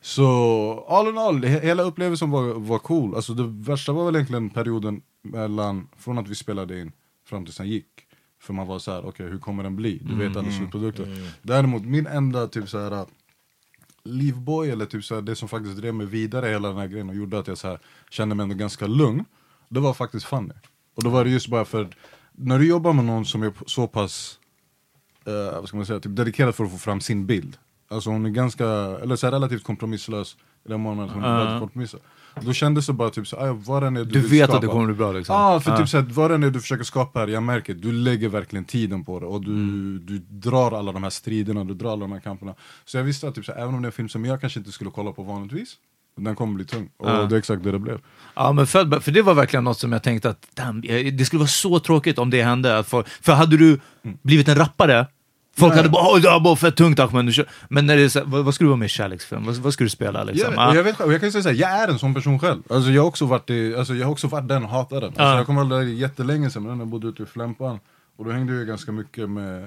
Så 0.00 0.86
all 0.88 1.08
in 1.08 1.18
all, 1.18 1.44
he- 1.44 1.60
hela 1.62 1.82
upplevelsen 1.82 2.30
var, 2.30 2.42
var 2.54 2.78
cool. 2.78 3.14
Alltså 3.14 3.34
det 3.34 3.44
värsta 3.70 3.92
var 3.92 4.04
väl 4.06 4.14
egentligen 4.16 4.50
perioden 4.50 5.00
mellan, 5.24 5.88
från 5.98 6.18
att 6.18 6.28
vi 6.28 6.34
spelade 6.34 6.80
in 6.80 6.92
fram 7.28 7.44
tills 7.44 7.58
han 7.58 7.68
gick. 7.68 7.86
För 8.40 8.52
man 8.52 8.66
var 8.66 8.78
så 8.78 8.92
här, 8.92 9.06
okej 9.06 9.26
hur 9.28 9.38
kommer 9.38 9.62
den 9.62 9.76
bli? 9.76 9.98
Du 9.98 10.14
vet 10.16 10.36
alla 10.36 10.50
slutprodukter. 10.50 11.30
Däremot 11.42 11.82
min 11.82 12.06
enda 12.06 12.46
typ 12.48 12.68
så 12.68 12.78
här 12.78 13.06
livboy 14.04 14.70
eller 14.70 14.86
typ 14.86 15.04
så 15.04 15.14
här, 15.14 15.22
det 15.22 15.36
som 15.36 15.48
faktiskt 15.48 15.76
drev 15.76 15.94
mig 15.94 16.06
vidare 16.06 16.46
hela 16.46 16.68
den 16.68 16.76
här 16.76 16.86
grejen 16.86 17.08
och 17.08 17.14
gjorde 17.14 17.38
att 17.38 17.48
jag 17.48 17.58
så 17.58 17.68
här, 17.68 17.78
kände 18.10 18.34
mig 18.34 18.42
ändå 18.42 18.54
ganska 18.54 18.86
lugn. 18.86 19.24
Det 19.68 19.80
var 19.80 19.94
faktiskt 19.94 20.26
Fanny. 20.26 20.54
Och 20.94 21.04
då 21.04 21.10
var 21.10 21.24
det 21.24 21.30
just 21.30 21.48
bara 21.48 21.64
för, 21.64 21.88
när 22.32 22.58
du 22.58 22.68
jobbar 22.68 22.92
med 22.92 23.04
någon 23.04 23.24
som 23.26 23.42
är 23.42 23.52
så 23.66 23.86
pass 23.86 24.38
eh, 25.26 25.60
vad 25.60 25.68
ska 25.68 25.76
man 25.76 25.86
säga, 25.86 26.00
typ 26.00 26.16
dedikerad 26.16 26.54
för 26.54 26.64
att 26.64 26.70
få 26.70 26.78
fram 26.78 27.00
sin 27.00 27.26
bild. 27.26 27.56
Alltså 27.88 28.10
hon 28.10 28.26
är 28.26 28.30
ganska, 28.30 28.66
eller 29.02 29.16
så 29.16 29.26
här, 29.26 29.32
relativt 29.32 29.64
kompromisslös 29.64 30.36
i 30.64 30.68
den 30.68 30.80
mån 30.80 31.00
att 31.00 31.10
hon 31.10 31.24
är 31.24 31.38
väldigt 31.38 31.60
kompromissar. 31.60 32.00
Då 32.40 32.52
kändes 32.52 32.86
det 32.86 32.92
bara 32.92 33.10
typ 33.10 33.26
så 33.26 33.40
här, 33.40 33.52
vad 33.52 33.82
den 33.82 33.96
är 33.96 34.04
du, 34.04 34.10
Du 34.10 34.20
vill 34.20 34.30
vet 34.30 34.42
skapa. 34.44 34.56
att 34.56 34.62
det 34.62 34.68
kommer 34.68 34.86
bli 34.86 34.94
bra 34.94 35.12
liksom. 35.12 35.34
Ja, 35.36 35.60
för 35.60 35.70
Ja. 35.70 35.76
typ 35.78 35.88
såhär, 35.88 36.04
vad 36.10 36.30
den 36.30 36.42
är 36.42 36.50
du 36.50 36.60
försöker 36.60 36.84
skapa 36.84 37.18
här, 37.20 37.28
jag 37.28 37.42
märker 37.42 37.74
du 37.74 37.92
lägger 37.92 38.28
verkligen 38.28 38.64
tiden 38.64 39.04
på 39.04 39.20
det 39.20 39.26
och 39.26 39.44
du, 39.44 39.50
Mm. 39.50 40.00
du 40.06 40.18
drar 40.28 40.72
alla 40.78 40.92
de 40.92 41.02
här 41.02 41.10
striderna, 41.10 41.64
du 41.64 41.74
drar 41.74 41.92
alla 41.92 42.00
de 42.00 42.12
här 42.12 42.20
kamperna. 42.20 42.54
Så 42.84 42.96
jag 42.96 43.04
visste 43.04 43.28
att 43.28 43.34
typ, 43.34 43.44
såhär, 43.44 43.62
även 43.62 43.74
om 43.74 43.82
det 43.82 43.86
är 43.86 43.88
en 43.88 43.92
film 43.92 44.08
som 44.08 44.24
jag 44.24 44.40
kanske 44.40 44.58
inte 44.58 44.72
skulle 44.72 44.90
kolla 44.90 45.12
på 45.12 45.22
vanligtvis, 45.22 45.74
den 46.16 46.36
kommer 46.36 46.54
bli 46.54 46.64
tung. 46.64 46.88
Och 46.96 47.06
det 47.28 47.34
är 47.36 47.38
exakt 47.38 47.62
det 47.64 47.72
det 47.72 47.78
blev. 47.78 47.98
Ja, 48.34 48.52
men 48.52 48.66
för, 48.66 49.00
för 49.00 49.12
det 49.12 49.22
var 49.22 49.34
verkligen 49.34 49.64
något 49.64 49.78
som 49.78 49.92
jag 49.92 50.02
tänkte 50.02 50.30
att 50.30 50.46
damn, 50.54 50.80
det 51.12 51.24
skulle 51.26 51.38
vara 51.40 51.48
så 51.48 51.78
tråkigt 51.78 52.18
om 52.18 52.30
det 52.30 52.42
hände. 52.42 52.84
För, 52.84 53.04
för 53.22 53.32
hade 53.32 53.56
du 53.56 53.80
blivit 54.22 54.48
en 54.48 54.54
rappare, 54.56 55.06
folk 55.56 55.74
hade 55.74 55.88
bara 55.88 56.08
åh, 56.08 56.20
det 56.20 56.38
var 56.44 56.56
fett 56.56 56.76
tungt 56.76 56.98
Ahmed. 56.98 57.26
du 57.26 57.32
kör." 57.32 57.46
Men 57.68 57.86
när 57.86 57.96
det 57.96 58.02
är 58.02 58.08
så, 58.08 58.18
här, 58.18 58.26
vad, 58.26 58.44
vad 58.44 58.54
ska 58.54 58.64
du 58.64 58.68
vara 58.68 58.76
med 58.76 58.86
i 58.86 58.88
kärleksfilm? 58.88 59.46
Vad, 59.46 59.56
vad 59.56 59.72
ska 59.72 59.84
du 59.84 59.90
spela 59.90 60.24
liksom? 60.24 60.54
Ah. 60.56 60.74
jag, 60.74 60.82
vet, 60.84 60.96
själv, 60.96 61.08
och 61.08 61.14
jag 61.14 61.20
kan 61.20 61.32
säga 61.32 61.42
såhär, 61.42 61.56
jag 61.56 61.70
är 61.70 61.88
en 61.88 61.98
sån 61.98 62.14
person 62.14 62.38
själv. 62.38 62.62
Alltså, 62.70 62.90
jag, 62.90 63.02
har 63.02 63.08
också 63.08 63.26
varit 63.26 63.50
i, 63.50 63.74
alltså, 63.76 63.94
jag 63.94 64.06
har 64.06 64.12
också 64.12 64.26
varit 64.26 64.48
den 64.48 64.64
hataren. 64.64 65.04
Alltså, 65.04 65.22
Ja. 65.22 65.36
Jag 65.36 65.46
kommer 65.46 65.60
ihåg 65.60 65.70
det 65.70 65.84
jättelänge 65.90 66.50
sedan, 66.50 66.62
men 66.62 66.72
när 66.72 66.84
jag 66.84 66.88
bodde 66.88 67.08
ute 67.08 67.22
i 67.22 67.26
Flämpan. 67.26 67.78
Och 68.18 68.24
då 68.26 68.30
hängde 68.32 68.54
jag 68.54 68.66
ganska 68.66 68.92
mycket 68.92 69.30
med, 69.30 69.62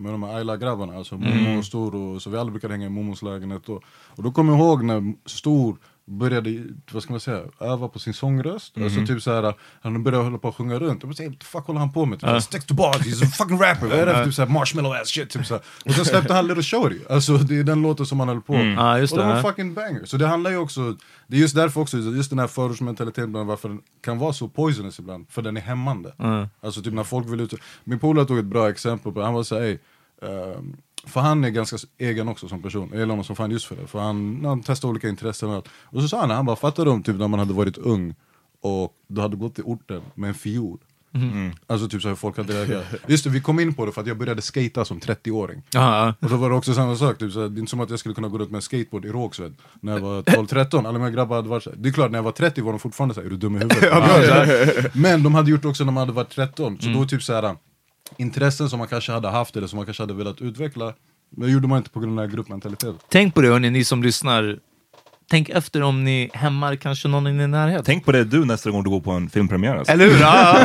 med 0.00 0.12
de 0.12 0.22
här 0.22 0.36
Ayla-grabbarna, 0.36 0.96
alltså 0.96 1.14
Momo 1.14 1.58
och 1.58 1.64
Stor. 1.64 1.94
Och, 1.94 2.22
så 2.22 2.30
vi 2.30 2.38
alla 2.38 2.50
brukade 2.50 2.74
hänga 2.74 2.86
i 2.86 2.90
Momos 2.90 3.22
lägenhet 3.22 3.62
då. 3.66 3.80
Och 4.08 4.22
då 4.22 4.30
kommer 4.32 4.52
jag 4.52 4.60
ihåg 4.60 4.84
när 4.84 5.14
Stor 5.26 5.76
började, 6.08 6.64
vad 6.92 7.02
ska 7.02 7.12
man 7.12 7.20
säga, 7.20 7.42
öva 7.60 7.88
på 7.88 7.98
sin 7.98 8.14
sångröst. 8.14 8.78
Alltså 8.78 9.06
typ 9.06 9.22
såhär, 9.22 9.54
han 9.80 10.02
började 10.02 10.24
hålla 10.24 10.38
på 10.38 10.48
att 10.48 10.54
sjunga 10.54 10.78
runt. 10.78 11.04
Och 11.04 11.08
jag 11.08 11.16
säger, 11.16 11.30
what 11.30 11.38
the 11.38 11.46
fuck 11.46 11.66
håller 11.66 11.80
han 11.80 11.92
på 11.92 12.06
med? 12.06 12.20
Typ, 12.20 12.42
Sticks 12.42 12.66
to 12.66 12.74
bars, 12.74 12.96
he's 12.96 13.24
a 13.24 13.30
fucking 13.38 13.58
rapper. 13.58 13.86
Vad 13.86 13.98
är 13.98 14.06
det 14.06 14.14
för 14.14 14.24
typ 14.24 14.34
såhär 14.34 14.48
marshmallow 14.48 14.92
ass 14.92 15.08
shit? 15.08 15.30
Typ 15.30 15.46
såhär. 15.46 15.62
Och 15.84 15.92
sen 15.92 16.04
släppte 16.04 16.34
han 16.34 16.46
Little 16.46 16.62
Shorty. 16.62 16.98
Alltså 17.10 17.36
det 17.36 17.58
är 17.58 17.64
den 17.64 17.82
låten 17.82 18.06
som 18.06 18.20
han 18.20 18.28
höll 18.28 18.40
på. 18.40 18.54
Ja, 18.54 18.98
just 18.98 19.12
och 19.12 19.18
de 19.18 19.22
det, 19.22 19.28
var 19.28 19.36
ja. 19.36 19.42
fucking 19.42 19.74
banger. 19.74 20.04
Så 20.04 20.16
det 20.16 20.26
handlar 20.26 20.50
ju 20.50 20.56
också, 20.56 20.96
det 21.26 21.36
är 21.36 21.40
just 21.40 21.54
därför 21.54 21.80
också, 21.80 21.98
just 21.98 22.30
den 22.30 22.38
här 22.38 22.46
förortsmentaliteten 22.46 23.30
ibland, 23.30 23.48
varför 23.48 23.68
den 23.68 23.80
kan 24.04 24.18
vara 24.18 24.32
så 24.32 24.48
poisonous 24.48 24.98
ibland, 24.98 25.26
för 25.30 25.42
den 25.42 25.56
är 25.56 25.60
hämmande. 25.60 26.12
Alltså 26.60 26.82
typ 26.82 26.92
när 26.92 27.04
folk 27.04 27.28
vill 27.28 27.40
ut, 27.40 27.54
min 27.84 27.98
polare 27.98 28.26
tog 28.26 28.38
ett 28.38 28.44
bra 28.44 28.70
exempel 28.70 29.12
på, 29.12 29.22
han 29.22 29.34
var 29.34 29.42
såhär, 29.42 29.78
ehm, 30.22 30.76
för 31.06 31.20
han 31.20 31.44
är 31.44 31.48
ganska 31.50 31.76
egen 31.98 32.28
också 32.28 32.48
som 32.48 32.62
person, 32.62 32.88
jag 32.90 32.98
gillar 33.00 33.12
honom 33.12 33.24
som 33.24 33.36
fan 33.36 33.50
just 33.50 33.66
för 33.66 33.76
det, 33.76 33.86
för 33.86 33.98
han, 33.98 34.44
han 34.44 34.62
testar 34.62 34.88
olika 34.88 35.08
intressen 35.08 35.48
och 35.48 35.54
allt. 35.54 35.68
Och 35.84 36.02
så 36.02 36.08
sa 36.08 36.20
han, 36.20 36.30
han 36.30 36.46
bara, 36.46 36.56
fattar 36.56 36.88
om 36.88 37.02
typ 37.02 37.16
när 37.16 37.28
man 37.28 37.38
hade 37.38 37.54
varit 37.54 37.78
ung 37.78 38.14
och 38.60 38.92
du 39.06 39.20
hade 39.20 39.36
gått 39.36 39.54
till 39.54 39.64
orten 39.64 40.02
med 40.14 40.28
en 40.28 40.34
fiol? 40.34 40.78
Alltså 41.66 41.88
typ 41.88 42.02
så 42.02 42.08
hur 42.08 42.14
folk 42.14 42.36
hade 42.36 42.52
reagerat. 42.52 42.84
Just 43.06 43.24
det, 43.24 43.30
vi 43.30 43.40
kom 43.40 43.60
in 43.60 43.74
på 43.74 43.86
det 43.86 43.92
för 43.92 44.00
att 44.00 44.06
jag 44.06 44.18
började 44.18 44.42
skata 44.42 44.84
som 44.84 45.00
30-åring. 45.00 45.62
Ja, 45.70 46.06
ja. 46.06 46.14
Och 46.20 46.30
då 46.30 46.36
var 46.36 46.50
det 46.50 46.56
också 46.56 46.74
samma 46.74 46.96
sak, 46.96 47.18
typ, 47.18 47.32
såhär, 47.32 47.48
det 47.48 47.58
är 47.58 47.60
inte 47.60 47.70
som 47.70 47.80
att 47.80 47.90
jag 47.90 47.98
skulle 47.98 48.14
kunna 48.14 48.28
gå 48.28 48.38
runt 48.38 48.50
med 48.50 48.58
en 48.58 48.62
skateboard 48.62 49.04
i 49.04 49.08
Rågsved 49.08 49.54
när 49.80 49.92
jag 49.92 50.00
var 50.00 50.22
12-13, 50.22 50.78
alla 50.78 50.92
mina 50.92 51.10
grabbar 51.10 51.36
hade 51.36 51.48
varit 51.48 51.62
såhär. 51.62 51.76
Det 51.80 51.88
är 51.88 51.92
klart, 51.92 52.10
när 52.10 52.18
jag 52.18 52.22
var 52.22 52.32
30 52.32 52.62
var 52.62 52.72
de 52.72 52.78
fortfarande 52.78 53.14
såhär, 53.14 53.26
är 53.26 53.30
du 53.30 53.36
dum 53.36 53.56
i 53.56 53.58
huvudet? 53.58 53.82
Ja, 53.82 54.90
Men 54.92 55.22
de 55.22 55.34
hade 55.34 55.50
gjort 55.50 55.62
det 55.62 55.68
också 55.68 55.84
när 55.84 55.92
man 55.92 56.00
hade 56.00 56.12
varit 56.12 56.30
13, 56.30 56.80
så 56.80 56.88
då 56.88 57.04
typ 57.04 57.22
såhär 57.22 57.56
intressen 58.16 58.70
som 58.70 58.78
man 58.78 58.88
kanske 58.88 59.12
hade 59.12 59.28
haft 59.28 59.56
eller 59.56 59.66
som 59.66 59.76
man 59.76 59.86
kanske 59.86 60.02
hade 60.02 60.14
velat 60.14 60.40
utveckla, 60.40 60.94
det 61.30 61.50
gjorde 61.50 61.68
man 61.68 61.78
inte 61.78 61.90
på 61.90 62.00
grund 62.00 62.12
av 62.12 62.16
den 62.16 62.28
här 62.30 62.36
gruppmentaliteten. 62.36 62.98
Tänk 63.08 63.34
på 63.34 63.40
det 63.40 63.48
hörni, 63.48 63.70
ni 63.70 63.84
som 63.84 64.02
lyssnar. 64.02 64.58
Tänk 65.30 65.48
efter 65.48 65.82
om 65.82 66.04
ni 66.04 66.30
hämmar 66.34 66.76
kanske 66.76 67.08
någon 67.08 67.26
i 67.26 67.38
din 67.38 67.50
närhet. 67.50 67.82
Tänk 67.84 68.04
på 68.04 68.12
det 68.12 68.24
du 68.24 68.44
nästa 68.44 68.70
gång 68.70 68.84
du 68.84 68.90
går 68.90 69.00
på 69.00 69.10
en 69.10 69.30
filmpremiär. 69.30 69.76
Alltså. 69.76 69.92
Eller 69.92 70.04
hur? 70.04 70.20
Ja. 70.20 70.58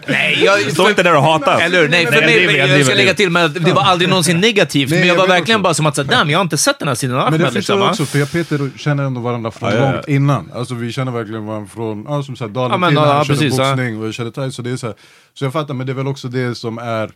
Nej, 0.08 0.44
jag, 0.44 0.72
Stå 0.72 0.88
inte 0.88 1.02
där 1.02 1.16
och 1.16 1.22
hata. 1.22 1.60
Eller 1.60 1.80
hur? 1.82 1.88
Nej, 1.88 2.06
för 2.06 2.12
Nej, 2.12 2.20
mig, 2.20 2.34
jag 2.36 2.48
driver, 2.52 2.76
jag 2.76 2.86
ska 2.86 2.94
lägga 2.94 3.14
till 3.14 3.30
med 3.30 3.44
att 3.44 3.54
det 3.54 3.72
var 3.72 3.82
aldrig 3.82 4.08
någonsin 4.10 4.40
negativt, 4.40 4.90
Nej, 4.90 4.98
men 4.98 5.08
jag 5.08 5.14
jag 5.16 5.20
var 5.20 5.28
verkligen 5.28 5.60
också. 5.60 5.62
bara 5.62 5.74
som 5.74 5.86
att 5.86 5.96
säga, 5.96 6.04
damn, 6.08 6.30
jag 6.30 6.38
har 6.38 6.42
inte 6.42 6.56
sett 6.58 6.78
den 6.78 6.88
här 6.88 6.94
sidan 6.94 7.18
av 7.18 7.30
Men 7.30 7.40
det 7.40 7.46
Ahmed. 7.46 7.52
förstår 7.54 7.74
Liksom, 7.74 7.80
jag 7.80 7.90
också, 7.90 8.04
för 8.04 8.18
jag 8.18 8.26
och 8.26 8.32
Peter 8.32 8.78
känner 8.78 9.04
ändå 9.04 9.20
varandra 9.20 9.50
från 9.50 9.70
Ja, 9.70 9.76
ja, 9.76 9.84
ja. 9.86 9.92
långt 9.92 10.08
innan. 10.08 10.50
Alltså 10.54 10.74
vi 10.74 10.92
känner 10.92 11.12
verkligen 11.12 11.46
varandra 11.46 11.68
från, 11.74 12.04
ja, 12.08 12.22
som 12.22 12.36
sagt, 12.36 12.50
Ja, 12.54 12.60
Dalen 12.60 12.80
men, 12.80 12.88
till 12.90 12.94
när 13.00 13.06
ja, 13.06 13.12
han 13.12 13.24
körde 13.24 13.38
precis, 13.40 13.58
ja. 13.58 13.64
boxning 13.70 14.00
och 14.00 14.06
jag 14.06 14.14
körde 14.14 14.30
thai, 14.32 14.52
så 14.52 14.62
det 14.62 14.70
är 14.70 14.76
så 14.76 14.86
här. 14.86 14.96
Så 15.34 15.44
jag 15.44 15.52
fattar, 15.52 15.74
men 15.74 15.86
det 15.86 15.92
är 15.92 15.94
väl 15.94 16.06
också 16.06 16.28
det 16.28 16.54
som 16.54 16.78
är 16.78 17.10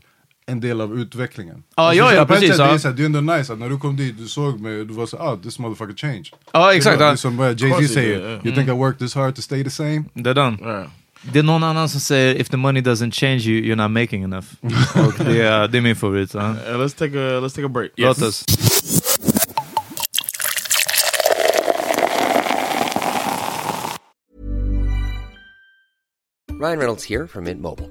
en 0.46 0.60
del 0.60 0.80
av 0.80 0.98
utvecklingen. 0.98 1.62
Ja, 1.76 1.94
ja, 1.94 2.14
ja, 2.14 2.26
precis, 2.26 2.56
Det 2.56 2.64
är, 2.64 2.78
så 2.78 2.88
här, 2.88 2.94
det 2.94 3.02
är 3.02 3.06
ändå 3.06 3.20
nice 3.20 3.52
att 3.52 3.58
när 3.58 3.68
du 3.68 3.78
kom 3.78 3.96
dit, 3.96 4.18
du 4.18 4.28
såg 4.28 4.60
mig, 4.60 4.84
du 4.84 4.94
var 4.94 5.06
så 5.06 5.16
ah 5.16 5.36
this 5.36 5.58
motherfucker 5.58 5.94
changed. 5.96 6.28
Ja, 6.52 6.74
exakt, 6.74 6.98
Det 6.98 7.04
är 7.04 7.16
som 7.16 7.38
Jay-Z 7.38 7.88
säger, 7.88 8.20
yeah. 8.20 8.46
you 8.46 8.54
think 8.54 8.68
I 8.68 8.72
worked 8.72 8.98
this 8.98 9.14
hard 9.14 9.36
to 9.36 9.42
stay 9.42 9.64
the 9.64 9.70
same? 9.70 10.04
Det 10.14 10.30
är 10.30 10.34
den. 10.34 10.56
Right. 10.56 10.88
Det 11.32 11.38
är 11.38 11.42
någon 11.42 11.62
annan 11.62 11.88
som 11.88 12.00
säger, 12.00 12.34
if 12.34 12.48
the 12.48 12.56
money 12.56 12.82
doesn't 12.82 13.10
change 13.10 13.40
you, 13.46 13.62
you're 13.62 13.82
not 13.82 13.90
making 13.90 14.22
enough. 14.22 14.46
Och 15.06 15.24
det, 15.24 15.42
är, 15.42 15.68
det 15.68 15.78
är 15.78 15.82
min 15.82 15.96
favorit. 15.96 16.34
Uh, 16.34 16.40
let's 16.40 16.98
take 16.98 17.18
a 17.18 17.40
let's 17.40 17.54
take 17.54 17.66
a 17.66 17.68
break. 17.68 17.90
Låt 17.96 18.22
oss. 18.22 18.44
Ryan 26.60 26.78
Reynolds 26.78 27.04
here 27.04 27.26
from 27.26 27.44
Mint 27.44 27.60
Mobile. 27.60 27.90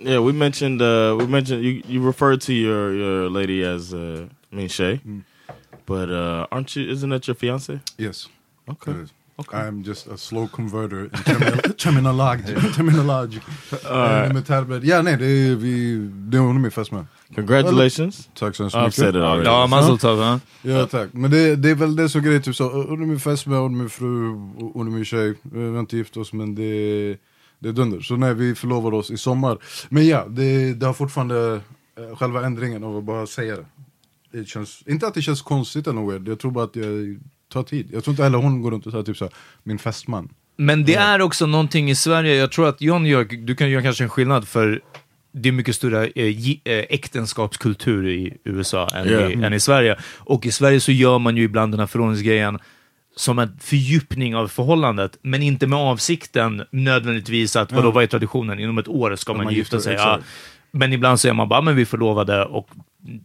Yeah, 0.00 0.20
we 0.24 0.32
mentioned 0.32 0.80
uh, 0.80 1.16
we 1.18 1.26
mentioned 1.26 1.62
you, 1.64 1.82
you 1.88 2.06
referred 2.06 2.40
to 2.42 2.52
your 2.52 2.94
your 2.94 3.30
lady 3.30 3.64
as 3.64 3.92
uh, 3.92 4.26
I 4.52 4.56
mean 4.56 4.68
Shay, 4.68 5.00
but 5.86 6.08
uh, 6.10 6.46
aren't 6.52 6.76
you? 6.76 6.92
Isn't 6.92 7.10
that 7.10 7.26
your 7.28 7.34
fiance? 7.36 7.80
Yes. 7.98 8.28
Okay. 8.68 8.92
Det 8.92 8.98
är- 9.00 9.08
I'm 9.52 9.82
just 9.86 10.08
a 10.08 10.16
slow 10.16 10.48
converter 10.48 11.04
in 11.04 11.10
terminal, 11.10 11.60
terminology. 11.78 12.54
terminology. 12.76 13.40
Alright. 13.86 14.28
Uh, 14.30 14.34
med 14.34 14.46
termer. 14.46 14.80
Ja 14.84 15.02
nej, 15.02 15.16
det 15.16 15.26
är, 15.26 15.54
vi, 15.54 15.96
det 16.30 16.36
är 16.36 16.40
hon 16.40 16.56
är 16.56 16.60
min 16.60 16.70
fästmö. 16.70 17.04
Congratulations. 17.34 18.28
Tack 18.34 18.56
så 18.56 18.62
hemskt 18.62 18.76
I've 18.76 18.80
mycket. 18.82 18.94
said 18.94 19.14
it 19.16 19.22
already. 19.22 19.44
Ja, 19.44 19.66
mazel 19.66 19.98
tov. 19.98 20.18
Ja. 20.20 20.40
Ja 20.62 20.86
tack, 20.86 21.08
men 21.12 21.30
det, 21.30 21.56
det 21.56 21.70
är 21.70 21.74
väl 21.74 21.96
det 21.96 22.08
som 22.08 22.20
är 22.20 22.24
grejen, 22.24 22.42
typ 22.42 22.56
så, 22.56 22.68
hon 22.88 23.02
är 23.02 23.06
min 23.06 23.20
fästmö, 23.20 23.56
hon 23.56 23.74
är 23.74 23.78
min 23.78 23.88
fru, 23.90 24.28
hon 24.74 24.86
är 24.86 24.90
min 24.90 25.04
tjej, 25.04 25.34
vi 25.42 25.68
har 25.72 25.80
inte 25.80 25.96
gift 25.96 26.16
oss 26.16 26.32
men 26.32 26.54
det, 26.54 27.16
det 27.58 27.68
är 27.68 27.72
dunder. 27.72 28.00
Så 28.00 28.16
nej, 28.16 28.34
vi 28.34 28.54
förlovade 28.54 28.96
oss 28.96 29.10
i 29.10 29.16
sommar. 29.16 29.58
Men 29.88 30.06
ja, 30.06 30.26
det, 30.28 30.74
det 30.74 30.86
har 30.86 30.92
fortfarande, 30.92 31.60
eh, 31.98 32.16
själva 32.16 32.46
ändringen 32.46 32.84
av 32.84 32.96
att 32.96 33.04
bara 33.04 33.26
säga 33.26 33.56
det. 33.56 33.66
det 34.38 34.48
känns, 34.48 34.82
inte 34.86 35.06
att 35.06 35.14
det 35.14 35.22
känns 35.22 35.42
konstigt 35.42 35.86
eller 35.86 36.10
weird, 36.10 36.28
jag 36.28 36.38
tror 36.38 36.50
bara 36.50 36.64
att 36.64 36.72
det 36.72 37.18
tar 37.52 37.62
tid. 37.62 37.88
Jag 37.92 38.04
tror 38.04 38.12
inte 38.12 38.22
heller 38.22 38.38
hon 38.38 38.62
går 38.62 38.70
runt 38.70 38.86
och 38.86 38.92
säger 38.92 39.04
typ 39.04 39.16
så 39.16 39.24
här, 39.24 39.34
min 39.62 39.78
fästman. 39.78 40.28
Men 40.56 40.84
det 40.84 40.94
är 40.94 41.20
också 41.20 41.46
någonting 41.46 41.90
i 41.90 41.94
Sverige, 41.94 42.34
jag 42.34 42.52
tror 42.52 42.68
att 42.68 42.80
John 42.80 43.06
gör, 43.06 43.24
du 43.24 43.56
kan 43.56 43.70
göra 43.70 43.82
kanske 43.82 44.04
en 44.04 44.10
skillnad 44.10 44.48
för 44.48 44.80
det 45.32 45.48
är 45.48 45.52
mycket 45.52 45.76
större 45.76 46.06
eh, 46.06 46.50
eh, 46.64 46.84
äktenskapskultur 46.88 48.08
i 48.08 48.36
USA 48.44 48.88
än, 48.94 49.08
Yeah. 49.08 49.30
i, 49.30 49.34
än 49.44 49.52
i 49.52 49.60
Sverige. 49.60 49.96
Och 50.18 50.46
i 50.46 50.50
Sverige 50.50 50.80
så 50.80 50.92
gör 50.92 51.18
man 51.18 51.36
ju 51.36 51.42
ibland 51.42 51.72
den 51.72 51.80
här 51.80 51.86
förordningsgrejen 51.86 52.58
som 53.18 53.38
en 53.38 53.58
fördjupning 53.60 54.36
av 54.36 54.48
förhållandet, 54.48 55.18
men 55.22 55.42
inte 55.42 55.66
med 55.66 55.78
avsikten 55.78 56.62
nödvändigtvis 56.72 57.56
att, 57.56 57.72
vadå, 57.72 57.88
Ja. 57.88 57.92
vad 57.92 58.02
är 58.02 58.06
traditionen? 58.06 58.60
Inom 58.60 58.78
ett 58.78 58.88
år 58.88 59.16
ska 59.16 59.32
Ja, 59.32 59.36
man, 59.36 59.44
man 59.44 59.54
gifta 59.54 59.80
sig. 59.80 59.94
Ja. 59.94 60.18
Men 60.70 60.92
ibland 60.92 61.20
säger 61.20 61.34
man 61.34 61.48
bara, 61.48 61.60
men 61.60 61.76
vi 61.76 61.82
är 61.82 61.86
förlovade 61.86 62.44
och 62.44 62.68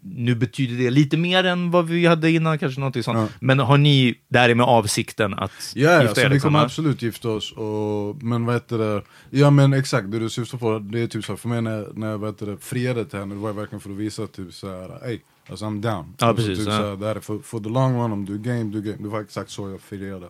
nu 0.04 0.36
betyder 0.36 0.78
det 0.84 0.90
lite 0.90 1.18
mer 1.18 1.44
än 1.44 1.72
vad 1.72 1.88
vi 1.88 2.06
hade 2.06 2.32
innan, 2.32 2.60
kanske 2.60 2.80
någonting 2.80 3.04
sånt. 3.04 3.18
Ja. 3.18 3.28
Men 3.40 3.60
har 3.60 3.78
ni, 3.78 4.16
där 4.28 4.50
är 4.50 4.56
med 4.56 4.66
avsikten 4.66 5.34
att 5.34 5.52
Ja, 5.76 5.92
ja 5.92 6.02
gifta 6.02 6.16
så 6.16 6.22
er? 6.22 6.28
vi 6.28 6.34
liksom, 6.34 6.48
kommer 6.48 6.64
absolut 6.64 7.02
gifta 7.02 7.30
oss, 7.30 7.52
och, 7.52 8.24
men 8.24 8.46
vad 8.46 8.56
heter 8.56 8.78
det, 8.78 9.02
ja 9.30 9.50
men 9.50 9.74
exakt 9.74 10.12
det 10.12 10.20
du 10.20 10.30
syftar 10.30 10.58
på, 10.58 10.80
det 10.80 11.00
är 11.00 11.08
typ 11.08 11.26
så 11.26 11.32
här, 11.32 11.38
för 11.38 11.50
mig 11.50 11.62
när, 11.62 11.88
när 11.94 12.12
jag 12.12 12.18
vad 12.18 12.30
heter 12.30 12.46
det, 12.46 12.58
friade 12.58 13.06
till 13.06 13.20
henne, 13.20 13.36
det 13.36 13.42
var 13.42 13.54
verkligen 13.54 13.80
för 13.82 13.90
att 13.90 13.98
visa 13.98 14.28
typ 14.28 14.54
så 14.54 14.68
här, 14.70 15.08
ey, 15.10 15.20
alltså 15.50 15.66
I'm 15.66 15.82
down. 15.82 16.14
Ja, 16.18 16.28
alltså, 16.28 16.46
precis, 16.48 16.58
typ 16.66 16.74
ja. 16.74 16.78
så 16.80 16.84
här, 16.90 16.96
det 16.96 17.06
här 17.08 17.16
är 17.16 17.20
för, 17.20 17.40
för 17.44 17.60
the 17.60 17.70
long 17.70 17.94
run, 18.04 18.12
om 18.12 18.26
du 18.26 18.34
är 18.34 18.38
game, 18.38 18.64
du 18.64 18.82
game. 18.82 18.98
Det 19.00 19.08
var 19.08 19.22
exakt 19.22 19.50
så 19.52 19.70
jag 19.70 19.82
friade. 19.82 20.26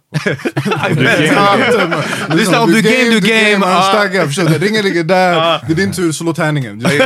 Lyssna, 2.35 2.61
om 2.61 2.71
du 2.71 2.81
game, 2.81 3.09
du 3.09 3.19
game. 3.19 3.65
Han 3.65 3.77
Ah. 3.77 3.81
staggar, 3.81 4.25
förstår 4.25 4.43
du? 4.43 4.57
Ringen 4.57 4.83
ligger 4.85 5.03
där, 5.03 5.61
det 5.67 5.73
är 5.73 5.75
din 5.75 5.91
tur, 5.91 6.11
slå 6.11 6.33
tärningen. 6.33 6.81
Jag 6.81 6.99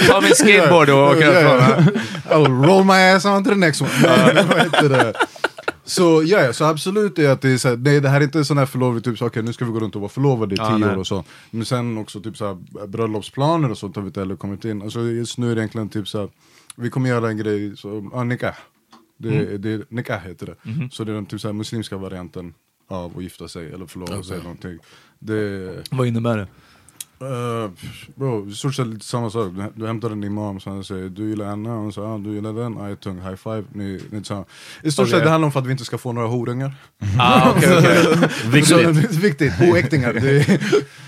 tar 0.00 0.22
min 0.22 0.34
skateboard 0.34 0.90
och 0.90 1.10
åker 1.10 1.32
härifrån. 1.32 1.88
Oh, 2.30 2.66
roll 2.66 2.84
my 2.84 2.92
ass 2.92 3.24
on 3.24 3.44
to 3.44 3.50
the 3.50 3.56
next 3.56 3.82
one. 3.82 3.90
Så 5.90 6.22
ja, 6.26 6.40
ja, 6.40 6.52
så 6.52 6.64
absolut 6.64 7.18
är 7.18 7.30
att 7.30 7.40
det 7.40 7.48
är 7.50 7.58
så 7.58 7.68
här, 7.68 7.76
nej, 7.76 8.00
det 8.00 8.08
här 8.08 8.20
är 8.20 8.24
inte 8.24 8.38
en 8.38 8.44
sån 8.44 8.58
här 8.58 8.66
förlovning, 8.66 9.02
typ 9.02 9.18
så 9.18 9.26
okej 9.26 9.42
nu 9.42 9.52
ska 9.52 9.64
vi 9.64 9.70
gå 9.72 9.80
runt 9.80 9.94
och 9.94 10.00
vara 10.00 10.08
förlovade 10.08 10.54
i 10.54 10.58
tio 10.58 10.78
nej. 10.78 10.88
år 10.90 10.96
och 10.96 11.06
så. 11.06 11.24
Men 11.50 11.64
sen 11.64 11.98
också 11.98 12.20
typ 12.20 12.36
så 12.36 12.46
här, 12.46 12.86
bröllopsplaner 12.86 13.70
och 13.70 13.78
sånt 13.78 13.96
har 13.96 14.02
vi 14.02 14.06
inte 14.06 14.20
heller 14.20 14.36
kommit 14.36 14.64
in. 14.64 14.82
Alltså 14.82 15.00
just 15.00 15.38
nu 15.38 15.50
är 15.50 15.54
det 15.54 15.60
egentligen 15.60 15.88
typ 15.88 16.08
så 16.08 16.18
här, 16.20 16.28
vi 16.76 16.90
kommer 16.90 17.08
göra 17.08 17.28
en 17.28 17.36
grej, 17.36 17.76
så, 17.76 18.10
ja, 18.12 18.24
nikah. 18.24 18.54
Det, 19.18 19.28
Mm. 19.28 19.60
det, 19.62 19.90
nikah 19.90 20.20
heter 20.20 20.46
det. 20.46 20.54
Mhm. 20.62 20.90
Så 20.90 21.04
det 21.04 21.12
är 21.12 21.14
den 21.14 21.26
typ 21.26 21.40
så 21.40 21.48
här, 21.48 21.52
muslimska 21.52 21.96
varianten 21.96 22.54
av 22.88 23.16
att 23.16 23.22
gifta 23.22 23.48
sig 23.48 23.72
eller 23.72 23.86
förlova 23.86 24.12
sig 24.12 24.18
Okej. 24.20 24.32
eller 24.34 24.42
någonting. 24.42 24.78
Det, 25.18 25.84
Vad 25.90 26.06
innebär 26.06 26.36
det? 26.38 26.46
Uh, 27.22 27.70
bro, 28.14 28.48
i 28.50 28.54
stort 28.54 28.74
sett 28.74 28.86
lite 28.86 29.04
samma 29.04 29.30
sak. 29.30 29.52
Du, 29.54 29.72
du 29.74 29.86
hämtar 29.86 30.10
en 30.10 30.24
imam 30.24 30.60
som 30.60 30.84
säger 30.84 31.08
du 31.08 31.28
gillar 31.28 31.46
henne, 31.46 31.70
och 31.70 31.76
hon 31.76 31.92
säger 31.92 32.08
ah, 32.08 32.18
du 32.18 32.34
gillar 32.34 32.52
den, 32.52 32.78
ah, 32.78 32.96
tung, 32.96 33.20
high 33.20 33.36
five. 33.36 33.64
Ni, 33.72 34.00
ni. 34.10 34.18
I 34.18 34.22
stort 34.22 34.44
Okej. 34.82 35.10
sett 35.10 35.24
det 35.24 35.30
handlar 35.30 35.46
om 35.46 35.52
för 35.52 35.60
att 35.60 35.66
vi 35.66 35.72
inte 35.72 35.84
ska 35.84 35.98
få 35.98 36.12
några 36.12 36.28
horungar. 36.28 36.74
Ah, 37.18 37.50
okej, 37.50 37.78
okej. 37.78 38.28
Viktigt. 38.50 39.14
viktigt, 39.14 39.52
oäktingar. 39.60 40.12
Det, 40.12 40.60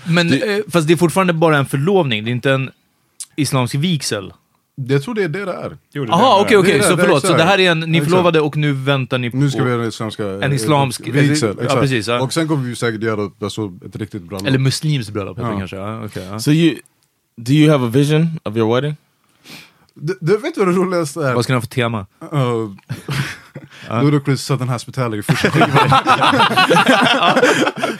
Men 0.07 0.33
eh, 0.33 0.59
fast 0.69 0.87
det 0.87 0.93
är 0.93 0.97
fortfarande 0.97 1.33
bara 1.33 1.57
en 1.57 1.65
förlovning, 1.65 2.23
det 2.23 2.29
är 2.29 2.33
inte 2.33 2.51
en 2.51 2.71
islamsk 3.35 3.75
vigsel? 3.75 4.33
Jag 4.75 5.03
tror 5.03 5.15
det 5.15 5.23
är 5.23 5.27
det 5.27 5.45
det 5.45 5.53
är. 5.53 5.77
Jaha, 5.91 6.41
okej, 6.41 6.57
okej, 6.57 6.83
så 6.83 6.97
förlåt. 6.97 7.25
Så 7.27 7.33
det 7.37 7.43
här 7.43 7.59
är 7.59 7.71
en, 7.71 7.79
ni 7.79 7.97
Exakt. 7.97 8.11
förlovade 8.11 8.41
och 8.41 8.57
nu 8.57 8.73
väntar 8.73 9.17
ni 9.17 9.31
på... 9.31 9.37
Nu 9.37 9.49
ska 9.49 9.63
vi 9.63 9.69
göra 9.69 9.81
en 9.81 10.43
En 10.43 10.53
islamsk- 10.53 11.11
vigsel. 11.11 11.57
ja, 11.69 11.75
precis, 11.75 12.07
ja. 12.07 12.21
Och 12.21 12.33
sen 12.33 12.47
kommer 12.47 12.63
vi 12.63 12.75
säkert 12.75 13.03
göra 13.03 13.31
alltså, 13.41 13.73
ett 13.85 13.95
riktigt 13.95 14.21
bröllop. 14.23 14.47
Eller 14.47 14.59
muslimskt 14.59 15.09
bröllop 15.13 15.37
Ja. 15.41 15.57
kanske? 15.57 15.75
Ja, 15.75 16.05
okej, 16.05 16.23
ja. 16.31 16.39
So 16.39 16.51
you, 16.51 16.75
do 17.37 17.51
you 17.53 17.71
have 17.71 17.85
a 17.85 17.89
vision 17.93 18.39
of 18.43 18.57
your 18.57 18.75
wedding? 18.75 18.95
Du, 19.95 20.17
du 20.21 20.37
vet 20.37 20.57
vad 20.57 20.67
det 20.67 20.71
roligaste 20.73 21.19
är? 21.27 21.33
Vad 21.33 21.43
ska 21.43 21.53
ni 21.53 21.57
ha 21.57 21.61
för 21.61 21.67
tema? 21.67 22.05
Uh, 22.33 22.71
Ludacris 24.03 24.41
Southern 24.41 24.69
Hospitality 24.69 25.21
första 25.21 25.51
skivan. 25.51 25.91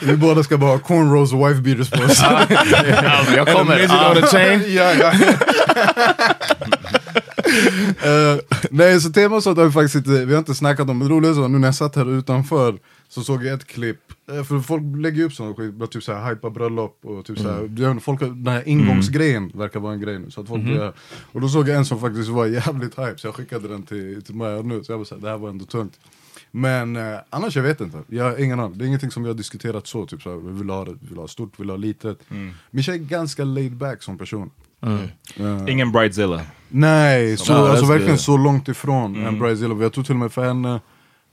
Vi 0.00 0.16
båda 0.16 0.42
ska 0.42 0.58
bara 0.58 0.70
ha 0.70 0.78
cornrows 0.78 1.32
och 1.32 1.48
wife 1.48 1.60
beaters 1.60 1.90
på 1.90 2.02
oss. 2.02 2.22
Jag 3.36 3.48
kommer. 3.48 3.74
Midget 3.74 3.90
Ja. 3.90 4.10
on 4.10 4.24
a 4.24 4.26
chain? 4.26 4.62
ja, 4.68 4.92
ja. 4.94 5.12
Eh, 8.04 8.38
nej, 8.70 9.00
så 9.00 9.10
tema 9.12 9.40
så 9.40 9.54
har 9.54 9.64
vi 9.64 9.72
faktiskt 9.72 9.94
inte, 9.94 10.10
vi 10.24 10.32
har 10.32 10.38
inte 10.38 10.54
snackat 10.54 10.90
om, 10.90 10.98
men 10.98 11.08
det 11.08 11.14
roliga 11.14 11.30
är 11.30 11.34
så, 11.34 11.48
nu 11.48 11.58
när 11.58 11.68
jag 11.68 11.74
satt 11.74 11.96
här 11.96 12.18
utanför 12.18 12.74
så 13.08 13.22
såg 13.22 13.44
jag 13.44 13.54
ett 13.54 13.66
klipp, 13.66 14.00
för 14.26 14.60
folk 14.60 14.82
lägger 14.96 15.18
ju 15.18 15.24
upp 15.24 15.32
sådana 15.32 15.54
skit, 15.54 15.90
typ 15.90 16.02
såhär 16.02 16.30
hypa 16.30 16.50
bröllop 16.50 16.98
och 17.04 17.24
typ 17.24 17.38
såhär, 17.38 17.58
mm. 17.60 18.00
folk, 18.00 18.20
den 18.20 18.48
här 18.48 18.68
ingångsgrejen 18.68 19.52
verkar 19.54 19.80
vara 19.80 19.92
en 19.92 20.00
grej 20.00 20.18
nu. 20.18 20.30
Så 20.30 20.40
att 20.40 20.48
folk 20.48 20.62
blir, 20.62 20.92
och 21.32 21.40
då 21.40 21.48
såg 21.48 21.68
jag 21.68 21.76
en 21.76 21.84
som 21.84 22.00
faktiskt 22.00 22.28
var 22.28 22.46
jävligt 22.46 22.98
hype, 22.98 23.14
så 23.16 23.26
jag 23.26 23.34
skickade 23.34 23.68
den 23.68 23.82
till, 23.82 24.22
till 24.22 24.34
Maja 24.34 24.62
nu, 24.62 24.84
så 24.84 24.92
jag 24.92 24.98
bara 24.98 25.04
såhär, 25.04 25.22
det 25.22 25.28
här 25.28 25.38
var 25.38 25.48
ändå 25.48 25.64
tungt. 25.64 26.00
Men 26.50 26.96
eh, 26.96 27.18
annars 27.30 27.56
jag 27.56 27.62
vet 27.62 27.80
inte, 27.80 28.02
jag 28.08 28.24
har 28.24 28.44
ingen 28.44 28.60
aning. 28.60 28.78
Det 28.78 28.84
är 28.84 28.86
ingenting 28.86 29.10
som 29.10 29.22
vi 29.22 29.28
har 29.28 29.36
diskuterat 29.36 29.86
så, 29.86 30.06
typ 30.06 30.22
såhär, 30.22 30.36
vi 30.36 30.58
vill 30.58 30.70
ha 30.70 30.84
det, 30.84 30.92
vi 31.00 31.08
vill 31.08 31.18
ha 31.18 31.28
stort, 31.28 31.52
vi 31.56 31.62
vill 31.62 31.70
ha 31.70 31.76
litet. 31.76 32.18
Min 32.70 32.82
tjej 32.82 32.94
är 32.94 32.98
ganska 32.98 33.44
laid 33.44 33.76
back 33.76 34.02
som 34.02 34.18
person. 34.18 34.50
Eh, 35.36 35.68
Ingen 35.68 35.92
bridezilla. 35.92 36.40
Nej, 36.68 37.36
så, 37.36 37.52
Ja, 37.52 37.70
alltså 37.70 37.86
verkligen 37.86 38.10
good. 38.10 38.20
så 38.20 38.36
långt 38.36 38.68
ifrån 38.68 39.26
en 39.26 39.38
Bridezilla. 39.38 39.82
Jag 39.82 39.92
tror 39.92 40.04
till 40.04 40.14
och 40.14 40.18
med 40.18 40.32
för 40.32 40.44
henne, 40.44 40.80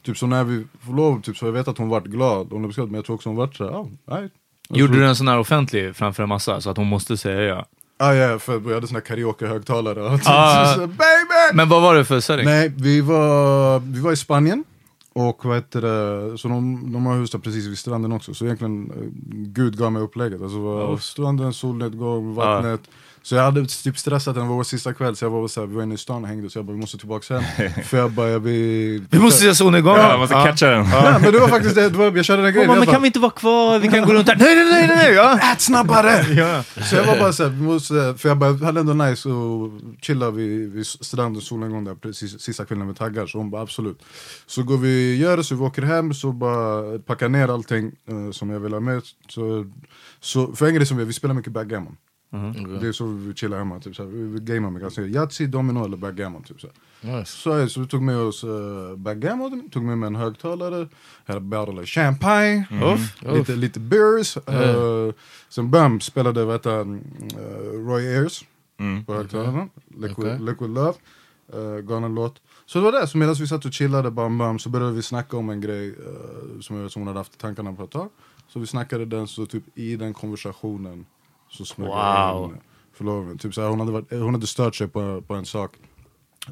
typ 0.04 0.18
så 0.18 0.28
när 0.28 0.44
vi 0.44 0.66
förlovade, 0.86 1.22
typ 1.24 1.38
så 1.38 1.46
jag 1.46 1.52
vet 1.52 1.68
att 1.68 1.78
hon 1.78 1.90
vart 1.90 2.06
glad, 2.06 2.48
hon 2.52 2.62
blev 2.68 2.86
men 2.86 2.94
jag 2.94 3.06
tror 3.06 3.16
också 3.16 3.30
hon 3.30 3.36
vart 3.36 3.56
såhär, 3.56 3.72
oh, 3.72 3.88
right. 4.12 4.32
Gjorde 4.70 4.94
du 4.94 5.06
en 5.06 5.16
sån 5.16 5.28
här 5.28 5.40
offentlig 5.40 5.96
framför 5.96 6.24
en 6.24 6.30
massa 6.30 6.62
så 6.62 6.70
att 6.70 6.78
hon 6.78 6.88
måste 6.88 7.18
säga 7.18 7.42
ja? 7.42 7.66
Ah, 7.98 8.14
ja, 8.14 8.40
för 8.40 8.60
vi 8.60 8.74
hade 8.74 8.88
såna 8.88 9.00
här 9.00 9.06
karaoke-högtalare. 9.06 10.02
och 10.02 10.20
Ah. 10.26 10.66
så, 10.76 10.80
baby! 10.80 11.54
Men 11.54 11.70
vad 11.70 11.82
var 11.82 11.96
det 11.96 12.06
för 12.06 12.20
setting? 12.20 12.46
Nej, 12.46 12.74
vi 12.78 13.02
var, 13.02 13.80
vi 13.80 14.00
var 14.00 14.12
i 14.12 14.16
Spanien. 14.16 14.64
Och 15.14 15.46
vad 15.46 15.56
heter 15.56 15.82
det, 15.82 16.38
så 16.38 16.48
de, 16.48 16.94
de 16.94 17.06
har 17.06 17.16
hus 17.16 17.32
där 17.32 17.40
precis 17.40 17.66
vid 17.66 17.78
stranden 17.78 18.12
också, 18.12 18.34
så 18.34 18.46
egentligen 18.46 18.92
eh, 18.92 19.08
Gud 19.32 19.78
gav 19.78 19.92
mig 19.92 20.02
upplägget. 20.02 20.42
Alltså 20.42 20.60
var 20.60 20.98
stranden, 20.98 21.54
solnedgång, 21.54 22.34
vattnet. 22.34 22.82
Så 23.24 23.36
jag 23.36 23.44
hade 23.44 23.66
typ 23.66 23.98
stressat 23.98 24.36
den, 24.36 24.44
det 24.44 24.50
var 24.50 24.56
vår 24.56 24.64
sista 24.64 24.94
kväll, 24.94 25.16
så 25.16 25.26
jag 25.26 25.30
var 25.30 25.48
såhär, 25.48 25.68
vi 25.68 25.76
var 25.76 25.84
inne 25.84 25.96
i 25.96 25.98
stan 25.98 26.24
och 26.24 26.30
hängde, 26.30 26.50
så 26.50 26.58
jag 26.58 26.66
bara 26.66 26.74
vi 26.74 26.80
måste 26.80 26.98
tillbaka 26.98 27.40
hem. 27.40 27.70
För 27.84 27.98
jag 27.98 28.12
bara, 28.12 28.30
jag 28.30 28.40
vill... 28.40 29.06
Vi 29.10 29.20
måste 29.20 29.42
se 29.42 29.56
solnedgången! 29.56 30.02
Ja, 30.02 30.08
man 30.08 30.20
måste 30.20 30.36
catcha 30.36 30.68
den. 30.68 30.86
Ja, 30.86 31.20
men 31.22 31.34
det 31.34 31.40
var 31.40 31.48
faktiskt 31.48 31.76
det, 31.76 31.90
det 31.90 31.98
var, 31.98 32.12
jag 32.16 32.26
körde 32.26 32.42
den 32.42 32.54
grejen. 32.54 32.68
bara, 32.68 32.78
men 32.78 32.86
bara, 32.86 32.94
kan 32.94 33.02
vi 33.02 33.08
inte 33.08 33.20
vara 33.20 33.32
kvar? 33.32 33.80
Vi 33.80 33.88
kan 33.88 34.06
gå 34.06 34.14
runt 34.14 34.28
här. 34.28 34.36
Nej, 34.36 34.56
nej, 34.56 34.66
nej, 34.66 34.88
nej, 34.88 34.98
nej! 34.98 35.14
Ja. 35.14 35.54
Ät 35.54 35.62
snabbare! 35.62 36.26
Ja. 36.42 36.64
Så 36.84 36.96
jag 36.96 37.04
var 37.06 37.20
bara 37.20 37.34
såhär, 37.34 37.50
vi 37.50 37.62
måste, 37.62 38.16
för 38.18 38.30
jag 38.30 38.38
bara, 38.38 38.66
hade 38.66 38.80
ändå 38.80 38.94
nice 38.94 39.30
och 39.30 39.72
chilla 40.02 40.32
vid, 40.32 40.74
vid 40.74 40.88
stranden, 40.88 41.42
solnedgång 41.42 41.84
där 41.84 41.96
precis 41.96 42.42
sista 42.42 42.66
kvällen 42.66 42.88
med 42.88 42.98
taggar, 42.98 43.28
så 43.28 43.38
hon 43.38 43.50
bara 43.50 43.62
absolut. 43.62 44.04
Så 44.46 44.64
går 44.64 44.78
vi, 44.78 45.18
gör 45.18 45.38
det, 45.38 45.44
så 45.44 45.56
vi 45.56 45.62
åker 45.62 45.82
hem, 45.82 46.14
så 46.14 46.32
bara 46.32 47.00
packar 47.00 47.30
ner 47.30 47.48
allting 47.48 47.92
eh, 48.08 48.32
som 48.32 48.50
jag 48.50 48.60
vill 48.60 48.74
ha 48.74 48.80
med. 48.80 49.02
Så, 49.30 49.66
så, 50.20 50.56
för 50.56 50.68
en 50.68 50.76
grej 50.76 50.86
som 50.86 50.98
vi, 50.98 51.06
vi 51.06 51.14
spelar 51.14 51.36
mycket 51.36 51.54
backgammon. 51.54 51.96
Det 52.32 52.88
är 52.88 52.92
så 52.92 53.06
vi 53.06 53.34
chillar 53.34 53.58
hemma, 53.58 53.80
typ 53.80 53.96
såhär, 53.96 54.10
vi, 54.10 54.40
gamear 54.40 54.72
med 54.72 54.82
ganska 54.82 55.02
Yatzy, 55.02 55.48
domino 55.48 55.86
eller 55.86 55.98
backgammon 55.98 56.44
typ 56.44 56.62
såhär. 56.62 56.76
Nice. 57.02 57.32
Så, 57.32 57.70
så 57.70 57.80
vi 57.80 57.88
tog 57.88 58.02
med 58.02 58.18
oss 58.18 58.44
uh, 58.44 58.96
backgammon, 58.96 59.70
tog 59.70 59.84
med 59.84 59.98
mig 59.98 60.08
en 60.08 60.16
högtalare, 60.16 60.88
hade 61.26 61.58
of 61.58 61.86
champagne, 61.86 62.66
Uff, 62.84 63.24
lite, 63.24 63.56
lite 63.56 63.80
beers. 63.80 64.38
Uh, 64.38 65.14
sen 65.50 65.72
bam, 65.72 66.00
spelade 66.00 66.60
han, 66.64 67.04
uh, 67.40 67.88
Roy 67.88 68.18
Ayers 68.18 68.46
på 69.06 69.14
högtalarna, 69.14 69.70
Liquid, 69.98 70.28
Okej. 70.28 70.40
Liquid 70.40 70.70
Love, 70.70 70.94
uh, 71.56 71.78
gav 71.78 72.04
en 72.04 72.16
låt. 72.16 72.42
Så 72.66 72.78
det 72.78 72.86
var 72.86 72.92
det, 72.92 73.08
så 73.08 73.18
medan 73.18 73.36
vi 73.36 73.48
satt 73.48 73.66
och 73.66 73.74
chillade 73.74 74.12
bam 74.12 74.38
bam 74.38 74.60
så 74.60 74.70
började 74.70 74.94
vi 74.94 75.02
snacka 75.02 75.38
om 75.38 75.50
en 75.50 75.62
grej 75.62 75.90
uh, 75.90 76.60
som, 76.62 76.76
jag, 76.76 76.92
som 76.92 77.02
hon 77.02 77.08
hade 77.08 77.20
haft 77.20 77.38
tankarna 77.38 77.74
på 77.74 77.84
ett 77.84 77.92
tag. 77.92 78.10
Så 78.48 78.60
vi 78.60 78.68
snackade 78.68 79.06
den, 79.06 79.28
så 79.28 79.46
typ 79.46 79.64
i 79.76 79.96
den 79.96 80.14
konversationen 80.14 81.06
så 81.52 81.66
smög 81.66 81.88
Wow. 81.88 82.46
in 82.52 82.58
förlovningen. 82.94 83.38
Typ 83.38 83.54
såhär, 83.54 83.70
hon, 83.70 83.80
hade 83.80 83.92
varit, 83.92 84.12
hon 84.12 84.34
hade 84.34 84.48
stört 84.48 84.76
sig 84.76 84.88
på, 84.88 85.22
på 85.22 85.34
en 85.36 85.46
sak 85.46 85.72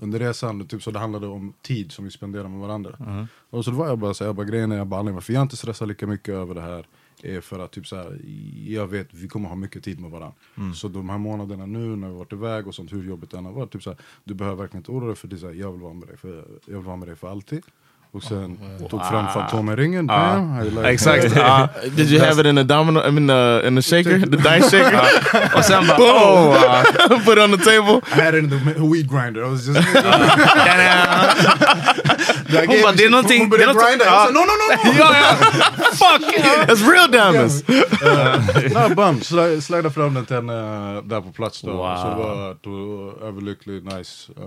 under 0.01 0.19
resan, 0.19 0.67
typ 0.67 0.83
så 0.83 0.91
det 0.91 0.99
handlade 0.99 1.27
om 1.27 1.53
tid 1.61 1.91
som 1.91 2.05
vi 2.05 2.11
spenderar 2.11 2.47
med 2.47 2.59
varandra. 2.59 3.27
Och 3.49 3.65
så 3.65 3.71
då 3.71 3.77
var 3.77 3.87
jag 3.87 3.99
bara 3.99 4.13
såhär, 4.13 4.29
jag 4.29 4.35
bara, 4.35 4.45
grejen 4.45 4.71
är 4.71 4.77
jag 4.77 4.87
bara, 4.87 5.03
varför 5.11 5.33
jag 5.33 5.41
inte 5.41 5.57
stressar 5.57 5.85
lika 5.85 6.07
mycket 6.07 6.29
över 6.29 6.55
det 6.55 6.61
här 6.61 6.87
är 7.23 7.41
för 7.41 7.59
att 7.59 7.71
typ 7.71 7.87
så 7.87 7.95
här, 7.95 8.21
jag 8.67 8.87
vet 8.87 9.13
vi 9.13 9.27
kommer 9.27 9.49
ha 9.49 9.55
mycket 9.55 9.83
tid 9.83 9.99
med 9.99 10.11
varandra. 10.11 10.35
Så 10.75 10.87
de 10.87 11.09
här 11.09 11.17
månaderna 11.17 11.65
nu 11.65 11.95
när 11.95 12.07
vi 12.07 12.13
varit 12.13 12.33
iväg 12.33 12.67
och 12.67 12.75
sånt, 12.75 12.93
hur 12.93 13.03
jobbigt 13.03 13.31
det 13.31 13.37
än 13.37 13.45
har 13.45 13.51
varit, 13.51 13.71
typ 13.71 13.83
så 13.83 13.89
här, 13.89 13.99
du 14.23 14.33
behöver 14.33 14.57
verkligen 14.57 14.79
inte 14.81 14.91
oroa 14.91 15.07
dig 15.07 15.15
för 15.15 15.27
det, 15.27 15.37
så 15.37 15.47
här, 15.47 15.53
jag 15.53 15.71
vill 15.71 15.81
vara 15.81 15.93
med 15.93 16.07
dig 16.07 16.17
för, 16.17 16.45
jag 16.65 16.75
vill 16.77 16.85
vara 16.85 16.95
med 16.97 17.07
dig 17.07 17.15
för 17.15 17.29
alltid. 17.29 17.63
Och 18.13 18.23
sen 18.23 18.57
tog 18.89 19.05
fram 19.05 19.27
Fantomen-ringen. 19.27 20.05
Ja. 20.09 20.13
Bam, 20.17 20.61
I 20.61 20.69
like- 20.69 20.87
Exakt. 20.93 21.35
Ja. 21.35 21.69
Did 21.95 22.09
you 22.11 22.19
have 22.25 22.41
it 22.41 22.45
in 22.47 22.57
a 22.57 22.63
domino? 22.63 23.07
I 23.07 23.11
mean, 23.11 23.29
uh, 23.29 23.67
in 23.67 23.75
the 23.75 23.81
shaker, 23.81 24.19
the 24.19 24.37
dice 24.37 24.69
shaker. 24.71 25.01
Och 25.57 25.63
sen 25.65 25.87
bara, 25.87 25.97
Boom. 25.97 26.07
oh, 26.07 26.55
uh, 27.11 27.19
Put 27.25 27.37
it 27.37 27.43
on 27.43 27.51
the 27.51 27.63
table. 27.63 28.01
I 28.17 28.21
had 28.21 28.33
it 28.35 28.43
in 28.43 28.49
the 28.49 28.81
weed 28.81 29.07
grinder. 29.07 29.45
I 29.45 29.49
was 29.49 29.67
just... 29.67 29.79
Hon 32.67 32.81
bara, 32.81 32.91
det 32.91 33.03
är 33.05 33.09
någonting... 33.09 33.39
Hon 33.41 33.49
det 33.49 33.57
började 33.57 33.73
grinda. 33.89 34.05
Ja. 34.05 34.11
Jag 34.11 34.27
sa 34.27 34.31
no, 34.31 34.39
no, 34.39 34.91
no! 34.91 34.93
Ja, 34.99 35.15
ja. 35.17 35.35
Fuck! 35.91 36.35
That's 36.69 36.91
real 36.91 37.11
diamonds. 37.11 37.63
Nej, 38.73 38.95
bam, 38.95 39.19
sli- 39.19 39.61
slida 39.61 39.89
fram 39.89 40.13
den 40.13 40.25
till 40.25 40.35
henne 40.35 40.53
där 41.01 41.21
på 41.21 41.31
plats 41.31 41.61
då. 41.61 41.71
Wow. 41.71 41.95
Så 41.95 42.07
var 42.23 42.55
då 42.63 43.13
överlycklig, 43.27 43.83
nice. 43.83 44.31
Uh, 44.39 44.45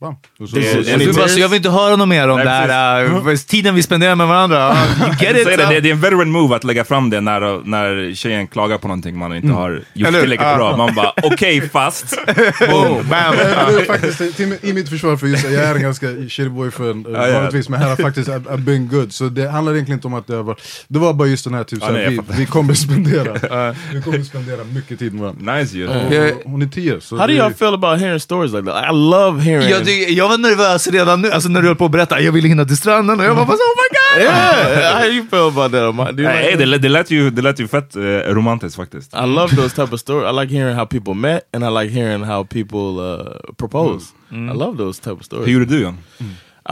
bam. 0.00 0.14
Och 0.40 0.48
så, 0.48 0.56
Det 0.56 0.62
så, 0.72 0.78
är- 0.78 0.82
så, 0.82 0.96
Du 0.98 1.12
bara, 1.12 1.28
så 1.28 1.40
jag 1.40 1.48
vill 1.48 1.56
inte 1.56 1.70
höra 1.70 1.96
något 1.96 2.08
mer 2.08 2.28
om 2.28 2.38
det 2.38 2.50
här, 2.50 3.04
uh, 3.04 3.36
tiden 3.36 3.74
vi 3.74 3.82
spenderar 3.82 4.14
med 4.14 4.26
varandra. 4.28 4.76
Uh, 5.04 5.22
get 5.22 5.36
it? 5.36 5.44
Det, 5.44 5.56
det, 5.56 5.80
det 5.80 5.88
är 5.88 5.92
en 5.92 6.00
veteran 6.00 6.30
move 6.30 6.56
att 6.56 6.64
lägga 6.64 6.84
fram 6.84 7.10
det 7.10 7.20
när, 7.20 7.60
när 7.64 8.14
tjejen 8.14 8.46
klagar 8.46 8.78
på 8.78 8.88
någonting 8.88 9.18
man 9.18 9.36
inte 9.36 9.48
har 9.52 9.70
gjort 9.92 10.08
tillräckligt 10.08 10.38
bra. 10.56 10.76
Man 10.76 10.94
bara, 10.94 11.12
okej 11.22 11.68
fast. 11.68 12.16
Boom, 12.70 13.08
bam. 13.08 13.34
Det 13.78 13.84
faktiskt, 13.86 14.36
till, 14.36 14.56
I 14.62 14.72
mitt 14.72 14.88
försvar, 14.88 15.16
för 15.16 15.26
just, 15.26 15.44
jag 15.50 15.64
är 15.64 15.74
en 15.74 15.82
ganska 15.82 16.06
shitty 16.06 16.48
boyfriend. 16.48 17.06
Vanligtvis, 17.44 17.68
men 17.68 17.80
här 17.80 17.88
har 17.88 17.96
faktiskt 17.96 18.28
I've, 18.28 18.58
been 18.58 18.88
good. 18.88 19.12
Så 19.12 19.28
det 19.28 19.48
handlar 19.50 19.72
egentligen 19.72 19.98
inte 19.98 20.06
om 20.06 20.14
att 20.14 20.26
det 20.26 20.42
var, 20.42 20.56
det 20.88 20.98
var 20.98 21.12
bara 21.14 21.28
just 21.28 21.44
den 21.44 21.54
här 21.54 21.64
typ, 21.64 21.78
Ja, 21.82 21.86
såhär, 21.88 22.10
vi, 22.10 22.20
vi 22.38 22.46
kommer 22.46 22.74
spendera, 22.74 23.32
vi 23.94 24.02
kommer 24.02 24.22
spendera 24.22 24.64
mycket 24.64 24.98
tid 24.98 25.12
med 25.14 25.22
varandra. 25.22 25.56
Nice 25.56 25.76
ju. 25.76 25.88
Och 25.88 26.50
Hon 26.50 26.62
är 26.62 26.66
tio, 26.66 27.00
så 27.00 27.16
How 27.16 27.26
do 27.26 27.32
det- 27.32 27.38
y'all 27.40 27.54
feel 27.54 27.74
about 27.74 28.00
hearing 28.00 28.20
stories 28.20 28.52
like 28.52 28.66
that? 28.70 28.84
I 28.84 28.92
love 28.92 29.42
hearing. 29.42 29.68
Jag, 29.68 29.84
tycker- 29.84 30.12
jag 30.12 30.28
var 30.28 30.38
nervös 30.38 30.86
redan 30.88 31.22
nu, 31.22 31.30
alltså 31.30 31.48
när 31.48 31.60
du 31.62 31.66
höll 31.68 31.76
på 31.76 31.84
att 31.84 31.90
berätta, 31.90 32.20
jag 32.20 32.32
ville 32.32 32.48
hinna 32.48 32.64
till 32.64 32.76
stranden 32.76 33.20
och 33.20 33.26
jag 33.26 33.36
bara, 33.36 33.44
oh 33.46 33.50
my 33.50 33.88
god! 33.90 34.22
yeah, 34.22 34.98
how 35.00 35.06
you 35.06 35.26
feel 35.30 35.48
about 35.48 35.72
that? 35.72 36.16
Do 36.16 36.22
you 36.22 36.32
Nej, 36.32 36.44
like 36.46 36.58
det, 36.58 36.66
lät- 36.66 36.82
det, 36.82 36.88
lät 36.88 37.10
ju, 37.10 37.30
det 37.30 37.42
lät 37.42 37.60
ju 37.60 37.68
fett 37.68 37.96
eh, 37.96 38.00
romantiskt 38.34 38.76
faktiskt. 38.76 39.14
I 39.14 39.26
love 39.26 39.56
those 39.56 39.76
type 39.76 39.94
of 39.94 40.00
stories. 40.00 40.32
I 40.32 40.40
like 40.40 40.54
hearing 40.54 40.76
how 40.76 40.86
people 40.86 41.14
met, 41.14 41.42
and 41.52 41.64
I 41.64 41.82
like 41.84 42.00
hearing 42.00 42.24
how 42.24 42.44
people 42.44 42.78
uh, 43.02 43.54
propose. 43.56 44.04
I 44.30 44.52
love 44.54 44.76
those 44.78 45.00
type 45.02 45.12
of 45.12 45.24
stories. 45.24 45.46
Hur 45.46 45.52
gjorde 45.52 45.66
du 45.66 45.80
John? 45.80 45.98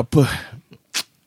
I 0.00 0.02
put. 0.10 0.26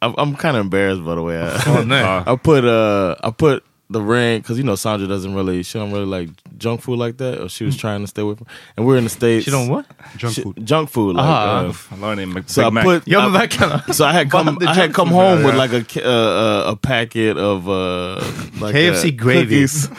I'm, 0.05 0.13
I'm 0.17 0.35
kind 0.35 0.55
of 0.57 0.61
embarrassed, 0.61 1.03
by 1.05 1.15
the 1.15 1.21
way. 1.21 1.37
I, 1.41 1.51
Oh. 1.67 2.23
I 2.33 2.35
put 2.35 2.63
uh, 2.65 3.15
I 3.23 3.31
put 3.31 3.63
the 3.89 4.01
ring 4.01 4.41
because 4.41 4.57
you 4.57 4.63
know 4.63 4.75
Sandra 4.75 5.07
doesn't 5.07 5.35
really, 5.35 5.61
she 5.61 5.77
don't 5.77 5.91
really 5.91 6.05
like 6.07 6.29
junk 6.57 6.81
food 6.81 6.97
like 6.97 7.17
that, 7.17 7.39
or 7.39 7.49
she 7.49 7.65
was 7.65 7.77
trying 7.77 8.01
to 8.01 8.07
stay 8.07 8.21
away 8.23 8.33
from. 8.35 8.47
And 8.75 8.85
we're 8.87 8.97
in 8.97 9.03
the 9.03 9.09
states. 9.11 9.45
She 9.45 9.51
don't 9.51 9.67
what? 9.69 9.85
Junk 10.17 10.33
She- 10.35 10.41
food. 10.41 10.65
Junk 10.65 10.89
food. 10.89 11.15
Like, 11.15 11.25
Ah. 11.25 11.65
uh, 11.67 11.71
Han 11.89 12.01
la 12.01 12.15
den 12.15 12.31
i 12.31 12.33
Big 12.33 12.49
so 12.49 12.65
I 12.65 12.69
Mac. 12.71 12.83
put. 12.83 13.07
Ja 13.07 13.21
men 13.29 13.35
I- 13.35 13.45
verkligen. 13.47 13.93
so 13.93 14.05
I 14.05 14.11
had 14.13 14.31
come. 14.31 14.57
I 14.61 14.73
had 14.73 14.93
come 14.93 15.09
home 15.09 15.39
ja, 15.41 15.45
with 15.45 15.55
ja. 15.55 15.61
like 15.61 15.73
a 15.73 16.03
uh, 16.03 16.67
uh, 16.67 16.71
a 16.71 16.75
packet 16.75 17.37
of 17.37 17.67
uh, 17.69 18.15
like 18.59 18.73
KFC 18.75 19.13
uh, 19.13 19.17
gravy. 19.23 19.43
cookies, 19.67 19.89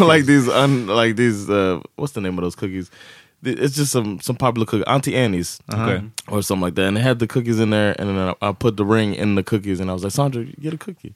like 0.00 0.24
these 0.26 0.48
un, 0.48 0.86
like 0.88 1.14
these 1.16 1.48
uh, 1.48 1.80
what's 1.96 2.12
the 2.14 2.20
name 2.20 2.36
of 2.38 2.42
those 2.42 2.56
cookies? 2.56 2.90
Th- 3.44 3.58
It's 3.58 3.76
just 3.76 3.92
some 3.92 4.20
some 4.20 4.36
popular 4.36 4.66
cookie, 4.66 4.86
Auntie 4.86 5.14
Annie's, 5.14 5.60
uh-huh. 5.72 5.82
Okay. 5.90 6.04
or 6.28 6.42
something 6.42 6.62
like 6.62 6.74
that. 6.76 6.86
And 6.88 6.96
they 6.96 7.00
had 7.02 7.18
the 7.18 7.26
cookies 7.26 7.60
in 7.60 7.70
there, 7.70 7.94
and 7.98 8.08
then 8.08 8.18
I, 8.18 8.48
I 8.48 8.52
put 8.52 8.76
the 8.76 8.84
ring 8.84 9.14
in 9.14 9.34
the 9.36 9.42
cookies, 9.42 9.80
and 9.80 9.90
I 9.90 9.92
was 9.92 10.02
like, 10.02 10.12
Sandra, 10.12 10.44
get 10.44 10.74
a 10.74 10.78
cookie. 10.78 11.14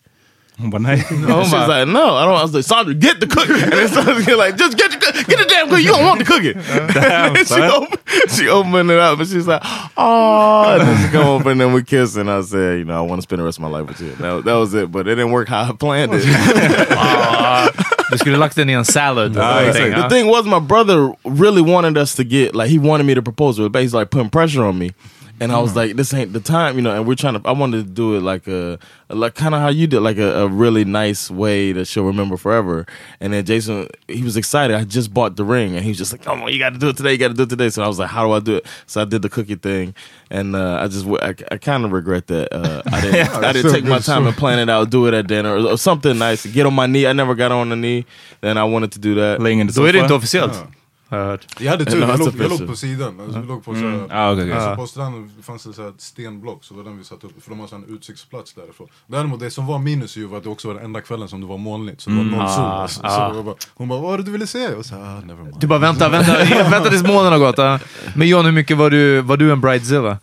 Hon 0.60 0.68
bara 0.70 0.82
nej. 0.82 1.00
And 1.10 1.26
she 1.26 1.32
was 1.32 1.52
like, 1.52 1.88
no, 1.88 2.14
I 2.14 2.24
don't. 2.26 2.36
I 2.36 2.42
was 2.42 2.52
like, 2.54 2.62
Sandra, 2.64 2.92
get 2.94 3.20
the 3.20 3.26
cookie. 3.26 3.54
And 3.54 3.72
then 3.72 3.88
Sandra 3.88 4.14
was 4.14 4.26
like, 4.28 4.56
just 4.56 4.76
get 4.76 4.90
the, 4.92 4.98
get 5.26 5.38
the 5.38 5.46
damn 5.48 5.68
cookie. 5.70 5.82
You 5.82 5.88
don't 5.88 6.04
want 6.04 6.18
the 6.18 6.26
cookie. 6.26 6.54
Uh-huh. 6.54 6.86
Damn, 6.92 7.36
And 7.36 7.48
she, 7.48 7.54
opened, 7.54 8.00
she 8.30 8.48
opened 8.48 8.90
it 8.90 8.98
up 8.98 9.18
and 9.18 9.26
she's 9.26 9.46
like, 9.48 9.62
oh, 9.96 10.76
and 10.78 10.82
then 10.86 11.06
she 11.06 11.10
come 11.10 11.26
over 11.26 11.50
and 11.50 11.58
then 11.60 11.72
we 11.72 11.82
kiss 11.82 12.16
and 12.16 12.30
I 12.30 12.42
said, 12.42 12.78
you 12.80 12.84
know, 12.84 12.98
I 12.98 13.00
want 13.00 13.20
to 13.20 13.22
spend 13.22 13.40
the 13.40 13.44
rest 13.46 13.56
of 13.58 13.62
my 13.62 13.68
life 13.68 13.88
with 13.88 14.00
you. 14.02 14.12
That, 14.16 14.44
that 14.44 14.54
was 14.54 14.74
it, 14.74 14.92
but 14.92 15.08
it 15.08 15.14
didn't 15.16 15.32
work 15.32 15.48
how 15.48 15.62
I 15.62 15.72
planned 15.72 16.12
it. 16.14 16.22
Du 18.12 18.18
skulle 18.18 18.36
lagt 18.36 18.56
den 18.56 18.70
i 18.70 18.72
en 18.72 18.84
salad. 18.84 19.30
Exakt. 19.30 19.46
någonting, 19.56 20.02
the 20.02 20.08
thing 20.08 20.28
was, 20.28 20.44
my 20.44 20.60
brother 20.60 21.14
really 21.24 21.62
wanted 21.62 21.98
us 21.98 22.14
to 22.14 22.22
get 22.24 22.54
like 22.54 22.68
he 22.70 22.78
wanted 22.78 23.06
me 23.06 23.14
to 23.14 23.22
propose. 23.22 23.58
It 23.58 23.62
was 23.62 23.72
basically 23.72 24.00
like 24.00 24.10
putting 24.10 24.30
pressure 24.30 24.64
on 24.64 24.78
me. 24.78 24.90
And 25.42 25.52
I 25.52 25.58
was 25.58 25.74
like, 25.76 25.96
this 25.96 26.14
ain't 26.14 26.32
the 26.32 26.40
time, 26.40 26.76
you 26.76 26.82
know. 26.82 26.94
And 26.96 27.06
we're 27.06 27.16
trying 27.16 27.34
to. 27.40 27.48
I 27.48 27.52
wanted 27.52 27.84
to 27.84 27.90
do 27.90 28.14
it 28.16 28.20
like 28.22 28.46
a, 28.46 28.78
like 29.08 29.34
kind 29.34 29.54
of 29.54 29.60
how 29.60 29.68
you 29.70 29.86
did, 29.86 30.00
like 30.00 30.18
a, 30.18 30.44
a 30.44 30.48
really 30.48 30.84
nice 30.84 31.30
way 31.30 31.72
that 31.72 31.86
she'll 31.86 32.04
remember 32.04 32.36
forever. 32.36 32.86
And 33.20 33.32
then 33.32 33.44
Jason, 33.44 33.88
he 34.08 34.22
was 34.22 34.36
excited. 34.36 34.76
I 34.76 34.84
just 34.84 35.12
bought 35.12 35.36
the 35.36 35.44
ring, 35.44 35.74
and 35.76 35.82
he 35.84 35.90
was 35.90 35.98
just 35.98 36.12
like, 36.12 36.22
"Come 36.22 36.42
on, 36.42 36.52
you 36.52 36.58
got 36.58 36.72
to 36.74 36.78
do 36.78 36.88
it 36.90 36.96
today. 36.96 37.12
You 37.12 37.18
got 37.18 37.28
to 37.28 37.34
do 37.34 37.42
it 37.42 37.50
today." 37.50 37.68
So 37.70 37.82
I 37.82 37.88
was 37.88 37.98
like, 37.98 38.10
"How 38.10 38.24
do 38.26 38.32
I 38.32 38.40
do 38.40 38.56
it?" 38.56 38.66
So 38.86 39.02
I 39.02 39.04
did 39.04 39.22
the 39.22 39.28
cookie 39.28 39.56
thing, 39.56 39.94
and 40.30 40.54
uh, 40.54 40.78
I 40.84 40.88
just, 40.88 41.06
I, 41.06 41.34
I 41.50 41.56
kind 41.58 41.84
of 41.84 41.92
regret 41.92 42.26
that 42.28 42.52
uh, 42.52 42.82
I 42.92 43.00
didn't, 43.00 43.44
I 43.44 43.52
didn't 43.52 43.70
so 43.70 43.74
take 43.76 43.84
my 43.84 43.98
time 43.98 44.22
so- 44.22 44.28
and 44.28 44.36
plan 44.36 44.58
it 44.60 44.68
out, 44.70 44.90
do 44.90 45.06
it 45.08 45.14
at 45.14 45.26
dinner 45.26 45.56
or, 45.56 45.72
or 45.72 45.76
something 45.78 46.16
nice. 46.18 46.46
Get 46.46 46.66
on 46.66 46.74
my 46.74 46.86
knee. 46.86 47.06
I 47.06 47.12
never 47.12 47.34
got 47.34 47.50
on 47.52 47.68
the 47.70 47.76
knee. 47.76 48.04
Then 48.40 48.56
I 48.58 48.64
wanted 48.64 48.92
to 48.92 48.98
do 49.00 49.14
that. 49.16 49.40
Laying 49.40 49.60
in 49.60 49.66
the 49.66 49.72
Då 49.72 49.84
är 49.86 49.92
det 49.92 49.98
sofa. 49.98 50.04
inte 50.04 50.14
officiellt. 50.14 50.64
Har 51.12 51.18
jag 51.18 51.26
hört. 51.26 51.46
Jag 51.60 51.70
hade 51.70 51.84
tur, 51.84 52.00
jag 52.00 52.18
låg, 52.18 52.32
jag 52.38 52.50
låg 52.50 52.66
på 52.68 52.76
sidan. 52.76 53.20
Alltså, 53.20 53.40
vi 53.40 53.46
låg 53.46 53.64
på 53.64 53.74
såhär, 53.74 54.06
Ah, 54.10 54.32
okej, 54.32 54.44
okej. 54.52 54.60
så 54.70 54.76
på 54.76 54.86
stranden 54.86 55.30
fanns 55.42 55.64
det 55.64 55.72
så 55.72 55.82
här 55.82 55.88
ett 55.88 56.00
stenblock, 56.00 56.64
så 56.64 56.74
var 56.74 56.84
den 56.84 56.98
vi 56.98 57.04
satte 57.04 57.26
upp, 57.26 57.42
för 57.42 57.50
de 57.50 57.60
har 57.60 57.66
så 57.66 57.74
en 57.76 57.84
utsiktsplats 57.88 58.54
därifrån. 58.54 58.86
Däremot 59.06 59.40
det 59.40 59.50
som 59.50 59.66
var 59.66 59.78
minus 59.78 60.16
ju 60.16 60.26
var 60.26 60.38
att 60.38 60.44
det 60.44 60.50
också 60.50 60.68
var 60.68 60.74
den 60.74 60.84
enda 60.84 61.00
kvällen 61.00 61.28
som 61.28 61.40
det 61.40 61.46
var 61.46 61.58
molnigt, 61.58 62.00
så 62.00 62.10
det 62.10 62.16
var 62.16 62.24
noll 62.24 62.48
sol. 62.48 62.64
Alltså. 62.64 63.00
Så 63.00 63.28
det 63.28 63.34
var 63.34 63.42
bara, 63.42 63.54
hon 63.74 63.88
bara, 63.88 64.00
vad 64.00 64.10
var 64.10 64.18
det 64.18 64.24
du 64.24 64.30
ville 64.30 64.46
se? 64.46 64.68
Och 64.74 64.86
så, 64.86 64.94
ah, 64.94 65.20
never 65.20 65.42
mind. 65.42 65.56
Du 65.60 65.66
bara 65.66 65.78
vänta, 65.78 66.08
vänta, 66.08 66.32
vänta 66.70 66.90
tills 66.90 67.02
månen 67.02 67.32
har 67.32 67.38
gått. 67.38 67.58
ja. 67.58 67.78
Men 68.16 68.28
John, 68.28 68.44
hur 68.44 68.52
mycket 68.52 68.76
var 68.76 68.90
du, 68.90 69.20
var 69.20 69.36
du 69.36 69.52
en 69.52 69.60
bridezilla? 69.60 70.18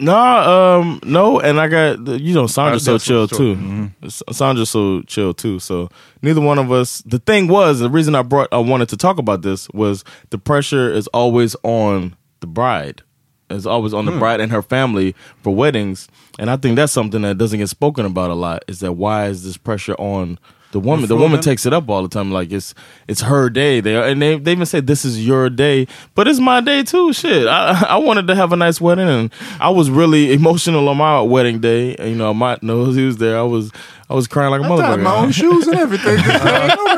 No, 0.00 0.14
um, 0.16 1.00
no, 1.04 1.40
and 1.40 1.60
I 1.60 1.66
got 1.68 2.06
you 2.20 2.34
know 2.34 2.46
Sandra's 2.46 2.84
so 2.84 2.98
chill 2.98 3.26
too. 3.38 3.90
S- 4.04 4.22
Sandra's 4.32 4.70
so 4.70 5.02
chill 5.02 5.34
too. 5.34 5.58
So 5.58 5.88
neither 6.22 6.40
one 6.40 6.58
of 6.58 6.70
us. 6.70 7.02
The 7.04 7.18
thing 7.18 7.48
was 7.48 7.80
the 7.80 7.90
reason 7.90 8.14
I 8.14 8.22
brought 8.22 8.48
I 8.52 8.58
wanted 8.58 8.88
to 8.90 8.96
talk 8.96 9.18
about 9.18 9.42
this 9.42 9.68
was 9.70 10.04
the 10.30 10.38
pressure 10.38 10.88
is 10.92 11.08
always 11.08 11.56
on 11.64 12.14
the 12.40 12.46
bride. 12.46 13.02
It's 13.50 13.66
always 13.66 13.94
on 13.94 14.04
the 14.04 14.12
bride 14.18 14.40
and 14.40 14.52
her 14.52 14.60
family 14.62 15.14
for 15.42 15.54
weddings, 15.54 16.06
and 16.38 16.50
I 16.50 16.56
think 16.58 16.76
that's 16.76 16.92
something 16.92 17.22
that 17.22 17.38
doesn't 17.38 17.58
get 17.58 17.68
spoken 17.68 18.04
about 18.04 18.30
a 18.30 18.34
lot. 18.34 18.62
Is 18.68 18.80
that 18.80 18.92
why 18.92 19.26
is 19.26 19.42
this 19.42 19.56
pressure 19.56 19.94
on 19.94 20.38
the 20.70 20.80
woman? 20.80 21.08
The 21.08 21.16
woman 21.16 21.40
takes 21.40 21.64
it 21.64 21.72
up 21.72 21.88
all 21.88 22.02
the 22.02 22.08
time, 22.08 22.30
like 22.30 22.52
it's 22.52 22.74
it's 23.06 23.22
her 23.22 23.48
day. 23.48 23.80
They 23.80 23.94
and 24.10 24.20
they 24.20 24.38
they 24.38 24.52
even 24.52 24.66
say 24.66 24.80
this 24.80 25.04
is 25.04 25.26
your 25.26 25.48
day, 25.48 25.86
but 26.14 26.28
it's 26.28 26.40
my 26.40 26.60
day 26.60 26.82
too. 26.82 27.12
Shit, 27.12 27.46
I 27.46 27.86
I 27.88 27.96
wanted 27.96 28.26
to 28.26 28.34
have 28.34 28.52
a 28.52 28.56
nice 28.56 28.80
wedding, 28.80 29.08
and 29.08 29.32
I 29.60 29.70
was 29.70 29.88
really 29.90 30.32
emotional 30.32 30.88
on 30.88 30.98
my 30.98 31.20
wedding 31.22 31.60
day. 31.60 31.96
You 32.06 32.16
know, 32.16 32.34
my 32.34 32.58
nose 32.60 32.96
he 32.96 33.06
was 33.06 33.16
there. 33.16 33.38
I 33.38 33.42
was 33.42 33.72
I 34.10 34.14
was 34.14 34.26
crying 34.26 34.50
like 34.50 34.60
a 34.60 34.72
I 34.72 34.76
tied 34.76 35.00
my 35.00 35.16
own 35.16 35.32
shoes 35.32 35.66
and 35.66 35.78
everything. 35.78 36.18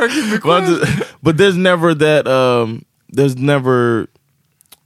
But, 0.01 0.41
quiet. 0.41 1.09
but 1.23 1.37
there's 1.37 1.57
never 1.57 1.95
that. 1.95 2.27
Um, 2.27 2.85
there's 3.11 3.37
never 3.37 4.09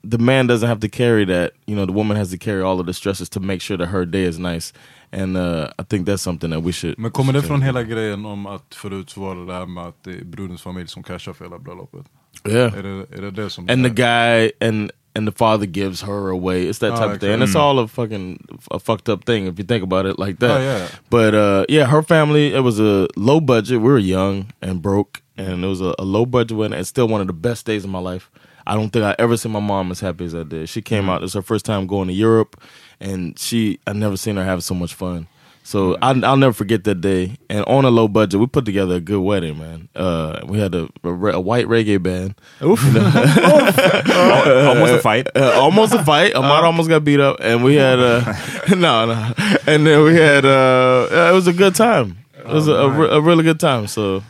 the 0.02 0.18
man 0.18 0.46
doesn't 0.46 0.68
have 0.68 0.80
to 0.80 0.88
carry 0.88 1.24
that. 1.24 1.54
You 1.66 1.74
know, 1.76 1.86
the 1.86 1.92
woman 1.92 2.16
has 2.16 2.30
to 2.30 2.38
carry 2.38 2.62
all 2.62 2.78
of 2.80 2.86
the 2.86 2.92
stresses 2.92 3.28
to 3.30 3.40
make 3.40 3.60
sure 3.60 3.76
that 3.76 3.86
her 3.86 4.04
day 4.04 4.24
is 4.24 4.38
nice. 4.38 4.72
And 5.14 5.36
uh, 5.36 5.68
I 5.78 5.84
think 5.84 6.06
that's 6.06 6.22
something 6.22 6.50
that 6.50 6.60
we 6.64 6.72
should. 6.72 6.98
Men 6.98 7.10
kommer 7.10 7.32
det 7.32 7.42
från 7.42 7.62
hela 7.62 7.82
grejen 7.82 8.26
om 8.26 8.46
att 8.46 8.74
förut 8.74 9.10
så 9.10 9.20
var 9.20 9.36
det 9.36 9.46
det 9.46 9.52
här 9.52 9.66
med 9.66 9.84
att 9.84 10.04
det 10.04 10.10
är 10.10 10.24
brudens 10.24 10.62
familj 10.62 10.88
som 10.88 11.02
cashar 11.02 11.32
för 11.32 11.44
hela 11.44 11.58
bröllopet? 11.58 12.06
Yeah. 12.48 12.78
Är 12.78 12.82
det 12.82 13.18
är 13.18 13.22
det, 13.22 13.30
det 13.30 13.50
som... 13.50 13.68
and 13.68 13.84
the 13.84 13.90
guy 13.90 14.50
and 14.60 14.90
and 15.16 15.28
the 15.28 15.32
father 15.32 15.66
gives 15.66 16.02
her 16.02 16.30
away. 16.30 16.66
It's 16.66 16.78
that 16.78 16.92
Oh, 16.92 16.96
type 16.96 17.14
of 17.14 17.20
thing, 17.20 17.32
and 17.32 17.42
it's 17.42 17.54
all 17.54 17.78
a 17.78 17.88
fucking 17.88 18.38
a 18.70 18.78
fucked 18.78 19.08
up 19.08 19.24
thing 19.24 19.46
if 19.46 19.58
you 19.58 19.64
think 19.64 19.82
about 19.84 20.06
it 20.06 20.18
like 20.18 20.38
that. 20.40 20.60
Oh, 20.60 20.60
yeah. 20.60 20.88
But 21.10 21.34
uh, 21.34 21.64
yeah, 21.68 21.86
her 21.86 22.02
family 22.02 22.54
it 22.54 22.62
was 22.62 22.80
a 22.80 23.06
low 23.16 23.40
budget. 23.40 23.80
We 23.80 23.88
were 23.88 23.98
young 23.98 24.52
and 24.60 24.82
broke, 24.82 25.22
and 25.36 25.64
it 25.64 25.68
was 25.68 25.80
a, 25.80 25.94
a 25.98 26.04
low 26.04 26.26
budget 26.26 26.56
wedding. 26.56 26.78
It's 26.78 26.88
still 26.88 27.06
one 27.06 27.20
of 27.20 27.28
the 27.28 27.32
best 27.32 27.66
days 27.66 27.84
of 27.84 27.90
my 27.90 28.00
life. 28.00 28.30
I 28.66 28.74
don't 28.74 28.90
think 28.90 29.04
I 29.04 29.14
ever 29.18 29.36
seen 29.36 29.52
my 29.52 29.60
mom 29.60 29.90
as 29.90 30.00
happy 30.00 30.24
as 30.24 30.34
I 30.34 30.42
did. 30.42 30.68
She 30.68 30.82
came 30.82 31.08
out. 31.08 31.22
It's 31.22 31.34
her 31.34 31.42
first 31.42 31.64
time 31.64 31.86
going 31.86 32.08
to 32.08 32.14
Europe, 32.14 32.60
and 33.00 33.38
she 33.38 33.78
I 33.86 33.92
never 33.92 34.16
seen 34.16 34.36
her 34.36 34.44
have 34.44 34.64
so 34.64 34.74
much 34.74 34.94
fun. 34.94 35.28
So 35.66 35.96
I, 36.02 36.10
I'll 36.10 36.36
never 36.36 36.52
forget 36.52 36.84
that 36.84 37.00
day. 37.00 37.38
And 37.48 37.64
on 37.64 37.86
a 37.86 37.90
low 37.90 38.06
budget, 38.06 38.38
we 38.38 38.46
put 38.46 38.66
together 38.66 38.96
a 38.96 39.00
good 39.00 39.20
wedding, 39.20 39.58
man. 39.58 39.88
Uh, 39.96 40.40
we 40.44 40.58
had 40.58 40.74
a, 40.74 40.90
a, 41.02 41.10
re- 41.10 41.32
a 41.32 41.40
white 41.40 41.66
reggae 41.66 42.02
band. 42.02 42.34
Almost 42.60 42.84
a 44.92 45.00
fight. 45.00 45.26
Uh, 45.34 45.58
almost 45.58 45.94
a 45.94 46.04
fight. 46.04 46.34
Ahmad 46.34 46.64
almost 46.64 46.88
got 46.88 47.02
beat 47.04 47.18
up, 47.18 47.38
and 47.40 47.64
we 47.64 47.76
had 47.76 47.98
uh, 47.98 48.20
no, 48.70 49.06
no, 49.06 49.32
and 49.66 49.86
then 49.86 50.04
we 50.04 50.14
had 50.14 50.44
uh, 50.44 51.08
it 51.10 51.32
was 51.32 51.46
a 51.46 51.52
good 51.52 51.74
time. 51.74 52.18
It 52.36 52.46
was 52.46 52.68
a, 52.68 52.72
a, 52.72 53.08
a 53.16 53.20
really 53.20 53.42
good 53.42 53.58
time. 53.58 53.86
So 53.86 54.22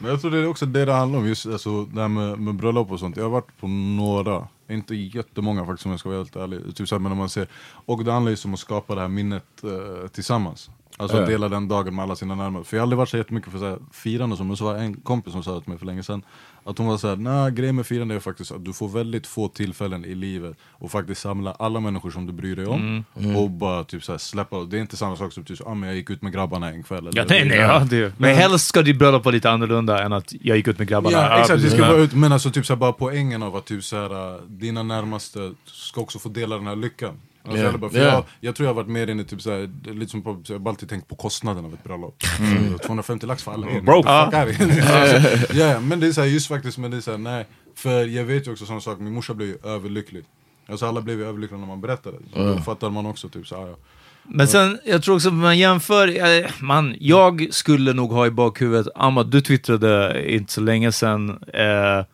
Men 0.00 0.10
jag 0.10 0.20
tror 0.20 0.30
det 0.30 0.38
är 0.38 0.46
också 0.46 0.66
det 0.66 0.84
det 0.84 0.92
handlar 0.92 1.18
om, 1.18 1.26
just 1.26 1.46
alltså, 1.46 1.84
det 1.84 2.00
här 2.00 2.08
med, 2.08 2.38
med 2.38 2.54
bröllop 2.54 2.90
och 2.90 3.00
sånt. 3.00 3.16
Jag 3.16 3.24
har 3.24 3.30
varit 3.30 3.60
på 3.60 3.68
några, 3.68 4.48
inte 4.68 4.94
jättemånga 4.94 5.66
faktiskt 5.66 5.86
om 5.86 5.90
jag 5.90 6.00
ska 6.00 6.08
vara 6.08 6.18
helt 6.18 6.36
ärlig. 6.36 6.76
Typ 6.76 6.88
så 6.88 6.94
här, 6.94 7.00
men 7.00 7.16
man 7.16 7.28
ser, 7.28 7.48
och 7.86 8.04
det 8.04 8.12
handlar 8.12 8.30
ju 8.32 8.36
om 8.44 8.54
att 8.54 8.60
skapa 8.60 8.94
det 8.94 9.00
här 9.00 9.08
minnet 9.08 9.64
eh, 9.64 10.08
tillsammans. 10.08 10.70
Alltså 10.96 11.16
Ja. 11.16 11.26
dela 11.26 11.48
den 11.48 11.68
dagen 11.68 11.94
med 11.94 12.02
alla 12.02 12.16
sina 12.16 12.34
närmaste. 12.34 12.68
För 12.68 12.76
jag 12.76 12.80
har 12.80 12.84
aldrig 12.84 12.98
varit 12.98 13.08
så 13.08 13.16
jättemycket 13.16 13.52
för 13.52 13.58
så 13.58 13.64
här, 13.68 13.78
firande 13.92 14.34
och 14.34 14.38
så, 14.38 14.44
men 14.44 14.56
så 14.56 14.64
var 14.64 14.74
det 14.74 14.80
en 14.80 14.94
kompis 14.94 15.32
som 15.32 15.42
sa 15.42 15.60
till 15.60 15.68
mig 15.68 15.78
för 15.78 15.86
länge 15.86 16.02
sedan 16.02 16.22
att 16.64 16.78
hon 16.78 16.86
var 16.86 16.96
såhär, 16.98 17.16
nej 17.16 17.52
grejen 17.52 17.76
med 17.76 17.86
firande 17.86 18.14
är 18.14 18.18
faktiskt 18.20 18.52
att 18.52 18.64
du 18.64 18.72
får 18.72 18.88
väldigt 18.88 19.26
få 19.26 19.48
tillfällen 19.48 20.04
i 20.04 20.14
livet 20.14 20.56
och 20.70 20.90
faktiskt 20.90 21.20
samla 21.20 21.52
alla 21.52 21.80
människor 21.80 22.10
som 22.10 22.26
du 22.26 22.32
bryr 22.32 22.56
dig 22.56 22.66
om 22.66 22.80
Mm. 22.80 23.04
Mm. 23.20 23.36
och 23.36 23.50
bara 23.50 23.84
typ 23.84 24.04
så 24.04 24.12
här, 24.12 24.18
släppa, 24.18 24.64
det 24.64 24.76
är 24.76 24.80
inte 24.80 24.96
samma 24.96 25.16
sak 25.16 25.32
som 25.32 25.44
typ, 25.44 25.66
ah, 25.66 25.74
men 25.74 25.88
jag 25.88 25.96
gick 25.96 26.10
ut 26.10 26.22
med 26.22 26.32
grabbarna 26.32 26.68
en 26.68 26.82
kväll 26.82 27.06
eller 27.06 27.18
Ja, 27.20 27.24
nej, 27.28 27.44
nej, 27.48 27.58
ja, 27.58 27.78
det, 27.90 28.12
men 28.18 28.36
helst 28.36 28.66
ska 28.66 28.82
ditt 28.82 28.98
bröllop 28.98 29.24
vara 29.24 29.32
lite 29.34 29.50
annorlunda 29.50 30.02
än 30.04 30.12
att 30.12 30.32
jag 30.40 30.56
gick 30.56 30.68
ut 30.68 30.78
med 30.78 30.88
grabbarna. 30.88 31.16
Ja, 31.16 31.40
exakt, 31.40 31.62
det 31.62 31.70
ska 31.70 31.80
Men- 31.80 31.88
vara 31.90 32.00
ut, 32.00 32.12
men 32.14 32.32
alltså 32.32 32.50
typ 32.50 32.66
så 32.66 32.72
här, 32.72 32.78
bara 32.78 32.92
poängen 32.92 33.42
av 33.42 33.56
att 33.56 33.64
typ 33.66 33.84
så 33.84 33.96
här, 33.96 34.34
äh, 34.34 34.40
dina 34.42 34.82
närmaste 34.82 35.52
ska 35.66 36.00
också 36.00 36.18
få 36.18 36.28
dela 36.28 36.56
den 36.56 36.66
här 36.66 36.76
lyckan. 36.76 37.14
Alltså, 37.44 37.62
Ja. 37.62 37.68
eller 37.68 37.78
bara, 37.78 37.90
för 37.90 37.98
Ja. 37.98 38.04
jag, 38.04 38.24
jag 38.40 38.54
tror 38.54 38.64
jag 38.64 38.70
har 38.74 38.82
varit 38.82 38.88
mer 38.90 39.06
inne 39.10 39.24
typ 39.24 39.42
så 39.42 39.50
här, 39.50 39.70
det 39.82 39.90
är 39.90 39.94
lite 39.94 40.10
som 40.10 40.22
på, 40.22 40.42
så 40.44 40.52
jag 40.52 40.60
har 40.60 40.68
alltid 40.68 40.88
tänkt 40.88 41.08
på 41.08 41.14
kostnaden 41.14 41.64
av 41.64 41.74
ett 41.74 41.84
bröllop. 41.84 42.22
Mm. 42.40 42.72
Så 42.72 42.78
250 42.78 43.26
lax 43.26 43.42
för 43.42 43.52
alla 43.52 43.70
er. 43.70 43.80
Broke. 43.80 44.08
Out 44.08 44.34
of 44.50 44.56
here. 44.56 45.12
Alltså, 45.14 45.54
Ja, 45.56 45.80
men 45.80 46.00
det 46.00 46.06
är 46.06 46.12
så 46.12 46.20
här, 46.20 46.28
just 46.28 46.48
faktiskt, 46.48 46.78
men 46.78 46.90
det 46.90 46.96
är 46.96 47.00
så 47.00 47.10
här, 47.10 47.18
nej. 47.18 47.46
För 47.74 48.06
jag 48.06 48.24
vet 48.24 48.46
ju 48.46 48.52
också 48.52 48.66
sån 48.66 48.80
sak, 48.82 48.98
min 48.98 49.12
morsa 49.14 49.34
blev 49.34 49.48
ju 49.48 49.58
överlycklig. 49.64 50.24
Alltså 50.68 50.86
alla 50.86 51.00
blev 51.00 51.18
ju 51.18 51.26
överlyckliga 51.26 51.60
när 51.60 51.66
man 51.66 51.80
berättade. 51.80 52.16
Så 52.32 52.38
Ja. 52.40 52.44
Då 52.44 52.58
fattar 52.58 52.90
man 52.90 53.06
också 53.06 53.28
typ 53.28 53.46
så 53.46 53.60
här, 53.60 53.66
ja. 53.68 53.76
Men 54.24 54.48
sen, 54.48 54.78
jag 54.84 55.02
tror 55.02 55.14
också 55.14 55.28
att 55.28 55.34
man 55.34 55.58
jämför, 55.58 56.08
eh, 56.08 56.46
man, 56.60 56.96
jag 57.00 57.48
skulle 57.50 57.92
nog 57.92 58.10
ha 58.12 58.26
i 58.26 58.30
bakhuvudet, 58.30 58.86
Ahmad, 58.94 59.30
du 59.30 59.40
twittrade 59.40 60.22
inte 60.34 60.52
så 60.52 60.60
länge 60.60 60.92
sedan, 60.92 61.30
eh, 61.54 62.04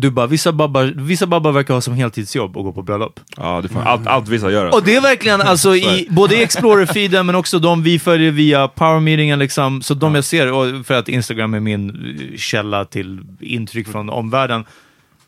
du 0.00 0.10
bara, 0.10 0.26
vissa 0.26 0.52
babbar, 0.52 0.92
vissa 0.96 1.26
babbar 1.26 1.52
verkar 1.52 1.74
ha 1.74 1.80
som 1.80 1.94
heltidsjobb 1.94 2.56
och 2.56 2.64
gå 2.64 2.72
på 2.72 2.82
bröllop. 2.82 3.20
Ja, 3.36 3.60
det 3.62 3.68
får, 3.68 3.82
allt, 3.82 4.06
allt 4.06 4.28
vissa 4.28 4.50
gör. 4.50 4.74
Och 4.74 4.84
det 4.84 4.96
är 4.96 5.00
verkligen, 5.00 5.40
alltså 5.52 5.76
i, 5.76 6.06
både 6.10 6.36
i 6.36 6.42
Explorer-feeden 6.46 7.26
men 7.26 7.34
också 7.34 7.58
de 7.58 7.82
vi 7.82 7.98
följer 7.98 8.30
via 8.30 8.68
Power 8.68 9.00
Meetingen, 9.00 9.38
liksom, 9.38 9.82
så 9.82 9.94
de 9.94 10.14
jag 10.14 10.24
ser, 10.24 10.82
för 10.82 10.94
att 10.94 11.08
Instagram 11.08 11.54
är 11.54 11.60
min 11.60 11.90
eh, 11.90 12.36
källa 12.36 12.84
till 12.84 13.20
intryck 13.40 13.88
från 13.88 14.10
omvärlden, 14.10 14.64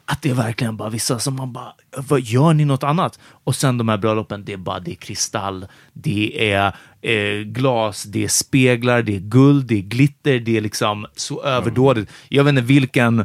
att 0.05 0.23
det 0.23 0.31
är 0.31 0.35
verkligen 0.35 0.77
bara 0.77 0.89
vissa 0.89 1.19
som 1.19 1.37
man 1.37 1.53
bara, 1.53 1.73
vad 1.97 2.21
gör 2.21 2.55
ni 2.55 2.65
något 2.65 2.83
annat? 2.83 3.19
Och 3.45 3.57
sen 3.57 3.79
de 3.79 3.89
här 3.89 3.97
bröllopen, 3.97 4.45
det 4.45 4.53
är 4.53 4.57
bara, 4.57 4.81
det 4.81 4.91
är 4.91 4.95
kristall, 4.95 5.67
det 5.93 6.53
är 6.53 6.75
eh, 7.03 7.43
glas, 7.45 8.03
det 8.03 8.25
är 8.25 8.29
speglar, 8.29 9.03
det 9.03 9.17
är 9.17 9.21
guld, 9.21 9.67
det 9.67 9.75
är 9.75 9.83
glitter, 9.83 10.39
det 10.39 10.57
är 10.57 10.61
liksom 10.61 11.07
så 11.17 11.43
överdådigt. 11.43 12.11
Jag 12.29 12.45
vet 12.45 12.51
inte 12.51 12.63
vilken 12.63 13.19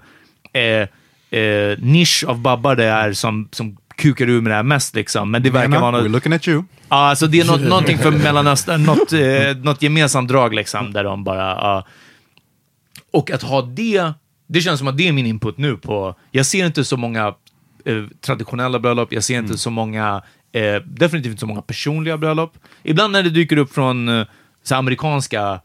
eh, 0.53 0.87
eh, 1.30 1.78
nisch 1.80 2.23
av 2.28 2.39
babbar 2.39 2.76
det 2.76 2.86
är 2.86 3.13
som, 3.13 3.49
som 3.51 3.78
kukar 3.97 4.30
ur 4.30 4.41
med 4.41 4.51
det 4.51 4.55
här 4.55 4.63
mest 4.63 4.95
liksom, 4.95 5.32
men 5.32 5.43
det 5.43 5.49
verkar 5.49 5.69
Lena, 5.69 5.82
vara 5.82 5.91
något... 5.91 6.05
we're 6.05 6.09
looking 6.09 6.34
at 6.34 6.47
you. 6.47 6.63
Ja, 6.89 6.95
alltså 6.95 7.28
det 7.28 7.39
är 7.39 7.45
något, 7.45 7.61
någonting 7.69 7.97
för 7.97 8.11
Mellanöstern, 8.11 8.84
något, 8.84 9.13
eh, 9.13 9.63
något 9.63 9.82
gemensamt 9.82 10.30
drag 10.30 10.53
liksom, 10.53 10.93
där 10.93 11.03
de 11.03 11.23
bara... 11.23 11.38
ja. 11.38 11.88
och 13.11 13.32
att 13.32 13.41
ha 13.41 13.61
det, 13.61 14.13
det 14.47 14.61
känns 14.61 14.80
som 14.80 14.88
att 14.88 14.97
det 14.97 15.07
är 15.07 15.11
min 15.11 15.26
input 15.26 15.57
nu 15.57 15.78
på... 15.78 16.15
Jag 16.32 16.45
ser 16.45 16.65
inte 16.65 16.84
så 16.84 16.97
många 16.97 17.34
eh, 17.86 18.03
traditionella 18.21 18.80
bröllop, 18.80 19.13
jag 19.13 19.23
ser 19.23 19.38
inte 19.38 19.57
så 19.57 19.69
många, 19.69 20.21
eh, 20.51 20.76
definitivt 20.76 21.32
inte 21.32 21.39
så 21.39 21.47
många 21.47 21.61
personliga 21.61 22.17
bröllop. 22.17 22.57
Ibland 22.84 23.13
när 23.13 23.23
det 23.23 23.30
dyker 23.30 23.57
upp 23.57 23.73
från 23.73 24.09
eh, 24.09 24.26
så 24.63 24.76
amerikanska 24.76 25.61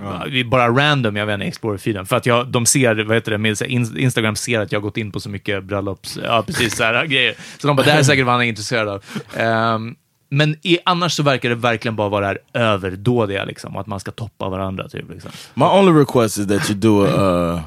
eh, 0.00 0.46
Bara 0.46 0.68
random, 0.68 1.16
jag 1.16 1.26
vet 1.26 1.34
inte, 1.34 1.46
Explorer-feeden. 1.46 2.06
För 2.06 2.16
att 2.16 2.26
jag, 2.26 2.48
de 2.48 2.66
ser, 2.66 3.04
vad 3.04 3.16
heter 3.16 3.32
det, 3.32 3.38
med, 3.38 3.62
Instagram 3.96 4.36
ser 4.36 4.60
att 4.60 4.72
jag 4.72 4.80
har 4.80 4.82
gått 4.82 4.96
in 4.96 5.12
på 5.12 5.20
så 5.20 5.28
mycket 5.28 5.64
bröllops, 5.64 6.18
ja 6.24 6.42
precis 6.46 6.76
så 6.76 6.84
här 6.84 7.06
grejer. 7.06 7.34
Så 7.58 7.66
de 7.66 7.76
bara, 7.76 7.82
det 7.82 7.92
här 7.92 7.98
är 7.98 8.02
säkert 8.02 8.26
vad 8.26 8.34
han 8.34 8.42
är 8.42 8.48
intresserad 8.48 8.88
av. 8.88 9.04
Ehm, 9.36 9.96
men 10.28 10.56
i, 10.62 10.78
annars 10.84 11.12
så 11.12 11.22
verkar 11.22 11.48
det 11.48 11.54
verkligen 11.54 11.96
bara 11.96 12.08
vara 12.08 12.20
det 12.20 12.26
här 12.26 12.62
överdådiga, 12.62 13.44
liksom, 13.44 13.74
och 13.74 13.80
att 13.80 13.86
man 13.86 14.00
ska 14.00 14.10
toppa 14.10 14.48
varandra. 14.48 14.88
Typ, 14.88 15.10
liksom. 15.10 15.30
My 15.54 15.64
only 15.64 16.00
request 16.00 16.38
is 16.38 16.46
that 16.46 16.70
you 16.70 16.78
do 16.78 17.04
a. 17.04 17.08
Uh, 17.08 17.60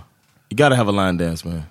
you 0.50 0.58
gotta 0.58 0.76
have 0.76 0.90
a 0.90 1.06
line 1.06 1.18
dance, 1.18 1.48
man. 1.48 1.62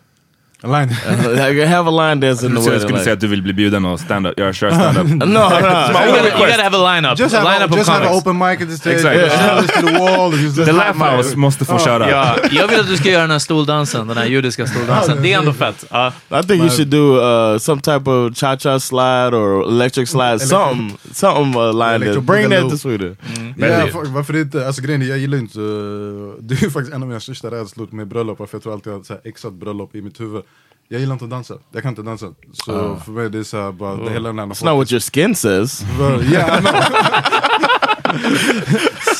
A 0.65 0.67
line? 0.67 0.89
you 1.57 1.67
have 1.67 1.87
a 1.87 1.91
line 1.91 2.21
dance 2.21 2.47
in 2.47 2.55
the 2.55 2.61
Jag 2.61 2.65
wedding. 2.65 2.81
skulle 2.81 2.99
säga 2.99 3.13
att 3.13 3.21
du 3.21 3.27
vill 3.27 3.43
bli 3.43 3.53
bjuden 3.53 3.85
och 3.85 4.01
stand 4.01 4.27
up, 4.27 4.39
göra 4.39 4.53
köra 4.53 4.75
stand-up. 4.75 5.07
No, 5.15 5.25
no. 5.25 5.41
You 5.41 5.51
gotta, 5.51 6.29
you 6.29 6.47
gotta 6.47 6.63
have 6.63 6.77
a 6.77 6.95
lineup. 6.95 7.19
Just 7.19 7.35
a 7.35 7.41
have, 7.41 7.63
a, 7.63 7.67
of 7.67 7.77
just 7.77 7.91
have 7.91 8.07
an 8.07 8.15
open 8.15 8.39
mic 8.39 8.61
at 8.63 8.69
the 8.69 8.77
stage, 8.77 8.95
Exakt. 8.95 9.17
yeah. 9.17 9.61
to 9.61 9.87
the 9.87 9.99
wall. 9.99 10.31
The 10.67 10.73
Laugh 10.73 10.99
House 10.99 11.37
måste 11.37 11.65
få 11.65 11.79
köra. 11.79 12.11
Ja, 12.11 12.37
jag 12.51 12.69
vill 12.69 12.81
att 12.81 12.89
du 12.89 12.97
ska 12.97 13.11
göra 13.11 13.23
den 13.23 13.31
här 13.31 13.39
stoldansen, 13.39 14.09
den 14.09 14.17
här 14.17 14.25
judiska 14.27 14.67
stoldansen. 14.67 15.23
Det 15.23 15.33
är 15.33 15.39
ändå 15.39 15.53
fett. 15.53 15.85
I 16.31 16.47
think 16.47 16.63
you 16.63 16.71
should 16.71 16.89
do 16.89 17.21
uh, 17.21 17.59
some 17.59 17.81
type 17.81 18.11
of 18.11 18.35
cha-cha 18.35 18.81
slide 18.81 19.37
or 19.37 19.69
electric 19.69 20.11
slide, 20.11 20.39
something, 20.41 20.99
something 21.13 21.57
uh, 21.57 21.73
line 21.73 22.01
dance. 22.01 22.21
Bring 22.21 22.51
that 22.51 22.71
to 22.71 22.79
Sweden. 22.79 23.17
Ja, 23.57 23.87
för, 23.87 24.05
varför 24.05 24.37
inte, 24.37 24.67
alltså 24.67 24.83
grejen 24.83 25.03
är, 25.03 25.07
jag 25.07 25.19
gillar 25.19 25.39
inte, 25.39 25.61
eh, 25.61 25.65
det 26.41 26.55
är 26.55 26.71
faktiskt 26.71 26.95
en 26.95 27.03
av 27.03 27.09
mina 27.09 27.21
största 27.21 27.51
rädslor 27.51 27.89
med 27.91 28.09
bröllop, 28.09 28.39
för 28.39 28.49
jag 28.53 28.63
tror 28.63 28.73
alltid 28.73 28.93
jag 28.93 29.05
har 29.09 29.21
exat 29.25 29.53
bröllop 29.53 29.95
i 29.95 30.03
mitt 30.03 30.21
huvud. 30.21 30.43
Jag 30.89 31.01
gillar 31.01 31.13
inte 31.13 31.25
att 31.25 31.31
dansa, 31.31 31.59
jag 31.73 31.83
kan 31.83 31.89
inte 31.93 32.03
dansa. 32.03 32.35
Så 32.53 32.73
Ah. 32.73 32.97
för 33.01 33.13
mig 33.13 33.31
det 33.31 33.39
är 33.39 33.43
såhär 33.43 33.73
bara, 33.73 33.97
det 33.97 34.11
hela 34.11 34.29
den 34.29 34.39
här... 34.39 34.47
It's 34.47 34.65
not 34.65 34.77
what 34.77 34.93
your 34.93 35.01
skin 35.01 35.35
says. 35.35 35.83
Well, 35.99 36.33
yeah. 36.33 36.65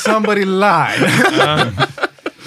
Somebody 0.05 0.45
lied. 0.45 1.11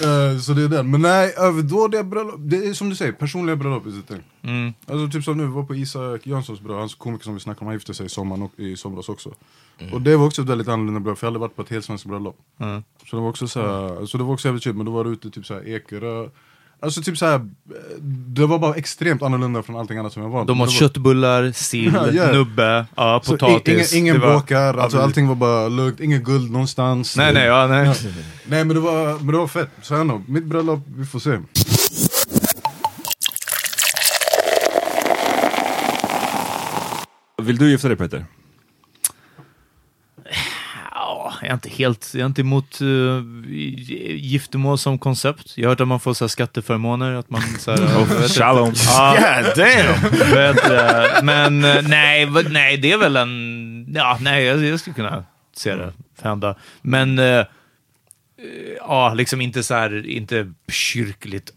Eh, 0.03 0.39
så 0.39 0.53
det 0.53 0.63
är 0.63 0.67
den. 0.67 0.91
Men 0.91 1.01
nej, 1.01 1.33
överdådiga 1.37 2.03
bröllop, 2.03 2.35
det 2.37 2.57
är 2.57 2.73
som 2.73 2.89
du 2.89 2.95
säger, 2.95 3.11
personliga 3.11 3.55
bröllop 3.55 3.85
är 3.85 3.89
det 4.07 4.19
Mm. 4.49 4.73
Alltså 4.87 5.07
typ 5.11 5.23
som 5.23 5.37
nu, 5.37 5.43
vi 5.45 5.51
var 5.51 5.63
på 5.63 5.75
Isak 5.75 6.27
Jönssons 6.27 6.59
bröllop, 6.61 6.79
hans 6.79 6.95
komiker 6.95 7.23
som 7.23 7.33
vi 7.33 7.39
snackade 7.39 7.61
om, 7.61 7.67
han 7.67 7.75
gifte 7.75 7.93
sig 7.93 8.05
i, 8.05 8.09
sommar, 8.09 8.43
och- 8.43 8.59
i 8.59 8.77
somras 8.77 9.09
också. 9.09 9.33
Och 9.93 10.01
det 10.01 10.15
var 10.17 10.25
också 10.25 10.41
ett 10.41 10.47
väldigt 10.47 10.67
annorlunda 10.67 10.99
bröllop, 10.99 11.19
för 11.19 11.27
jag 11.27 11.31
hade 11.31 11.39
varit 11.39 11.55
på 11.55 11.61
ett 11.61 11.69
helt 11.69 11.85
svenskt 11.85 12.05
bröllop. 12.05 12.37
Mm. 12.59 12.83
Så 13.09 13.15
det 13.15 13.21
var 13.21 13.29
också 13.29 13.47
så 13.47 13.61
här, 13.61 14.05
så 14.05 14.17
det 14.17 14.23
var 14.23 14.33
också 14.33 14.47
jävligt 14.47 14.63
chill, 14.63 14.73
men 14.73 14.85
då 14.85 14.91
var 14.91 15.03
det 15.03 15.09
ute 15.09 15.29
typ 15.29 15.45
så 15.45 15.53
här 15.53 15.67
Ekerö. 15.67 16.27
Alltså 16.81 17.01
typ 17.01 17.17
så 17.17 17.25
här, 17.25 17.41
det 18.27 18.45
var 18.45 18.59
bara 18.59 18.75
extremt 18.75 19.21
annorlunda 19.23 19.63
från 19.63 19.75
allting 19.75 19.97
annat 19.97 20.13
som 20.13 20.23
jag 20.23 20.29
var 20.29 20.45
De 20.45 20.59
har 20.59 20.67
Det 20.67 20.71
var- 20.73 20.79
köttbullar, 20.79 21.51
sill, 21.51 21.91
Ja, 21.93 22.11
ja. 22.11 22.31
nubbe, 22.31 22.85
ja, 22.95 23.21
Så 23.23 23.31
potatis. 23.31 23.93
Ingen, 23.93 24.15
ingen 24.15 24.21
var- 24.21 24.53
alltså 24.79 24.97
Ja, 24.97 25.03
allting 25.03 25.27
var 25.27 25.35
bara 25.35 25.67
lugnt, 25.67 25.99
inget 25.99 26.23
guld 26.23 26.51
någonstans. 26.51 27.17
Nej, 27.17 27.33
nej, 27.33 27.45
ja, 27.45 27.67
nej. 27.67 27.87
nej 28.47 28.65
men, 28.65 28.67
det 28.75 28.79
var, 28.79 29.17
men 29.19 29.27
det 29.27 29.37
var 29.37 29.47
fett, 29.47 29.69
så 29.81 29.93
jag 29.93 30.07
nog, 30.07 30.29
mitt 30.29 30.45
bröllop, 30.45 30.79
vi 30.97 31.05
får 31.05 31.19
se. 31.19 31.37
Vill 37.41 37.57
du 37.57 37.69
gifta 37.71 37.87
dig 37.87 37.97
Peter? 37.97 38.25
Ja, 41.41 41.45
jag 41.45 41.49
är 41.49 41.53
inte 41.53 41.69
helt, 41.69 42.11
jag 42.13 42.21
är 42.21 42.25
inte 42.25 42.41
emot 42.41 42.81
uh, 42.81 43.23
giftermål 44.15 44.77
som 44.77 44.99
koncept. 44.99 45.53
Jag 45.57 45.65
har 45.65 45.69
hört 45.69 45.81
att 45.81 45.87
man 45.87 45.99
får 45.99 46.13
så 46.13 46.25
här, 46.25 46.29
skatteförmåner, 46.29 47.13
att 47.13 47.29
man 47.29 47.41
så 47.41 47.71
här, 47.71 47.79
Oh, 48.01 48.27
shalom. 48.27 48.73
Ja, 48.85 49.15
God 49.17 49.55
damn! 49.55 50.31
vet, 50.33 50.69
eh, 50.69 51.23
men 51.23 51.63
eh, 51.63 51.81
nej, 51.87 52.29
nej, 52.49 52.77
det 52.77 52.91
är 52.91 52.97
väl 52.97 53.15
en, 53.15 53.87
ja, 53.95 54.17
nej, 54.21 54.43
jag, 54.43 54.65
jag 54.65 54.79
skulle 54.79 54.93
kunna 54.93 55.25
se 55.55 55.75
det 55.75 55.93
hända. 56.21 56.55
Men 56.81 57.21
ja, 58.79 59.13
liksom 59.13 59.41
inte 59.41 59.63
så 59.63 59.73
här, 59.73 60.07
inte 60.07 60.53
kyrkligt, 60.67 61.51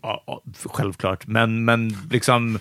självklart, 0.64 1.26
men, 1.26 1.64
men 1.64 1.96
liksom 2.10 2.58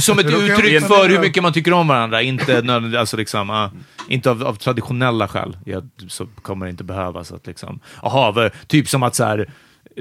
som 0.00 0.18
ett 0.18 0.26
uttryck 0.26 0.82
för 0.82 1.08
hur 1.08 1.20
mycket 1.20 1.42
man 1.42 1.52
tycker 1.52 1.72
om 1.72 1.88
varandra, 1.88 2.22
inte, 2.22 2.64
alltså 2.98 3.16
liksom, 3.16 3.48
ja, 3.48 3.70
inte 4.08 4.30
av, 4.30 4.42
av 4.42 4.54
traditionella 4.54 5.28
skäl. 5.28 5.56
Ja, 5.64 5.82
så 6.08 6.26
kommer 6.42 6.66
det 6.66 6.70
inte 6.70 6.84
behövas. 6.84 7.32
Att 7.32 7.46
liksom, 7.46 7.80
aha, 8.02 8.50
typ 8.66 8.88
som 8.88 9.02
att 9.02 9.14
så 9.14 9.24
här, 9.24 9.52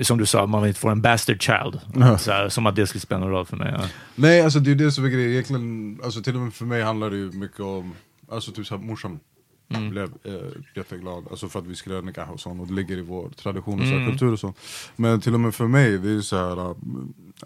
som 0.01 0.17
du 0.17 0.25
sa, 0.25 0.45
man 0.45 0.67
inte 0.67 0.79
får 0.79 0.91
en 0.91 1.01
bastard 1.01 1.41
child. 1.41 1.79
Ja. 1.95 2.17
Så 2.17 2.31
här, 2.31 2.49
som 2.49 2.65
att 2.67 2.75
det 2.75 2.87
skulle 2.87 3.01
spela 3.01 3.19
någon 3.19 3.29
roll 3.31 3.45
för 3.45 3.57
mig. 3.57 3.73
Ja. 3.79 3.85
Nej 4.15 4.41
alltså 4.41 4.59
det 4.59 4.71
är 4.71 4.75
det 4.75 4.91
som 4.91 5.05
är 5.05 5.09
grejen, 5.09 5.31
egentligen, 5.31 5.99
alltså 6.03 6.21
till 6.21 6.35
och 6.35 6.41
med 6.41 6.53
för 6.53 6.65
mig 6.65 6.81
handlar 6.83 7.09
det 7.09 7.17
ju 7.17 7.31
mycket 7.31 7.59
om, 7.59 7.93
alltså 8.31 8.51
typ 8.51 8.67
såhär 8.67 8.81
morsan 8.83 9.19
Mm. 9.75 9.89
blev 9.89 10.03
eh, 10.23 10.33
jätteglad, 10.75 11.23
alltså 11.31 11.49
för 11.49 11.59
att 11.59 11.65
vi 11.65 11.75
skulle 11.75 11.95
göra 11.95 12.05
nikah 12.05 12.31
och 12.31 12.39
sånt 12.39 12.61
och 12.61 12.67
det 12.67 12.73
ligger 12.73 12.97
i 12.97 13.01
vår 13.01 13.29
tradition 13.29 13.73
och 13.79 13.85
så 13.85 13.91
här, 13.91 13.97
Mm. 13.97 14.09
kultur 14.11 14.33
och 14.33 14.39
sånt. 14.39 14.57
Men 14.95 15.21
till 15.21 15.33
och 15.33 15.39
med 15.39 15.55
för 15.55 15.67
mig, 15.67 15.97
det 15.97 16.07
är 16.09 16.11
ju 16.11 16.21
såhär, 16.21 16.75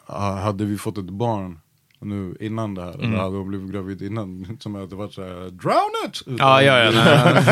äh, 0.10 0.36
hade 0.36 0.66
vi 0.66 0.78
fått 0.78 0.98
ett 0.98 1.06
barn 1.10 1.60
nu 2.06 2.36
innan 2.40 2.76
det 2.76 2.82
här, 2.82 2.94
Mm. 2.94 3.06
eller 3.14 3.18
hade 3.24 3.38
hon 3.38 3.48
blivit 3.50 3.72
gravid 3.72 4.02
innan, 4.02 4.58
som 4.60 4.76
att 4.76 4.90
det 4.90 4.96
varit 4.96 5.14
såhär, 5.14 5.50
drown 5.50 5.92
it! 6.08 6.22
Ja, 6.40 6.62
ja, 6.62 6.78
ja. 6.80 6.92
nej. 6.92 7.44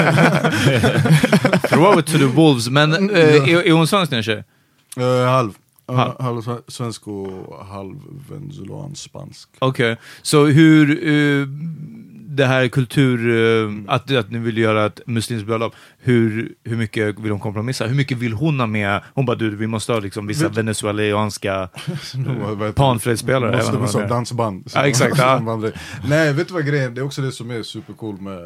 Throw 1.70 2.00
it 2.00 2.06
to 2.06 2.18
the 2.18 2.26
wolves. 2.26 2.70
Men 2.70 3.10
eh, 3.10 3.20
är, 3.20 3.68
är 3.68 3.72
hon 3.72 3.88
svensk 3.88 4.12
din 4.12 4.24
tjej? 4.24 4.44
Eh, 4.98 5.26
halv. 5.30 5.52
Halv. 5.88 6.12
halv 6.22 6.42
sve- 6.42 6.62
svensk 6.68 7.08
och 7.08 7.66
halv 7.66 7.96
venezuelansk 8.30 9.04
spansk. 9.04 9.50
Okej, 9.60 9.98
så 10.22 10.46
hur... 10.46 11.08
eh, 11.08 11.48
det 12.36 12.46
här 12.46 12.68
kultur... 12.68 13.30
eh, 13.66 13.72
Att, 13.88 14.12
att 14.12 14.32
ni 14.32 14.40
vill 14.40 14.58
göra 14.58 14.86
ett 14.86 15.00
muslimskt 15.06 15.48
bröllop. 15.48 15.74
Hur, 16.00 16.54
hur 16.64 16.78
mycket 16.78 17.20
vill 17.20 17.32
hon 17.32 17.40
kompromissa? 17.40 17.88
Hur 17.88 17.96
mycket 17.96 18.18
vill 18.18 18.34
hon 18.34 18.60
ha 18.60 18.68
med? 18.68 19.02
Hon 19.14 19.26
bara, 19.26 19.36
du, 19.36 19.56
vi 19.56 19.68
måste 19.68 19.94
ha 19.94 20.00
liksom 20.00 20.28
vissa 20.28 20.48
Vet- 20.48 20.58
venezuelanska 20.58 21.70
panflöjtsspelare. 22.76 23.58
Måste 23.58 23.78
vi 23.78 23.88
som 23.88 24.02
är- 24.02 24.08
dansband. 24.10 24.70
Ja, 24.76 24.88
exakt. 24.88 25.18
Ja. 25.18 25.40
Nej, 26.08 26.34
vet 26.34 26.48
du 26.48 26.54
vad 26.54 26.66
grejen 26.68 26.94
Det 26.96 27.02
är 27.02 27.06
också 27.06 27.22
det 27.22 27.32
som 27.32 27.52
är 27.52 27.64
supercool 27.64 28.22
med, 28.22 28.40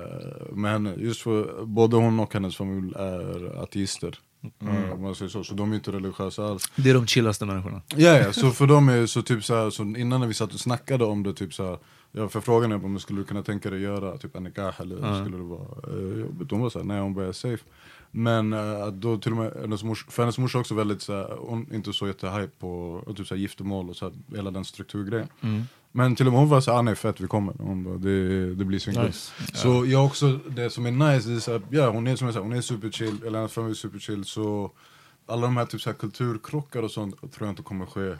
med 0.53 0.71
henne. 0.71 0.93
Just 0.97 1.21
för 1.21 1.65
både 1.65 1.95
hon 1.95 2.19
och 2.19 2.33
hennes 2.33 2.55
familj 2.55 2.93
är 2.95 3.63
ateister. 3.63 4.15
Mm. 4.61 4.83
Eh, 4.83 4.91
om 4.91 5.01
man 5.01 5.15
säger 5.15 5.29
så. 5.29 5.43
så 5.43 5.53
de 5.53 5.71
är 5.71 5.75
inte 5.75 5.91
religiösa 5.91 6.45
alls. 6.45 6.71
Det 6.75 6.89
är 6.89 6.93
de 6.93 7.07
chillaste 7.07 7.45
människorna. 7.45 7.81
Ja, 7.95 8.17
ja, 8.17 8.33
så 8.33 8.51
för 8.51 8.67
dem 8.67 8.89
är 8.89 9.05
så 9.05 9.21
typ 9.21 9.43
så, 9.43 9.55
här, 9.55 9.69
så 9.69 9.83
innan 9.83 10.19
när 10.19 10.27
vi 10.27 10.33
satt 10.33 10.53
och 10.53 10.59
snackade 10.59 11.03
om 11.05 11.23
det, 11.23 11.33
typ 11.33 11.53
så 11.53 11.65
här, 11.69 11.77
ja, 12.15 12.29
för 12.29 12.41
frågan 12.41 12.71
är 12.71 12.85
om 12.85 12.93
du 12.93 12.99
skulle 12.99 13.23
kunna 13.23 13.43
tänka 13.43 13.69
dig 13.69 13.81
göra 13.81 14.17
typ 14.17 14.35
en 14.35 14.43
nikah 14.43 14.81
eller 14.81 14.95
Ja. 15.01 15.21
skulle 15.21 15.37
det 15.37 15.43
vara 15.43 15.95
uh, 15.97 16.19
jobbigt? 16.19 16.51
Hon 16.51 16.61
var 16.61 16.69
såhär, 16.69 16.85
nej 16.85 16.99
hon 17.01 17.13
bara 17.13 17.27
är 17.27 17.31
safe. 17.31 17.63
Men 18.11 18.53
eh, 18.53 18.87
då 18.87 19.17
till 19.17 19.31
och 19.31 19.37
med, 19.37 19.53
hennes 19.61 19.83
mors, 19.83 20.05
för 20.09 20.23
hennes 20.23 20.37
morsa 20.37 20.59
också 20.59 20.75
väldigt 20.75 21.01
såhär, 21.01 21.37
hon 21.39 21.73
inte 21.73 21.93
så 21.93 22.07
jättehype 22.07 22.51
på 22.59 23.01
typ 23.15 23.27
så 23.27 23.35
här, 23.35 23.41
giftermål 23.41 23.89
och 23.89 23.95
så 23.95 24.05
här, 24.05 24.13
hela 24.35 24.51
den 24.51 24.65
strukturgrejen. 24.65 25.27
Mm. 25.41 25.63
Men 25.91 26.15
till 26.15 26.27
och 26.27 26.33
med 26.33 26.39
hon 26.39 26.49
var 26.49 26.61
såhär, 26.61 26.79
ah, 26.79 26.81
nej 26.81 26.95
fett 26.95 27.21
vi 27.21 27.27
kommer. 27.27 27.53
Hon 27.59 27.83
bara, 27.83 27.97
det, 27.97 28.55
det 28.55 28.65
blir 28.65 28.79
svinkul. 28.79 29.05
Nice. 29.05 29.31
Så 29.53 29.85
jag 29.85 30.05
också, 30.05 30.39
det 30.49 30.69
som 30.69 30.85
är 30.85 30.91
nice, 30.91 31.29
det 31.29 31.35
är 31.35 31.39
såhär, 31.39 31.61
ja 31.69 31.89
hon 31.89 32.07
är 32.07 32.15
som 32.15 32.27
jag 32.27 32.33
sa, 32.35 32.41
hon 32.41 32.53
är 32.53 32.61
superchill, 32.61 33.23
eller 33.25 33.37
hennes 33.37 33.53
familj 33.53 33.71
är 33.71 33.75
superchill. 33.75 34.25
Så 34.25 34.71
alla 35.25 35.41
de 35.41 35.57
här 35.57 35.65
typ 35.65 35.81
så 35.81 35.89
här 35.89 35.97
kulturkrockar 35.97 36.83
och 36.83 36.91
sånt 36.91 37.15
tror 37.21 37.47
jag 37.47 37.49
inte 37.49 37.63
kommer 37.63 37.85
ske 37.85 38.15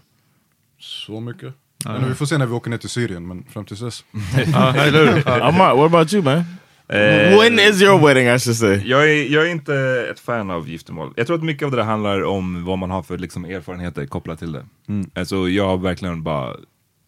så 0.80 1.20
mycket. 1.20 1.54
Men 1.86 2.10
vi 2.10 2.16
får 2.16 2.26
se 2.26 2.38
när 2.38 2.46
vi 2.46 2.54
åker 2.54 2.70
ner 2.70 2.78
till 2.78 2.90
Syrien, 2.90 3.28
men 3.28 3.44
fram 3.50 3.66
tills 3.66 3.80
dess. 3.80 4.06
Ja, 4.54 4.76
eller 4.76 5.14
hur? 5.14 5.30
Amar, 5.42 5.76
what 5.76 5.86
about 5.86 6.14
you 6.14 6.24
man? 6.24 6.44
Eh, 6.88 7.40
When 7.40 7.60
is 7.60 7.82
your 7.82 8.08
wedding 8.08 8.28
I 8.28 8.40
should 8.40 8.58
say? 8.58 8.82
Jag 8.86 9.10
är, 9.12 9.32
jag 9.34 9.46
är 9.48 9.52
inte 9.52 9.76
ett 10.12 10.20
fan 10.20 10.52
av 10.52 10.70
giftermål. 10.70 11.14
Jag 11.16 11.28
tror 11.28 11.38
att 11.38 11.44
mycket 11.44 11.66
av 11.66 11.72
det 11.72 11.78
där 11.78 11.84
handlar 11.84 12.24
om 12.24 12.66
vad 12.66 12.78
man 12.78 12.92
har 12.92 13.04
för 13.04 13.18
liksom, 13.18 13.46
erfarenheter 13.46 14.06
kopplat 14.06 14.40
till 14.40 14.52
det. 14.52 14.66
Mm. 14.88 15.10
Alltså 15.16 15.50
jag 15.50 15.68
har 15.68 15.78
verkligen 15.78 16.24
bara, 16.24 16.56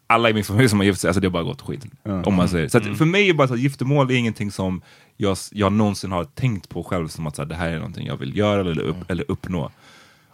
alla 0.08 0.30
i 0.30 0.34
min 0.34 0.44
familj 0.44 0.70
som 0.70 0.80
har 0.80 0.86
gift 0.86 1.00
sig, 1.02 1.08
alltså 1.08 1.22
det 1.22 1.28
har 1.28 1.32
bara 1.32 1.44
gått 1.44 1.62
skit. 1.62 1.86
Ja. 2.04 2.24
Om 2.24 2.34
man 2.36 2.50
säger. 2.50 2.68
Så 2.68 2.78
att 2.78 2.84
Mm. 2.86 2.96
för 2.98 3.06
mig 3.06 3.30
är 3.30 3.34
bara 3.34 3.48
så 3.48 3.54
att 3.54 3.60
giftermål 3.60 4.12
är 4.12 4.16
ingenting 4.16 4.52
som 4.52 4.82
jag, 5.18 5.38
jag 5.52 5.72
någonsin 5.74 6.12
har 6.12 6.24
tänkt 6.24 6.70
på 6.70 6.84
själv 6.84 7.08
som 7.08 7.28
att 7.28 7.36
så 7.36 7.42
här, 7.42 7.50
det 7.50 7.56
här 7.56 7.70
är 7.70 7.76
någonting 7.78 8.08
jag 8.08 8.18
vill 8.18 8.38
göra 8.38 8.62
eller, 8.62 8.80
upp, 8.82 9.12
eller 9.12 9.26
uppnå. 9.28 9.72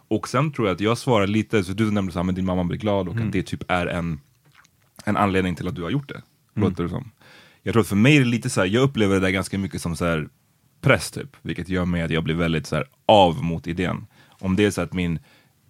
Och 0.08 0.28
sen 0.28 0.52
tror 0.52 0.68
jag 0.68 0.74
att 0.74 0.80
jag 0.80 0.98
svarar 0.98 1.26
lite, 1.26 1.64
så 1.64 1.72
du 1.72 1.90
nämnde 1.90 2.12
så 2.12 2.18
här, 2.18 2.24
men 2.24 2.34
din 2.34 2.44
mamma 2.44 2.64
blir 2.64 2.78
glad 2.78 3.08
och 3.08 3.14
Mm. 3.14 3.26
att 3.26 3.32
det 3.32 3.42
typ 3.42 3.62
är 3.68 3.86
en, 3.86 4.20
en 5.04 5.16
anledning 5.16 5.54
till 5.54 5.68
att 5.68 5.74
du 5.74 5.82
har 5.82 5.90
gjort 5.90 6.08
det. 6.08 6.22
Mm. 6.56 6.68
Låter 6.68 6.82
det 6.82 6.88
som. 6.88 7.10
Jag 7.62 7.72
tror 7.72 7.80
att 7.80 7.88
för 7.88 7.96
mig 7.96 8.16
är 8.16 8.20
det 8.20 8.26
lite 8.26 8.50
så 8.50 8.60
här, 8.60 8.68
jag 8.68 8.82
upplever 8.82 9.14
det 9.14 9.20
där 9.20 9.30
ganska 9.30 9.58
mycket 9.58 9.82
som 9.82 9.96
så 9.96 10.04
här 10.04 10.28
press 10.80 11.10
typ, 11.10 11.36
vilket 11.42 11.68
gör 11.68 11.84
mig 11.84 12.02
att 12.02 12.10
jag 12.10 12.24
blir 12.24 12.34
väldigt 12.34 12.66
så 12.66 12.76
här 12.76 12.84
av 13.06 13.42
mot 13.44 13.66
idén. 13.66 14.06
Om 14.28 14.56
det 14.56 14.64
är 14.64 14.70
så 14.70 14.80
att 14.80 14.92
min 14.92 15.18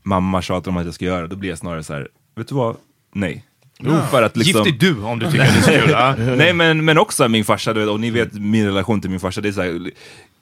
mamma 0.02 0.42
tjatar 0.42 0.70
om 0.70 0.76
att 0.76 0.84
jag 0.84 0.94
ska 0.94 1.04
göra, 1.04 1.26
då 1.26 1.36
blir 1.36 1.48
jag 1.50 1.58
snarare 1.58 1.82
så 1.82 1.92
här, 1.92 2.08
vet 2.36 2.48
du 2.48 2.54
vad? 2.54 2.76
Nej. 3.12 3.44
Ja. 3.78 4.06
För 4.06 4.22
att 4.22 4.36
liksom... 4.36 4.64
Gift 4.64 4.82
är 4.82 4.86
du 4.86 5.02
om 5.02 5.18
du 5.18 5.30
tycker 5.30 5.44
att 5.44 5.66
det 5.66 5.74
är 5.74 6.12
så 6.12 6.16
kul. 6.18 6.36
Nej 6.36 6.52
men, 6.52 6.84
men 6.84 6.98
också 6.98 7.28
min 7.28 7.44
farsa, 7.44 7.72
du 7.72 7.80
vet, 7.80 7.88
och 7.88 8.00
ni 8.00 8.10
vet 8.10 8.32
min 8.32 8.66
relation 8.66 9.00
till 9.00 9.10
min 9.10 9.20
farsa, 9.20 9.40
det 9.40 9.48
är 9.48 9.52
så 9.52 9.62
här, 9.62 9.90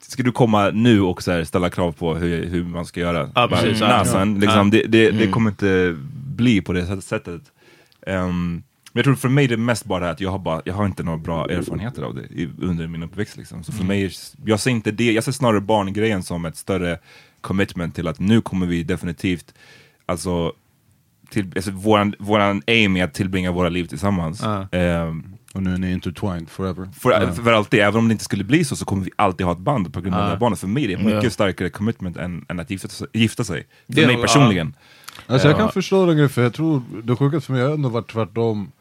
Ska 0.07 0.23
du 0.23 0.31
komma 0.31 0.69
nu 0.69 1.01
och 1.01 1.23
så 1.23 1.45
ställa 1.45 1.69
krav 1.69 1.91
på 1.91 2.15
hur, 2.15 2.45
hur 2.45 2.63
man 2.63 2.85
ska 2.85 2.99
göra? 2.99 3.25
Bara, 3.25 3.47
precis. 3.47 3.79
Nasan, 3.81 4.33
Ja. 4.35 4.39
liksom, 4.41 4.71
det, 4.71 4.77
det, 4.77 5.11
det 5.11 5.17
Mm. 5.21 5.31
kommer 5.31 5.49
inte 5.49 5.95
bli 6.35 6.61
på 6.61 6.73
det 6.73 7.01
sättet. 7.01 7.41
Ehm, 8.07 8.63
men 8.93 8.99
jag 8.99 9.03
tror 9.03 9.15
för 9.15 9.29
mig 9.29 9.47
det 9.47 9.53
är 9.55 9.57
mest 9.57 9.85
bara 9.85 10.09
att 10.09 10.19
jag 10.19 10.31
har, 10.31 10.39
bara, 10.39 10.61
jag 10.65 10.73
har 10.73 10.85
inte 10.85 11.03
några 11.03 11.17
bra 11.17 11.49
erfarenheter 11.49 12.01
av 12.03 12.15
det 12.15 12.21
i, 12.21 12.49
under 12.61 12.87
min 12.87 13.03
uppväxt. 13.03 13.37
Liksom. 13.37 13.63
Så 13.63 13.71
för 13.71 13.83
Mm. 13.83 13.87
mig, 13.87 14.11
jag 14.45 14.59
ser 14.59 14.71
inte 14.71 14.91
det, 14.91 15.11
jag 15.11 15.23
ser 15.23 15.31
snarare 15.31 15.61
barngrejen 15.61 16.23
som 16.23 16.45
ett 16.45 16.57
större 16.57 16.99
commitment 17.41 17.95
till 17.95 18.07
att 18.07 18.19
nu 18.19 18.41
kommer 18.41 18.65
vi 18.67 18.83
definitivt, 18.83 19.53
alltså, 20.05 20.53
till, 21.29 21.51
alltså 21.55 21.71
våran, 21.71 22.15
våran 22.19 22.61
aim 22.67 22.97
är 22.97 23.03
att 23.03 23.13
tillbringa 23.13 23.51
våra 23.51 23.69
liv 23.69 23.85
tillsammans. 23.85 24.41
Ja. 24.43 24.67
Ehm, 24.71 25.23
och 25.53 25.63
nu 25.63 25.73
är 25.73 25.77
ni 25.77 25.91
intertwined 25.91 26.49
forever. 26.49 26.89
för, 26.99 27.11
Ja. 27.11 27.31
för 27.33 27.51
alltid, 27.53 27.79
även 27.79 27.99
om 27.99 28.07
det 28.07 28.11
inte 28.11 28.23
skulle 28.23 28.43
bli 28.43 28.65
så, 28.65 28.75
så 28.75 28.85
kommer 28.85 29.03
vi 29.05 29.11
alltid 29.15 29.45
ha 29.45 29.53
ett 29.53 29.59
band 29.59 29.93
på 29.93 30.01
grund 30.01 30.15
av 30.15 30.19
Ja. 30.21 30.25
det 30.25 30.31
här 30.31 30.37
barnet. 30.39 30.59
För 30.59 30.67
mig 30.67 30.83
är 30.83 30.87
det 30.97 31.03
mycket 31.03 31.23
Ja. 31.23 31.29
starkare 31.29 31.69
commitment 31.69 32.17
än, 32.17 32.45
än 32.49 32.59
att 32.59 32.69
gifta, 32.71 32.87
sig- 32.87 33.07
gifta 33.13 33.43
sig. 33.43 33.67
För 33.87 33.93
Det- 33.95 34.07
mig 34.07 34.21
personligen. 34.21 34.75
Alltså 35.27 35.47
jag 35.47 35.55
Ja. 35.55 35.59
kan 35.59 35.71
förstå 35.71 36.05
den 36.05 36.15
grejen, 36.15 36.29
för 36.29 36.43
jag 36.43 36.53
tror, 36.53 36.81
det 37.03 37.15
sjukaste 37.15 37.45
för 37.45 37.53
mig 37.53 37.61
har 37.63 37.69
ändå 37.73 37.89
varit 37.89 38.11
tvärtom 38.11 38.71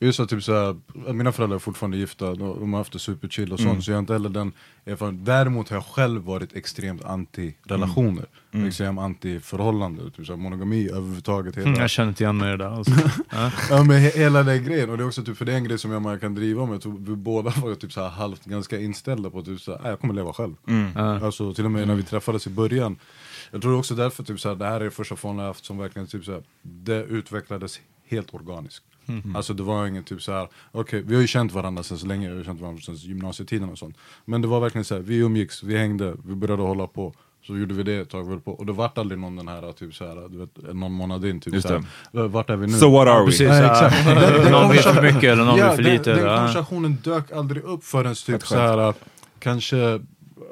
Just 0.00 0.20
att 0.20 0.28
typ 0.28 0.42
såhär, 0.42 0.76
mina 1.12 1.32
föräldrar 1.32 1.54
är 1.56 1.58
fortfarande 1.58 1.96
gifta, 1.96 2.34
de 2.34 2.60
de 2.60 2.72
har 2.72 2.80
haft 2.80 2.92
det 2.92 2.98
superchill 2.98 3.52
och 3.52 3.58
sånt, 3.58 3.70
Mm. 3.70 3.82
så 3.82 3.90
jag 3.90 3.96
har 3.96 4.00
inte 4.00 4.12
heller 4.12 4.28
den 4.28 4.52
erfarenheten. 4.86 5.24
Däremot 5.24 5.68
har 5.68 5.76
jag 5.76 5.84
själv 5.84 6.22
varit 6.22 6.52
extremt 6.56 7.02
anti-relationer, 7.04 8.26
Mm. 8.52 8.68
extremt 8.68 8.98
anti-förhållande, 9.00 10.10
typ 10.10 10.26
såhär, 10.26 10.40
monogami 10.40 10.88
överhuvudtaget. 10.88 11.56
Hela. 11.56 11.66
Mm, 11.68 11.80
jag 11.80 11.90
känner 11.90 12.08
inte 12.08 12.22
igen 12.24 12.36
mig 12.36 12.48
i 12.48 12.56
det 12.56 12.64
där. 12.64 12.70
Alltså. 12.70 12.92
Ja. 13.70 13.84
men 13.84 13.90
he 14.00 14.10
hela 14.10 14.42
den 14.42 14.64
grejen, 14.64 14.90
och 14.90 14.96
det 14.96 15.02
är 15.04 15.06
också 15.08 15.22
typ, 15.24 15.36
för 15.36 15.44
det 15.44 15.52
är 15.52 15.56
en 15.56 15.64
grej 15.64 15.78
som 15.78 15.90
jag 15.90 16.02
Maja 16.02 16.18
kan 16.18 16.34
driva 16.34 16.66
med, 16.66 16.74
jag 16.74 16.82
tror 16.82 16.98
vi 16.98 17.16
båda 17.16 17.50
var 17.50 17.74
typ 17.74 17.92
såhär 17.92 18.08
halvt 18.08 18.44
ganska 18.44 18.80
inställda 18.80 19.30
på 19.30 19.38
att 19.38 19.44
typ 19.44 19.60
såhär, 19.60 19.78
"Nej, 19.82 19.90
jag 19.90 20.00
kommer 20.00 20.14
leva 20.14 20.32
själv. 20.32 20.54
Mm. 20.68 20.96
Alltså 21.24 21.54
till 21.54 21.64
och 21.64 21.70
med 21.70 21.88
när 21.88 21.94
vi 21.94 22.02
träffades 22.02 22.46
i 22.46 22.50
början, 22.50 22.96
jag 23.50 23.62
tror 23.62 23.78
också 23.78 23.94
därför 23.94 24.22
typ 24.24 24.40
såhär, 24.40 24.56
det 24.56 24.64
här 24.66 24.80
är 24.80 24.84
det 24.84 24.90
första 24.90 25.16
förhållandet 25.16 25.42
jag 25.44 25.48
haft 25.48 25.64
som 25.64 25.78
verkligen 25.78 26.08
typ 26.08 26.24
såhär, 26.24 26.42
det 26.62 27.04
utvecklades 27.04 27.80
helt 28.08 28.34
organiskt. 28.34 28.84
Mm. 29.08 29.36
Alltså 29.36 29.54
det 29.54 29.62
var 29.62 29.86
inget 29.86 30.06
typ 30.06 30.22
såhär, 30.22 30.48
okej 30.72 31.02
vi 31.06 31.14
har 31.14 31.22
ju 31.22 31.26
känt 31.28 31.52
varandra 31.52 31.82
sedan 31.82 31.98
så 31.98 32.06
länge, 32.06 32.30
vi 32.30 32.36
har 32.36 32.44
känt 32.44 32.60
varandra 32.60 32.80
sedan 32.82 32.94
gymnasietiden 32.94 33.68
och 33.70 33.78
sånt. 33.78 33.96
Men 34.24 34.42
det 34.42 34.48
var 34.48 34.60
verkligen 34.60 34.84
såhär, 34.84 35.00
vi 35.02 35.16
umgicks, 35.16 35.62
vi 35.62 35.78
hängde, 35.78 36.14
vi 36.24 36.34
började 36.34 36.62
hålla 36.62 36.86
på. 36.86 37.12
Så 37.46 37.56
gjorde 37.56 37.74
vi 37.74 37.82
det 37.82 37.94
ett 37.96 38.10
tag, 38.10 38.44
på. 38.44 38.52
och 38.52 38.66
det 38.66 38.72
vart 38.72 38.98
aldrig 38.98 39.20
någon 39.20 39.36
den 39.36 39.48
här 39.48 39.72
typ 39.72 39.94
såhär, 39.94 40.28
du 40.28 40.38
vet, 40.38 40.74
någon 40.74 40.92
månad 40.92 41.24
in 41.24 41.40
typ 41.40 41.54
Just 41.54 41.68
såhär, 41.68 41.84
det. 42.12 42.28
vart 42.28 42.50
är 42.50 42.56
vi 42.56 42.66
nu? 42.66 42.72
So 42.72 42.90
what 42.90 43.08
are 43.08 43.20
we? 43.20 43.26
Precis, 43.26 43.48
Ja. 43.48 43.90
Någon 44.50 44.68
vet 44.72 44.84
för 44.84 45.02
mycket 45.02 45.24
eller 45.24 45.44
någon 45.44 45.58
ja, 45.58 45.66
vet 45.66 45.76
för 45.76 45.82
den- 45.82 45.92
lite, 45.92 46.14
Den 46.14 46.24
ja. 46.24 46.36
konversationen 46.36 46.96
dök 47.04 47.32
aldrig 47.32 47.62
upp 47.64 47.84
förrän 47.84 48.14
typ 48.14 48.26
skönt. 48.26 48.44
såhär, 48.44 48.94
kanske 49.38 50.00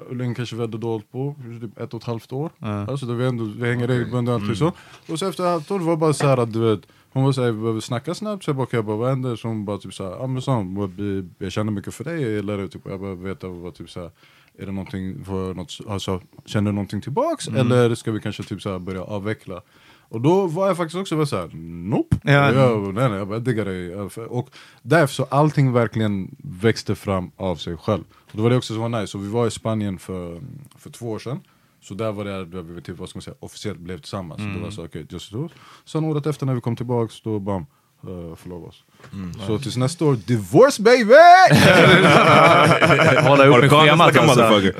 hur 0.08 0.16
länge 0.16 0.34
kanske 0.34 0.56
vi 0.56 0.60
hade 0.62 0.78
dolt 0.78 1.12
på? 1.12 1.34
Typ 1.60 1.78
ett 1.78 1.94
och 1.94 2.00
ett 2.00 2.06
halvt 2.06 2.32
år? 2.32 2.50
Ja. 2.58 2.86
Alltså 2.86 3.06
det 3.06 3.14
vi, 3.14 3.26
ändå, 3.26 3.44
vi 3.58 3.68
hänger 3.70 3.88
regelbundet 3.88 4.34
och 4.34 4.40
Mm. 4.42 4.56
så. 4.56 4.72
Och 5.08 5.18
så 5.18 5.26
efter 5.28 5.44
ett 5.44 5.50
halvt 5.50 5.70
år 5.70 5.78
det 5.78 5.84
var 5.84 5.96
bara 5.96 6.12
så 6.12 6.26
här 6.26 6.36
att 6.36 6.52
du 6.52 6.60
vet 6.60 6.80
hon 7.14 7.24
var 7.24 7.32
såhär, 7.32 7.50
vi 7.52 7.60
behöver 7.60 7.80
snacka 7.80 8.14
snabbt, 8.14 8.44
så 8.44 8.48
jag 8.48 8.56
bara, 8.56 8.66
jag 8.70 8.84
bara 8.84 8.96
vad 8.96 9.08
händer? 9.08 9.36
Så 9.36 9.48
hon 9.48 9.64
bara 9.64 9.78
typ 9.78 9.94
såhär, 9.94 10.10
ja 10.10 10.26
men 10.26 10.42
så, 10.42 10.50
hon 10.52 10.74
bara, 10.74 10.86
"Vi- 10.86 11.28
jag 11.38 11.52
känner 11.52 11.72
mycket 11.72 11.94
för 11.94 12.04
dig, 12.04 12.22
jag 12.22 12.30
gillar 12.30 12.58
det, 12.58 12.68
typ, 12.68 12.86
och 12.86 12.92
jag 12.92 13.00
behöver 13.00 13.24
veta 13.28 13.48
vad 13.48 13.74
typ 13.74 13.90
såhär 13.90 14.10
är 14.58 14.66
det 14.66 14.72
någonting, 14.72 15.24
för 15.24 15.54
något, 15.54 15.78
alltså, 15.88 16.20
känner 16.44 16.70
du 16.70 16.74
någonting 16.74 17.00
tillbaks? 17.00 17.48
Mm. 17.48 17.60
Eller 17.72 17.94
ska 17.94 18.12
vi 18.12 18.20
kanske 18.20 18.42
typ 18.42 18.62
såhär 18.62 18.78
börja 18.78 19.02
avveckla? 19.02 19.62
Och 20.08 20.20
då 20.20 20.46
var 20.46 20.66
jag 20.66 20.76
faktiskt 20.76 21.00
också 21.00 21.26
såhär, 21.26 21.50
nope. 21.88 22.16
Ja. 22.24 22.48
Och 22.50 22.56
Jag, 22.56 22.94
nej, 22.94 23.08
nej, 23.08 23.18
jag 23.18 23.28
bara, 23.28 23.38
diggar 23.38 23.64
dig. 23.64 23.94
Och 24.28 24.48
därför 24.82 25.14
så 25.14 25.24
allting 25.24 25.72
verkligen 25.72 26.36
växte 26.38 26.94
fram 26.94 27.30
av 27.36 27.56
sig 27.56 27.76
själv. 27.76 28.02
Och 28.12 28.36
det 28.36 28.42
var 28.42 28.50
det 28.50 28.56
också 28.56 28.72
som 28.74 28.82
var 28.92 29.00
nice, 29.00 29.06
så 29.06 29.18
vi 29.18 29.28
var 29.28 29.46
i 29.46 29.50
Spanien 29.50 29.98
för, 29.98 30.40
för 30.78 30.90
två 30.90 31.10
år 31.10 31.18
sedan. 31.18 31.40
Så 31.84 31.94
där 31.94 32.12
var 32.12 32.24
det 32.24 32.44
där 32.44 32.62
vi 32.62 32.82
typ, 32.82 32.98
vad 32.98 33.08
ska 33.08 33.16
man 33.16 33.22
säga, 33.22 33.36
officiellt 33.40 33.78
blev 33.78 33.98
tillsammans. 33.98 34.38
Så 34.40 34.44
Mm. 34.44 34.56
det 34.56 34.62
var 34.64 34.70
så, 34.70 34.84
okej, 34.84 35.06
just 35.10 35.32
då. 35.32 35.48
Sen 35.84 36.04
året 36.04 36.26
efter 36.26 36.46
när 36.46 36.54
vi 36.54 36.60
kom 36.60 36.76
tillbaks, 36.76 37.20
då 37.22 37.38
bam, 37.38 37.66
uh, 38.08 38.34
förlovade 38.36 38.68
oss. 38.68 38.84
Mm. 39.12 39.32
Så 39.46 39.58
tills 39.58 39.76
nästa 39.76 40.04
år, 40.04 40.14
divorce 40.26 40.82
baby! 40.82 41.14
Hålla 43.28 43.46
upp 43.46 43.60
med 43.60 43.70
schemat 43.70 44.16
alltså. 44.16 44.22
motherfucker. 44.42 44.74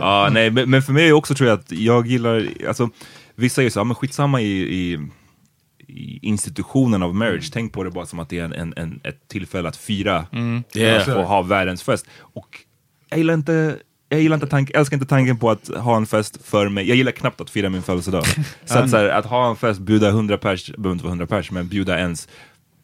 Ja, 0.00 0.28
nej, 0.32 0.50
men, 0.50 0.70
men 0.70 0.82
för 0.82 0.92
mig 0.92 1.12
också 1.12 1.34
tror 1.34 1.48
jag 1.48 1.58
att 1.58 1.72
jag 1.72 2.06
gillar, 2.06 2.48
alltså 2.68 2.88
vissa 3.34 3.54
säger 3.54 3.70
så, 3.70 3.78
ja, 3.80 3.84
men 3.84 3.94
skitsamma 3.94 4.40
i, 4.40 4.60
i, 4.60 4.98
i 5.88 6.18
institutionen 6.22 7.02
av 7.02 7.14
marriage, 7.14 7.50
tänk 7.52 7.72
på 7.72 7.84
det 7.84 7.90
bara 7.90 8.06
som 8.06 8.18
att 8.18 8.28
det 8.28 8.38
är 8.38 8.44
en, 8.44 8.52
en, 8.52 8.74
en, 8.76 9.00
ett 9.04 9.28
tillfälle 9.28 9.68
att 9.68 9.76
fira 9.76 10.26
Mm. 10.32 10.62
yeah. 10.74 11.18
och 11.18 11.24
ha 11.24 11.42
världens 11.42 11.82
fest. 11.82 12.06
Och 12.18 12.58
jag 13.08 13.18
gillar 13.18 13.34
inte 13.34 13.78
jag 14.10 14.20
gillar 14.20 14.36
inte 14.36 14.46
tanken, 14.46 14.80
älskar 14.80 14.96
inte 14.96 15.06
tanken 15.06 15.38
på 15.38 15.50
att 15.50 15.68
ha 15.68 15.96
en 15.96 16.06
fest 16.06 16.38
för 16.44 16.68
mig. 16.68 16.88
Jag 16.88 16.96
gillar 16.96 17.12
knappt 17.12 17.40
att 17.40 17.50
fira 17.50 17.68
min 17.68 17.82
födelsedag. 17.82 18.24
så 18.64 18.78
att, 18.78 18.90
så 18.90 18.96
här, 18.96 19.08
att 19.08 19.26
ha 19.26 19.50
en 19.50 19.56
fest, 19.56 19.80
bjuda 19.80 20.08
100 20.08 20.38
pers, 20.38 20.66
det 20.66 20.78
behöver 20.78 20.92
inte 20.92 21.04
vara 21.04 21.10
100 21.10 21.26
pers, 21.26 21.50
men 21.50 21.68
bjuda 21.68 21.98
ens 21.98 22.28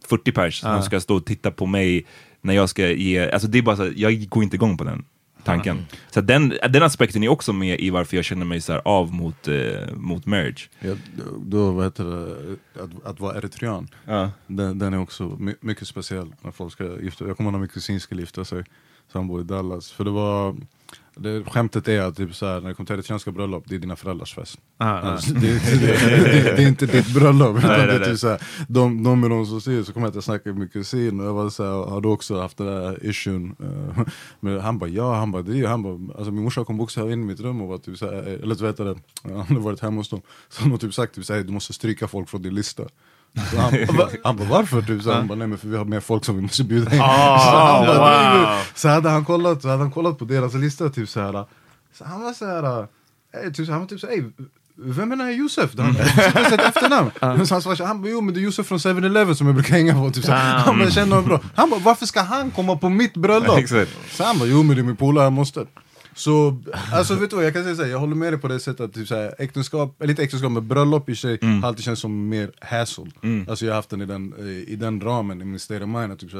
40 0.08 0.32
pers 0.32 0.60
som 0.60 0.82
ska 0.82 1.00
stå 1.00 1.16
och 1.16 1.26
titta 1.26 1.50
på 1.50 1.66
mig 1.66 2.06
när 2.40 2.54
jag 2.54 2.68
ska 2.68 2.88
ge, 2.88 3.30
alltså 3.30 3.48
det 3.48 3.58
är 3.58 3.62
bara 3.62 3.76
så 3.76 3.82
här, 3.82 3.92
jag 3.96 4.28
går 4.28 4.42
inte 4.42 4.56
igång 4.56 4.78
på 4.78 4.84
den 4.84 5.04
tanken. 5.46 5.86
Så 6.10 6.20
att 6.20 6.26
den, 6.26 6.54
den 6.70 6.82
aspekten 6.82 7.22
är 7.22 7.28
också 7.28 7.52
med 7.52 7.80
i 7.80 7.90
varför 7.90 8.16
jag 8.16 8.24
känner 8.24 8.46
mig 8.46 8.60
så 8.60 8.72
här 8.72 8.82
av 8.84 9.14
mot, 9.14 9.48
eh, 9.48 9.94
mot 9.94 10.26
marriage. 10.26 10.70
Ja, 10.80 10.94
då, 11.38 11.72
vad 11.72 11.84
heter 11.84 12.04
det, 12.04 12.82
att, 12.82 12.90
att 13.04 13.20
vara 13.20 13.36
eritrean, 13.36 13.88
Ja. 14.04 14.30
den, 14.46 14.78
den 14.78 14.94
är 14.94 15.00
också 15.00 15.36
my, 15.38 15.54
mycket 15.60 15.88
speciell 15.88 16.34
när 16.40 16.50
folk 16.50 16.72
ska 16.72 17.00
gifta 17.00 17.26
Jag 17.26 17.36
kommer 17.36 17.48
ihåg 17.50 17.52
när 17.52 17.60
min 17.60 17.68
kusin 17.68 18.00
skulle 18.00 18.20
gifta 18.20 18.44
sig, 18.44 18.64
så 19.12 19.18
han 19.18 19.28
bor 19.28 19.40
i 19.40 19.44
Dallas. 19.44 19.90
För 19.92 20.04
det 20.04 20.10
var, 20.10 20.56
det, 21.16 21.44
skämtet 21.44 21.88
är 21.88 22.00
att 22.00 22.16
typ 22.16 22.34
så 22.34 22.46
här, 22.46 22.60
när 22.60 22.68
det 22.68 22.74
kommer 22.74 22.86
till 22.86 22.94
eritreanska 22.94 23.30
bröllop, 23.30 23.64
det 23.66 23.74
är 23.74 23.78
dina 23.78 23.96
föräldrars 23.96 24.34
fest. 24.34 24.58
Ah, 24.78 24.86
ah. 24.86 25.00
Alltså, 25.00 25.34
det, 25.34 25.40
det, 25.40 25.78
det, 25.80 26.56
det 26.56 26.62
är 26.62 26.68
inte 26.68 26.86
ditt 26.86 27.14
bröllop, 27.14 27.58
utan 27.58 27.70
Nej, 27.70 27.86
det 27.86 27.92
är 27.92 28.04
typ 28.04 28.18
så 28.18 28.28
här, 28.28 28.42
de, 28.68 29.02
de 29.02 29.24
är 29.24 29.28
de 29.28 29.46
som 29.46 29.60
styr, 29.60 29.82
så 29.82 29.92
kommer 29.92 30.06
jag 30.06 30.16
att 30.16 30.24
snacka 30.24 30.48
med 30.48 30.58
min 30.58 30.68
kusin 30.68 31.20
och 31.20 31.26
jag 31.26 31.34
var 31.34 31.50
så 31.50 31.64
här, 31.64 31.90
hade 31.90 32.08
också 32.08 32.40
haft 32.40 32.56
den 32.56 32.66
där 32.66 33.06
issuen. 33.06 33.56
men 34.40 34.60
han 34.60 34.78
bara 34.78 34.90
ja, 34.90 35.14
han 35.14 35.32
bara 35.32 35.42
det 35.42 35.66
han 35.66 35.82
bara, 35.82 36.18
alltså 36.18 36.30
min 36.30 36.44
morsa 36.44 36.64
kom 36.64 36.80
också 36.80 37.10
in 37.10 37.22
i 37.22 37.26
mitt 37.26 37.40
rum 37.40 37.60
och 37.60 37.68
var 37.68 37.78
typ 37.78 37.98
så 37.98 38.06
här, 38.06 38.28
eh, 38.28 38.42
eller 38.42 38.54
du 38.54 38.64
vet 38.64 38.76
det, 38.76 38.96
han 39.22 39.40
hade 39.40 39.60
varit 39.60 39.80
hemma 39.80 39.96
hos 39.96 40.08
dem. 40.08 40.22
Så 40.48 40.62
han 40.62 40.70
har 40.70 40.78
typ 40.78 40.94
sagt 40.94 41.14
typ 41.14 41.24
så 41.24 41.34
här, 41.34 41.42
du 41.42 41.52
måste 41.52 41.72
stryka 41.72 42.08
folk 42.08 42.28
från 42.28 42.42
din 42.42 42.54
lista. 42.54 42.84
Så 43.50 43.56
han, 43.60 43.72
han 44.24 44.36
bara 44.36 44.48
varför? 44.48 44.82
Typ, 44.82 45.02
så 45.02 45.12
han 45.12 45.26
bara, 45.28 45.34
nej 45.38 45.48
men 45.48 45.58
för 45.58 45.68
vi 45.68 45.76
har 45.76 45.84
mer 45.84 46.00
folk 46.00 46.24
som 46.24 46.36
vi 46.36 46.42
måste 46.42 46.64
bjuda 46.64 46.94
in. 46.94 47.00
Ah, 47.02 47.38
så, 47.50 47.56
han 47.56 47.86
bara, 47.86 48.38
wow. 48.38 48.58
Så 48.74 48.88
hade 48.88 49.08
han 49.10 49.24
kollat, 49.24 49.62
så 49.62 49.68
hade 49.68 49.80
han 49.82 49.90
kollat 49.90 50.18
på 50.18 50.24
deras 50.24 50.54
lista 50.54 50.88
typ 50.88 51.08
så 51.08 51.20
här. 51.20 51.44
Så 51.98 52.04
han 52.04 52.22
var 52.22 52.32
så 52.32 52.46
här, 52.46 52.80
eh, 53.44 53.52
typ, 53.52 53.68
han 53.68 53.80
var 53.80 53.86
typ 53.86 54.00
så 54.00 54.06
här, 54.06 54.14
"Ey, 54.14 54.22
vem 54.78 55.12
är 55.12 55.16
den 55.16 55.26
här 55.26 55.32
Josef? 55.32 55.70
Han 55.78 55.86
har 55.96 56.50
sett 56.50 56.60
efternamn. 56.60 57.10
Så 57.46 57.54
han 57.54 57.62
svarade, 57.62 57.84
han 57.86 58.02
bara, 58.02 58.10
jo 58.10 58.20
men 58.20 58.34
det 58.34 58.40
är 58.40 58.42
Josef 58.42 58.66
från 58.66 58.78
7-Eleven 58.78 59.36
som 59.36 59.46
jag 59.46 59.56
brukar 59.56 59.74
hänga 59.74 59.94
på. 59.94 60.10
Typ, 60.10 60.24
så. 60.24 60.32
här. 60.32 60.58
Han 60.58 60.78
bara, 60.78 60.90
känner 60.90 61.16
honom 61.16 61.28
bra. 61.28 61.40
Han 61.54 61.70
bara, 61.70 61.80
varför 61.80 62.06
ska 62.06 62.20
han 62.22 62.50
komma 62.50 62.76
på 62.76 62.88
mitt 62.88 63.14
bröllop? 63.16 63.58
Så 64.10 64.24
han 64.24 64.38
bara, 64.38 64.48
jo 64.48 64.62
men 64.62 64.76
det 64.76 64.82
är 64.82 64.84
min 64.84 64.96
polare, 64.96 65.24
han 65.24 65.32
måste. 65.32 65.66
Så, 66.16 66.62
alltså 66.92 67.14
vet 67.14 67.30
du 67.30 67.36
vad, 67.36 67.44
jag 67.44 67.52
kan 67.52 67.62
säga 67.62 67.76
så 67.76 67.82
här, 67.82 67.90
jag 67.90 67.98
håller 67.98 68.14
med 68.14 68.32
dig 68.32 68.40
på 68.40 68.48
det 68.48 68.60
sättet 68.60 68.80
att 68.80 68.94
typ, 68.94 69.08
så 69.08 69.14
här, 69.14 69.34
äktenskap, 69.38 70.02
eller 70.02 70.10
inte 70.10 70.22
äktenskap 70.22 70.52
men 70.52 70.68
bröllop 70.68 71.08
i 71.08 71.16
sig 71.16 71.38
Mm. 71.42 71.62
har 71.62 71.68
alltid 71.68 71.84
känts 71.84 72.00
som 72.02 72.28
mer 72.28 72.50
hassle. 72.60 73.06
Mm. 73.22 73.46
Alltså 73.48 73.64
jag 73.64 73.72
har 73.72 73.76
haft 73.76 73.90
den 73.90 74.02
i 74.02 74.06
den, 74.06 74.34
eh, 74.38 74.72
i 74.72 74.76
den 74.76 75.00
ramen, 75.00 75.42
i 75.42 75.44
min 75.44 75.58
state 75.58 75.84
of 75.84 75.88
mind. 75.90 76.18
Typ, 76.18 76.30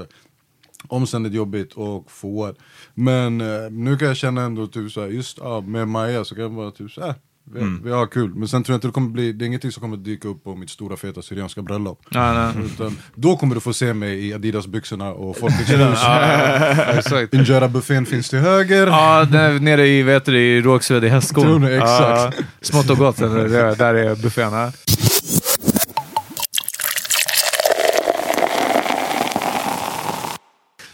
omständigt 0.88 1.34
jobbigt 1.34 1.72
och 1.72 2.10
for 2.10 2.46
what. 2.46 2.56
Men 2.94 3.40
eh, 3.40 3.70
nu 3.70 3.96
kan 3.96 4.08
jag 4.08 4.16
känna 4.16 4.42
ändå 4.42 4.66
typ 4.66 4.92
så 4.92 5.00
här, 5.00 5.08
just 5.08 5.38
ja, 5.38 5.60
med 5.60 5.88
Maja 5.88 6.24
så 6.24 6.34
kan 6.34 6.42
jag 6.42 6.50
vara 6.50 6.70
typ 6.70 6.90
så 6.90 7.00
här. 7.00 7.14
Vi, 7.54 7.60
Mm. 7.60 7.80
vi 7.84 7.90
har 7.92 8.06
kul, 8.06 8.34
men 8.34 8.48
sen 8.48 8.62
tror 8.64 8.74
jag 8.74 8.76
inte 8.76 8.88
det 8.88 8.92
kommer 8.92 9.08
bli, 9.10 9.32
det 9.32 9.44
är 9.44 9.46
ingenting 9.46 9.72
som 9.72 9.80
kommer 9.80 9.96
dyka 9.96 10.28
upp 10.28 10.44
på 10.44 10.54
mitt 10.54 10.70
stora 10.70 10.96
feta 10.96 11.22
syrianska 11.22 11.62
bröllop. 11.62 12.00
Nej, 12.10 12.34
nej. 12.34 12.64
Utan, 12.66 12.96
då 13.14 13.36
kommer 13.36 13.54
du 13.54 13.60
få 13.60 13.72
se 13.72 13.94
mig 13.94 14.26
i 14.28 14.34
Adidas 14.34 14.66
byxorna 14.66 15.10
och 15.12 15.36
Folkets 15.36 15.70
hus. 15.70 15.78
ja. 16.02 17.26
Injera-buffén 17.32 18.06
finns 18.06 18.28
till 18.30 18.38
höger. 18.38 18.86
Ja, 18.86 19.24
där 19.24 19.60
nere 19.60 19.86
i, 19.88 20.02
vet 20.02 20.24
du, 20.24 20.38
i 20.40 20.60
Rågsved 20.62 21.04
i 21.04 21.08
hästskon. 21.08 21.64
Exakt. 21.64 22.36
Ja, 22.38 22.44
smått 22.60 22.90
och 22.90 22.96
gott, 22.98 23.16
det, 23.16 23.74
där 23.74 23.94
är 23.94 24.14
buffén. 24.22 24.52
Ja. 24.52 24.72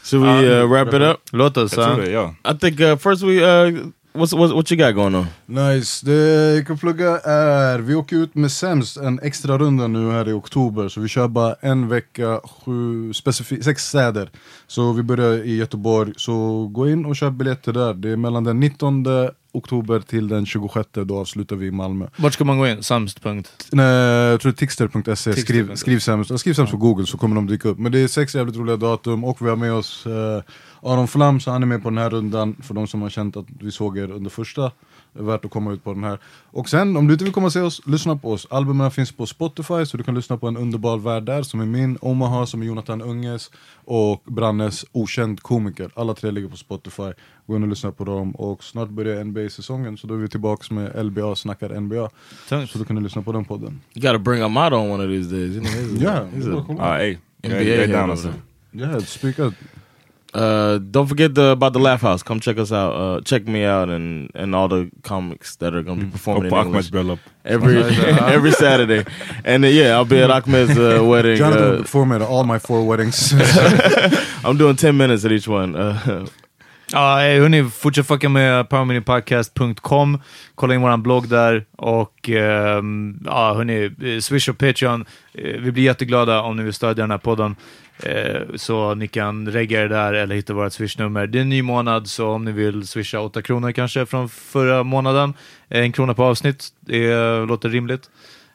Should 0.05 0.22
we 0.24 0.62
uh, 0.62 0.66
wrap 0.66 0.88
it 0.94 1.03
up? 1.03 1.20
Låt 1.32 1.57
oss. 1.57 1.76
Jag 1.76 1.94
tror 1.94 2.05
det, 2.05 2.11
ja. 2.11 2.34
I 2.55 2.59
think 2.59 2.80
uh, 2.80 2.96
first 2.96 3.22
we 3.22 3.40
uh, 3.68 3.78
what's 4.12 4.34
what 4.34 4.54
what 4.54 4.72
you 4.72 4.76
got 4.76 4.94
going 4.94 5.14
on? 5.14 5.26
Nice, 5.46 6.06
det 6.06 6.54
jag 6.56 6.66
kan 6.66 6.78
plugga 6.78 7.18
är, 7.18 7.78
vi 7.78 7.94
åker 7.94 8.16
ut 8.16 8.34
med 8.34 8.52
Sämst 8.52 8.96
en 8.96 9.20
extra 9.22 9.58
runda 9.58 9.86
nu 9.86 10.10
här 10.10 10.28
i 10.28 10.32
oktober 10.32 10.88
Så 10.88 11.00
vi 11.00 11.08
kör 11.08 11.28
bara 11.28 11.54
en 11.60 11.88
vecka, 11.88 12.40
sju, 12.44 13.12
sex 13.62 13.88
städer. 13.88 14.30
Så 14.66 14.92
vi 14.92 15.02
börjar 15.02 15.32
i 15.44 15.56
Göteborg, 15.56 16.12
så 16.16 16.66
gå 16.66 16.88
in 16.88 17.04
och 17.04 17.16
köp 17.16 17.32
biljetter 17.32 17.72
där. 17.72 17.94
Det 17.94 18.10
är 18.10 18.16
mellan 18.16 18.44
den 18.44 18.60
19 18.60 19.02
oktober 19.53 20.00
till 20.00 20.28
den 20.28 20.46
26, 20.46 20.88
då 20.92 21.18
avslutar 21.18 21.57
vi 21.57 21.66
i 21.66 21.70
Malmö 21.70 22.07
Vart 22.16 22.32
ska 22.32 22.44
man 22.44 22.59
gå 22.59 22.66
in? 22.66 22.82
Samst. 22.82 23.20
Nej, 23.72 23.86
jag 23.86 24.40
tror 24.40 24.53
det 24.53 24.57
är 24.57 24.59
tixter.se, 24.59 25.14
skriv, 25.14 25.34
Tixter.se. 25.34 25.76
skriv, 25.76 25.98
sämst, 25.98 26.38
skriv 26.38 26.55
sämst 26.55 26.70
på 26.70 26.76
google 26.76 27.07
så 27.07 27.18
kommer 27.18 27.36
de 27.36 27.46
dyka 27.46 27.68
upp 27.68 27.78
Men 27.78 27.92
det 27.92 27.98
är 27.98 28.09
sex 28.09 28.34
jävligt 28.34 28.57
roliga 28.57 28.76
datum 28.76 29.24
och 29.24 29.42
vi 29.42 29.48
har 29.48 29.57
med 29.57 29.72
oss 29.72 30.07
eh, 30.07 30.42
Aron 30.82 31.09
Flam, 31.09 31.40
så 31.40 31.50
han 31.50 31.62
är 31.62 31.66
med 31.66 31.82
på 31.82 31.90
den 31.90 31.98
här 31.98 32.11
rundan 32.11 32.57
För 32.62 32.74
de 32.74 32.86
som 32.86 33.03
har 33.03 33.11
känt 33.11 33.36
att 33.36 33.46
vi 33.61 33.70
såg 33.70 33.98
er 33.98 34.11
under 34.11 34.30
första 34.30 34.72
värt 35.12 35.44
att 35.44 35.50
komma 35.50 35.72
ut 35.72 35.84
på 35.84 35.94
den 35.94 36.04
här. 36.04 36.18
Och 36.50 36.68
sen 36.68 36.96
om 36.96 37.06
du 37.06 37.12
inte 37.12 37.24
vill 37.24 37.32
komma 37.32 37.46
och 37.46 37.52
se 37.52 37.60
oss, 37.60 37.86
lyssna 37.86 38.16
på 38.16 38.32
oss. 38.32 38.46
Albumen 38.50 38.90
finns 38.90 39.12
på 39.12 39.26
Spotify 39.26 39.86
så 39.86 39.96
du 39.96 40.04
kan 40.04 40.14
lyssna 40.14 40.36
på 40.36 40.48
En 40.48 40.56
underbar 40.56 40.98
värld 40.98 41.22
där 41.22 41.42
Som 41.42 41.60
är 41.60 41.66
min, 41.66 41.98
Omaha 42.00 42.46
som 42.46 42.62
är 42.62 42.66
Jonathan 42.66 43.02
Unges 43.02 43.50
Och 43.84 44.22
Brannes 44.24 44.84
Okänd 44.92 45.40
komiker. 45.40 45.90
Alla 45.94 46.14
tre 46.14 46.30
ligger 46.30 46.48
på 46.48 46.56
Spotify. 46.56 47.12
Gå 47.46 47.56
in 47.56 47.62
och 47.62 47.68
lyssna 47.68 47.92
på 47.92 48.04
dem. 48.04 48.30
Och 48.30 48.64
snart 48.64 48.88
börjar 48.88 49.24
NBA-säsongen 49.24 49.96
Så 49.96 50.06
då 50.06 50.14
är 50.14 50.18
vi 50.18 50.28
tillbaks 50.28 50.70
med 50.70 51.06
LBA 51.06 51.36
snackar 51.36 51.80
NBA 51.80 52.10
Så 52.48 52.78
då 52.78 52.84
kan 52.84 52.96
du 52.96 53.02
lyssna 53.02 53.22
på 53.22 53.32
den 53.32 53.44
podden. 53.44 53.80
You 53.94 54.02
got 54.02 54.12
to 54.12 54.18
bring 54.18 54.42
Ahmad 54.42 54.72
on 54.72 54.90
one 54.90 55.04
of 55.04 55.10
these 55.10 55.36
days. 55.36 55.54
You 55.54 55.60
know, 55.60 55.72
he's 55.72 55.96
a, 55.96 56.02
Yeah, 56.02 56.26
he's 56.26 56.46
yeah, 56.46 56.58
a 57.02 57.18
NBA 57.42 57.76
head 57.76 57.88
down 57.88 58.10
alltså. 58.10 58.32
Yeah, 58.72 58.98
speak 58.98 59.38
up. 59.38 59.54
Uh, 60.35 60.78
don't 60.78 61.09
forget 61.09 61.35
the, 61.35 61.51
about 61.51 61.74
the 61.74 61.78
Laugh 61.78 62.01
House. 62.01 62.22
Come 62.22 62.41
check 62.41 62.59
us 62.59 62.72
out. 62.72 62.95
Uh, 62.95 63.20
check 63.20 63.47
me 63.47 63.64
out 63.66 63.91
and 63.91 64.30
and 64.35 64.55
all 64.55 64.66
the 64.68 64.91
comics 65.03 65.57
that 65.57 65.74
are 65.74 65.83
going 65.83 66.01
to 66.01 66.07
be 66.07 66.12
performing 66.12 66.45
Och 66.45 66.51
på 66.51 66.61
in 66.61 66.66
English 66.66 67.18
every 67.45 67.76
every 68.35 68.53
Saturday. 68.53 69.05
And 69.45 69.64
uh, 69.64 69.68
yeah, 69.68 69.99
I'll 69.99 70.09
be 70.09 70.22
at 70.22 70.30
Ahmed's 70.30 70.78
uh, 70.78 71.05
wedding. 71.11 71.37
Jonathan 71.37 71.70
will 71.70 71.78
Uh, 71.78 71.83
perform 71.83 72.12
at 72.12 72.22
all 72.22 72.45
my 72.45 72.59
four 72.59 72.87
weddings. 72.87 73.35
I'm 74.45 74.57
doing 74.57 74.76
ten 74.76 74.97
minutes 74.97 75.24
at 75.24 75.33
each 75.33 75.49
one. 75.49 75.76
Uh, 75.76 76.26
Ja, 76.93 77.26
eh, 77.26 77.41
hörni, 77.41 77.64
fortsätt 77.70 78.07
fucka 78.07 78.28
med 78.28 78.68
powerminipodcast.com. 78.68 80.20
Kolla 80.55 80.74
in 80.74 80.80
våran 80.80 81.03
blogg 81.03 81.28
där 81.28 81.64
och 81.76 82.28
ehm, 82.28 83.18
ja, 83.24 83.55
hörni, 83.55 83.85
eh, 83.85 84.20
Swish 84.20 84.49
och 84.49 84.59
Patreon. 84.59 85.05
Eh, 85.35 85.61
vi 85.61 85.72
blir 85.72 85.85
jätteglada 85.85 86.41
om 86.41 86.57
ni 86.57 86.62
vill 86.62 86.72
stödja 86.72 87.03
den 87.03 87.11
här 87.11 87.18
podden. 87.18 87.57
Eh, 88.03 88.57
så 88.57 88.94
ni 88.94 89.09
kan 89.09 89.48
regga 89.48 89.82
er 89.82 89.88
där 89.88 90.12
eller 90.12 90.34
hitta 90.34 90.55
vårt 90.55 90.72
swishnummer. 90.72 91.26
Det 91.26 91.38
är 91.38 91.42
en 91.42 91.48
ny 91.48 91.62
månad, 91.62 92.07
så 92.07 92.28
om 92.28 92.44
ni 92.44 92.53
vill 92.53 92.86
swisha 92.86 93.20
8 93.20 93.42
kronor 93.42 93.72
kanske 93.72 94.07
från 94.07 94.28
förra 94.28 94.82
månaden, 94.82 95.34
en 95.68 95.92
krona 95.92 96.14
på 96.14 96.24
avsnitt, 96.24 96.68
det 96.80 97.46
låter 97.46 97.68
rimligt. 97.68 98.11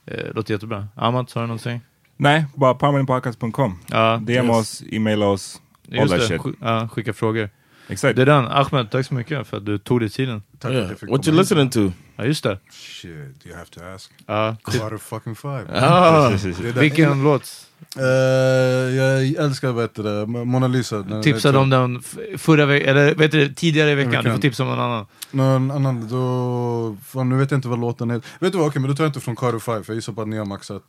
Eh, 0.05 0.33
låter 0.33 0.53
jättebra. 0.53 0.87
Amat, 0.95 1.31
har 1.31 1.41
du 1.41 1.47
någonting? 1.47 1.81
Nej, 2.17 2.45
bara 2.55 2.73
powerminipodcast.com. 2.73 3.79
Ja, 3.87 4.21
DM 4.23 4.45
yes. 4.45 4.55
oss, 4.55 4.83
emaila 4.91 5.25
oss, 5.25 5.61
all 5.99 6.09
that 6.09 6.19
det, 6.19 6.27
shit. 6.27 6.41
ja, 6.61 6.89
skicka 6.91 7.13
frågor. 7.13 7.49
Exakt. 7.89 8.15
Det 8.15 8.21
är 8.21 8.25
den. 8.25 8.47
Ahmed, 8.47 8.91
tack 8.91 9.05
så 9.05 9.13
mycket 9.13 9.47
för 9.47 9.57
att 9.57 9.65
du 9.65 9.77
tog 9.77 9.99
dig 9.99 10.09
tiden. 10.09 10.43
Tack 10.59 10.71
yeah. 10.71 10.89
What 11.09 11.27
you 11.27 11.37
listening 11.37 11.69
to? 11.69 11.91
Ja, 12.15 12.25
just 12.25 12.43
det. 12.43 12.59
Shit, 12.71 13.09
you 13.45 13.55
have 13.55 13.65
to 13.71 13.79
ask. 13.95 14.11
Ja, 14.25 14.55
Carter 14.63 14.97
fucking 14.97 15.35
five. 15.35 15.65
Ah. 15.73 16.29
Vilken 16.79 17.23
låt? 17.23 17.43
Eh, 17.97 18.03
jag 18.95 19.25
älskar 19.45 19.81
heter 19.81 20.03
det, 20.03 20.25
Mona 20.25 20.67
Lisa. 20.67 20.97
Den- 20.97 21.23
Tipsade 21.23 21.57
om 21.57 21.69
den 21.69 22.01
förra 22.37 22.65
veckan, 22.65 22.89
eller 22.89 23.15
vet 23.15 23.31
du, 23.31 23.53
tidigare 23.53 23.91
i 23.91 23.95
veckan. 23.95 24.23
Du 24.23 24.31
får 24.31 24.37
tipsa 24.39 24.63
om 24.63 24.69
någon 24.69 24.79
annan. 24.79 25.05
Någon 25.31 25.71
annan, 25.71 26.07
då... 26.07 26.97
Fan, 27.05 27.29
nu 27.29 27.37
vet 27.37 27.51
jag 27.51 27.57
inte 27.57 27.67
vad 27.67 27.79
låten 27.79 28.09
heter. 28.09 28.29
Vet 28.39 28.51
du 28.51 28.57
vad, 28.57 28.67
okej 28.67 28.81
men 28.81 28.89
då 28.91 28.95
tar 28.97 29.03
jag 29.03 29.09
inte 29.09 29.19
från 29.19 29.35
Carter 29.35 29.59
5 29.59 29.83
för 29.83 29.93
jag 29.93 29.95
gissar 29.95 30.13
på 30.13 30.21
att 30.21 30.27
ni 30.27 30.37
har 30.37 30.45
maxat. 30.45 30.83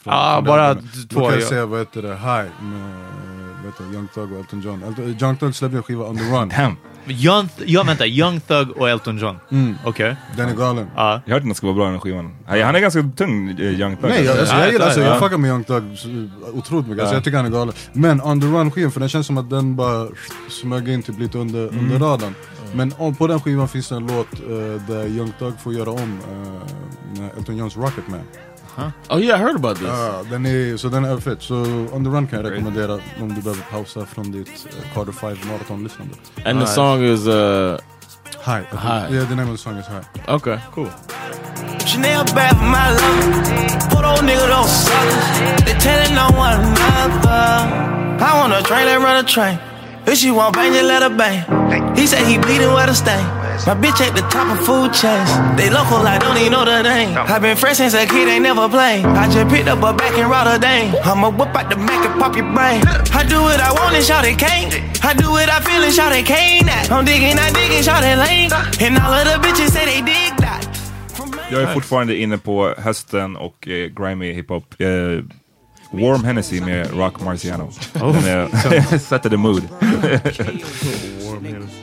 Från, 0.00 0.14
Ja, 0.14 0.34
från 0.36 0.44
bara 0.44 0.74
den. 0.74 0.82
t- 0.82 0.88
Då 1.08 1.14
två, 1.14 1.20
kan 1.24 1.32
jag 1.34 1.42
ja. 1.42 1.46
säga 1.48 1.66
vad 1.66 1.78
heter 1.78 2.02
det, 2.02 2.08
High 2.16 2.62
med 2.62 3.47
heter 3.68 3.84
Young 3.94 4.08
Thug 4.14 4.32
och 4.32 4.38
Elton 4.38 4.60
John. 4.60 4.82
Elton, 4.82 5.16
Young 5.20 5.36
Thug 5.36 5.54
släppte 5.54 5.76
en 5.76 5.82
skiva 5.82 6.04
On 6.04 6.16
The 6.16 6.24
Run. 6.24 6.48
Damn. 6.48 6.76
Young, 7.06 7.48
ja, 7.66 7.82
vänta, 7.82 8.06
Young 8.06 8.40
Thug 8.40 8.70
och 8.70 8.88
Elton 8.90 9.18
John. 9.18 9.36
Mm. 9.50 9.74
Okej. 9.84 10.16
Den 10.36 10.48
är 10.48 10.54
galen. 10.54 10.86
Ja. 10.96 11.22
Jag 11.24 11.32
hörde 11.32 11.36
att 11.36 11.42
den 11.48 11.54
ska 11.54 11.66
vara 11.66 11.76
bra 11.76 11.84
den 11.84 11.92
här 11.94 12.00
skivan. 12.00 12.34
Han 12.46 12.58
är 12.58 12.80
ganska 12.80 13.02
tung, 13.16 13.50
eh, 13.50 13.80
Young 13.80 13.96
Thug. 13.96 14.10
Nej, 14.10 14.24
jag, 14.24 14.38
alltså, 14.38 14.54
Ja, 14.54 14.60
jag 14.62 14.72
gillar, 14.72 14.84
alltså, 14.86 15.00
ja. 15.00 15.06
jag 15.06 15.18
fuckar 15.18 15.38
med 15.38 15.48
Young 15.48 15.64
Thug 15.64 15.82
så- 15.98 16.08
otroligt 16.58 16.86
mycket, 16.86 17.00
alltså, 17.02 17.14
Ja. 17.14 17.16
jag 17.16 17.24
tycker 17.24 17.36
han 17.36 17.46
är 17.46 17.50
galen. 17.50 17.74
Men 17.92 18.20
On 18.22 18.40
The 18.40 18.46
Run 18.46 18.70
skivan, 18.70 18.90
för 18.92 19.00
den 19.00 19.08
känns 19.08 19.26
som 19.26 19.38
att 19.38 19.50
den 19.50 19.76
bara 19.76 20.08
smög 20.48 20.88
in 20.88 21.02
typ 21.02 21.18
lite 21.18 21.38
under, 21.38 21.68
Mm. 21.68 21.78
under 21.78 21.98
radarn. 21.98 22.34
Men 22.74 22.92
om, 22.98 23.14
på 23.14 23.26
den 23.26 23.40
skivan 23.40 23.68
finns 23.68 23.88
det 23.88 23.96
en 23.96 24.06
låt 24.06 24.32
eh, 24.34 24.82
där 24.88 25.06
Young 25.06 25.32
Thug 25.38 25.52
får 25.62 25.74
göra 25.74 25.90
om 25.90 26.18
uh, 27.18 27.38
Elton 27.38 27.56
Johns 27.56 27.76
Rocket 27.76 28.08
Man. 28.78 28.92
Oh 29.10 29.18
yeah, 29.18 29.34
I 29.34 29.38
heard 29.42 29.56
about 29.56 29.76
this. 29.76 29.86
Ja, 29.88 30.22
den 30.30 30.46
är, 30.46 30.76
så 30.76 30.88
den 30.88 31.04
är 31.04 31.18
fett. 31.20 31.42
Så 31.42 31.54
On 31.92 32.04
The 32.04 32.10
Run 32.10 32.26
kan 32.26 32.44
jag 32.44 32.52
rekommendera 32.52 32.92
om 33.20 33.34
du 33.34 33.40
behöver 33.40 33.62
pausa 33.70 34.06
från 34.06 34.32
ditt 34.32 34.48
uh, 34.48 34.94
Carter 34.94 35.12
5 35.12 35.36
maratonlyssnande. 35.48 36.14
and 36.44 36.60
the 36.60 36.66
song 36.66 37.02
is 37.04 37.26
uh 37.26 37.76
High. 38.46 38.64
High. 38.70 39.14
Yeah, 39.14 39.28
the 39.28 39.34
name 39.34 39.50
of 39.50 39.56
the 39.56 39.62
song 39.62 39.78
is 39.78 39.86
High. 39.86 40.34
okay, 40.34 40.58
cool. 40.74 40.90
Chanel 41.86 42.24
bad 42.34 42.56
for 42.56 42.64
my 42.64 42.88
love. 42.90 43.90
Put 43.90 44.04
old 44.04 44.20
nigga 44.28 44.46
those 44.48 44.70
suckers. 44.86 45.64
They 45.64 45.74
telling 45.80 46.16
on 46.18 46.32
one 46.36 46.60
another. 46.60 47.88
I 48.24 48.30
want 48.40 48.52
a 48.52 48.62
train, 48.62 48.86
let 48.86 48.98
run 49.00 49.24
a 49.24 49.26
train. 49.26 49.58
If 50.06 50.18
she 50.18 50.30
want 50.30 50.54
bang, 50.54 50.72
just 50.72 50.84
let 50.84 51.02
her 51.02 51.14
bang. 51.16 51.96
He 51.96 52.06
said 52.06 52.26
he 52.26 52.38
bleeding 52.38 52.72
where 52.72 52.86
to 52.86 52.94
stay. 52.94 53.20
My 53.66 53.74
bitch 53.74 54.00
at 54.00 54.14
the 54.14 54.22
top 54.30 54.48
of 54.54 54.64
food 54.64 54.92
chains. 54.92 55.30
They 55.56 55.68
local, 55.70 56.06
I 56.06 56.18
don't 56.18 56.36
even 56.38 56.52
know 56.52 56.64
the 56.64 56.82
name. 56.82 57.16
i 57.16 57.38
been 57.38 57.56
fresh 57.56 57.78
since 57.78 57.94
a 57.94 58.06
kid, 58.06 58.28
ain't 58.28 58.42
never 58.42 58.68
played. 58.68 59.04
I 59.04 59.28
just 59.30 59.48
picked 59.52 59.68
up 59.68 59.78
a 59.78 59.92
back 59.92 60.16
in 60.16 60.28
Rotterdam. 60.28 60.94
I'ma 61.04 61.30
whip 61.30 61.54
out 61.54 61.68
the 61.68 61.76
Mac 61.76 62.04
and 62.06 62.20
pop 62.20 62.36
your 62.36 62.46
brain. 62.54 62.80
I 63.12 63.24
do 63.28 63.42
what 63.42 63.60
I 63.60 63.72
want 63.72 63.96
and 63.96 64.04
shout 64.04 64.24
it 64.24 64.38
can't. 64.38 64.72
I 65.04 65.12
do 65.14 65.30
what 65.30 65.48
I 65.48 65.60
feel 65.60 65.82
and 65.82 65.92
shout 65.92 66.12
it 66.12 66.26
can't. 66.26 66.68
I'm 66.90 67.04
digging, 67.04 67.38
I 67.38 67.50
digging, 67.50 67.82
shout 67.82 68.04
it 68.04 68.16
lane. 68.16 68.50
And 68.80 68.96
all 68.98 69.12
of 69.12 69.24
the 69.26 69.36
bitches 69.44 69.70
say 69.70 69.84
they 69.84 70.02
dig 70.02 70.32
that. 70.38 70.64
Jag 71.50 71.62
är 71.62 71.74
fortfarande 71.74 72.16
inne 72.16 72.38
på 72.38 72.74
hösten 72.78 73.36
och 73.36 73.68
eh, 73.68 73.88
grimy 73.88 74.32
hiphop. 74.32 74.74
Eh, 74.78 74.88
Warm 75.90 76.24
Hennessy 76.24 76.60
med 76.60 76.90
Rock 76.98 77.20
Marciano. 77.20 77.70
Oh. 77.94 78.12
Den 78.14 78.24
är- 78.24 78.98
sätter 78.98 79.30
the 79.30 79.36
mood. 79.36 79.62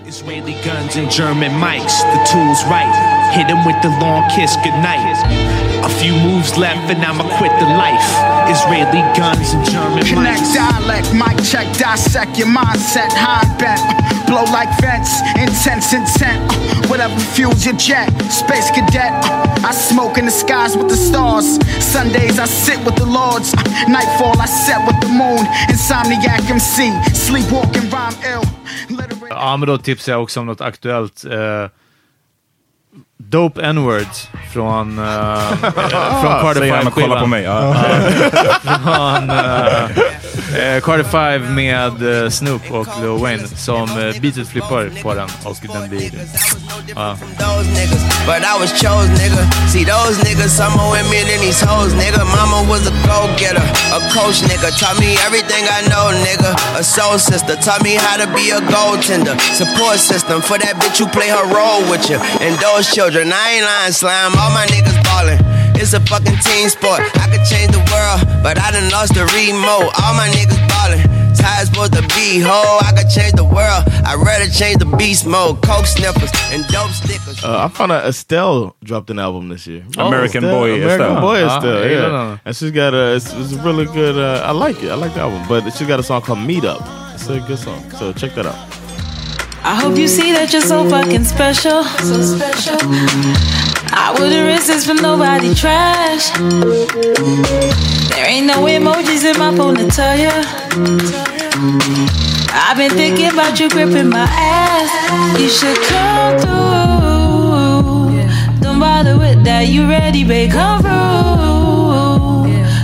Israeli 0.07 0.55
guns 0.63 0.97
and 0.97 1.11
German 1.11 1.59
mics, 1.59 2.01
the 2.01 2.25
tools 2.31 2.63
right. 2.65 2.95
Hit 3.33 3.47
him 3.47 3.65
with 3.65 3.81
the 3.81 3.89
long 4.05 4.29
kiss 4.29 4.55
goodnight. 4.63 5.64
A 5.85 5.89
few 6.01 6.13
moves 6.17 6.57
left 6.57 6.89
and 6.91 7.03
I'ma 7.05 7.23
quit 7.37 7.51
the 7.59 7.69
life. 7.85 8.09
Israeli 8.49 9.01
guns 9.17 9.53
and 9.53 9.63
German 9.69 10.03
Connect 10.05 10.41
mics. 10.41 10.53
dialect, 10.55 11.07
mic 11.13 11.37
check, 11.45 11.67
dissect 11.77 12.37
your 12.39 12.47
mindset, 12.47 13.11
high 13.13 13.45
bent. 13.61 13.81
Uh, 13.81 14.25
blow 14.27 14.43
like 14.57 14.69
vents, 14.81 15.11
intense 15.37 15.93
intent. 15.93 16.41
Uh, 16.51 16.87
whatever 16.89 17.17
fuels 17.35 17.65
your 17.65 17.75
jet, 17.77 18.09
space 18.31 18.69
cadet. 18.71 19.11
Uh, 19.25 19.69
I 19.69 19.71
smoke 19.71 20.17
in 20.17 20.25
the 20.25 20.31
skies 20.31 20.75
with 20.75 20.89
the 20.89 20.97
stars. 20.97 21.47
Sundays 21.93 22.39
I 22.39 22.45
sit 22.47 22.79
with 22.85 22.95
the 22.95 23.05
lords. 23.05 23.53
Nightfall 23.87 24.35
I 24.41 24.47
set 24.47 24.81
with 24.87 24.99
the 25.01 25.09
moon. 25.21 25.45
Insomniac 25.69 26.49
MC, 26.49 26.91
sleepwalking 27.13 27.89
rhyme 27.93 28.17
ill. 28.33 28.43
Ja, 29.29 29.57
men 29.57 29.67
då 29.67 29.77
tipsar 29.77 30.11
jag 30.11 30.23
också 30.23 30.39
om 30.39 30.45
något 30.45 30.61
aktuellt. 30.61 31.25
Eh, 31.25 31.69
Dope 33.17 33.61
N-words 33.61 34.29
från, 34.53 34.99
uh, 34.99 35.39
från 36.21 36.41
Carter 36.41 36.59
Säger 36.59 36.75
han 36.75 36.87
och 36.87 36.93
kollar 36.93 37.07
5-skivan. 37.07 37.19
på 37.21 37.27
mig. 37.27 37.43
Ja. 37.43 37.75
från 38.83 39.29
uh, 39.29 39.89
uh, 40.55 40.81
Carter 40.81 41.03
5 41.03 41.55
med 41.55 42.03
uh, 42.03 42.29
Snoop 42.29 42.71
och 42.71 42.87
Lil 43.01 43.21
Wayne 43.21 43.47
som 43.47 43.97
uh, 43.97 44.21
beatet 44.21 44.47
flippar 44.47 45.01
på 45.03 45.13
den 45.13 45.29
och 45.43 45.57
den 45.73 45.89
blir... 45.89 46.11
ja. 46.95 47.17
those 47.39 47.67
niggas, 47.77 48.01
but 48.25 48.41
I 48.43 48.53
was 48.59 48.71
chose, 48.81 49.09
nigga. 49.21 49.41
See 49.69 49.83
those 49.83 50.17
niggas, 50.25 50.51
some 50.59 50.73
more 50.77 50.91
with 50.91 51.07
me 51.11 51.23
than 51.23 51.39
these 51.39 51.61
hoes, 51.61 51.93
nigga. 51.93 52.21
Mama 52.35 52.67
was 52.69 52.87
a 52.87 52.93
go-getter, 53.07 53.65
a 53.95 53.99
coach, 54.15 54.41
nigga. 54.49 54.69
Taught 54.79 54.99
me 54.99 55.17
everything 55.27 55.63
I 55.77 55.81
know, 55.91 56.11
nigga. 56.27 56.51
A 56.79 56.83
soul 56.83 57.17
sister, 57.17 57.55
taught 57.55 57.83
me 57.83 57.95
how 57.95 58.17
to 58.17 58.27
be 58.33 58.51
a 58.51 58.59
goaltender. 58.73 59.35
Support 59.53 59.97
system 59.99 60.41
for 60.41 60.57
that 60.57 60.75
bitch 60.81 60.99
who 60.99 61.07
play 61.07 61.29
her 61.29 61.45
role 61.53 61.81
with 61.89 62.09
you. 62.09 62.17
And 62.41 62.53
those 62.59 62.91
children, 62.93 63.31
I 63.31 63.45
ain't 63.55 63.65
lying, 63.65 63.93
slime. 63.93 64.33
All 64.39 64.51
my 64.51 64.65
niggas 64.67 64.99
ballin'. 65.03 65.44
It's 65.77 65.93
a 65.93 65.99
fucking 65.99 66.37
team 66.39 66.69
sport. 66.69 67.01
I 67.19 67.27
could 67.29 67.45
change 67.45 67.71
the 67.71 67.83
world, 67.91 68.19
but 68.43 68.57
I 68.59 68.71
done 68.71 68.89
lost 68.91 69.13
the 69.13 69.25
remote. 69.35 69.91
All 70.01 70.13
my 70.15 70.27
niggas 70.29 70.57
ballin'. 70.69 71.03
It's 71.31 71.39
how 71.41 71.59
it's 71.61 71.69
supposed 71.69 71.93
to 71.93 72.01
be, 72.15 72.39
ho. 72.39 72.79
I 72.81 72.91
could 72.95 73.09
change 73.09 73.33
the 73.33 73.43
world. 73.43 73.83
I'd 74.07 74.15
rather 74.17 74.47
change 74.49 74.79
the 74.79 74.85
beast 74.97 75.27
mode. 75.27 75.61
Coke 75.61 75.85
sniffers 75.85 76.31
and 76.51 76.65
dope 76.67 76.91
stickers. 76.91 77.43
Uh, 77.43 77.65
I 77.65 77.67
found 77.67 77.91
out 77.91 78.05
Estelle 78.05 78.75
dropped 78.83 79.09
an 79.09 79.19
album 79.19 79.49
this 79.49 79.67
year. 79.67 79.83
American 79.97 80.41
Boy 80.43 80.75
American 80.75 81.01
Estelle. 81.01 81.21
Boy 81.21 81.43
Ah, 81.45 81.57
Estelle, 81.57 81.83
yeah, 81.85 81.91
yeah. 81.91 82.01
no, 82.07 82.09
no. 82.33 82.39
And 82.45 82.55
she's 82.55 82.71
got 82.71 82.93
a, 82.93 83.15
it's, 83.15 83.33
it's 83.33 83.53
really 83.53 83.85
good, 83.85 84.17
uh, 84.17 84.43
I 84.45 84.51
like 84.51 84.81
it. 84.81 84.89
I 84.89 84.95
like 84.95 85.13
the 85.13 85.21
album. 85.21 85.43
But 85.47 85.69
she's 85.73 85.87
got 85.87 85.99
a 85.99 86.03
song 86.03 86.21
called 86.21 86.39
Meet 86.39 86.63
Up. 86.65 86.81
It's 87.13 87.27
a 87.27 87.39
good 87.41 87.59
song. 87.59 87.89
So 87.91 88.13
check 88.13 88.33
that 88.35 88.45
out. 88.45 88.55
I 89.63 89.75
hope 89.81 89.97
you 89.97 90.07
see 90.07 90.31
that 90.31 90.53
you're 90.53 90.61
so 90.61 90.87
fucking 90.89 91.23
special. 91.25 91.83
So 91.83 92.21
special. 92.21 92.77
I 93.97 94.11
wouldn't 94.11 94.45
risk 94.45 94.67
this 94.67 94.85
for 94.85 94.93
nobody 94.93 95.55
trash. 95.55 96.31
There 98.11 98.27
ain't 98.27 98.47
no 98.47 98.65
emojis 98.65 99.23
in 99.23 99.37
my 99.39 99.55
phone 99.55 99.75
to 99.75 99.87
tell 99.87 100.17
ya. 100.17 100.31
I've 102.51 102.77
been 102.77 102.91
thinking 102.91 103.31
about 103.31 103.59
you 103.59 103.69
gripping 103.69 104.09
my 104.09 104.27
ass. 104.29 105.39
You 105.39 105.49
should 105.49 105.77
come 105.87 106.39
through. 106.39 107.95
Don't 108.61 108.79
bother 108.79 109.17
with 109.17 109.43
that. 109.45 109.67
You 109.67 109.87
ready, 109.87 110.23
babe? 110.25 110.51
Come 110.51 110.81
through. 110.81 110.91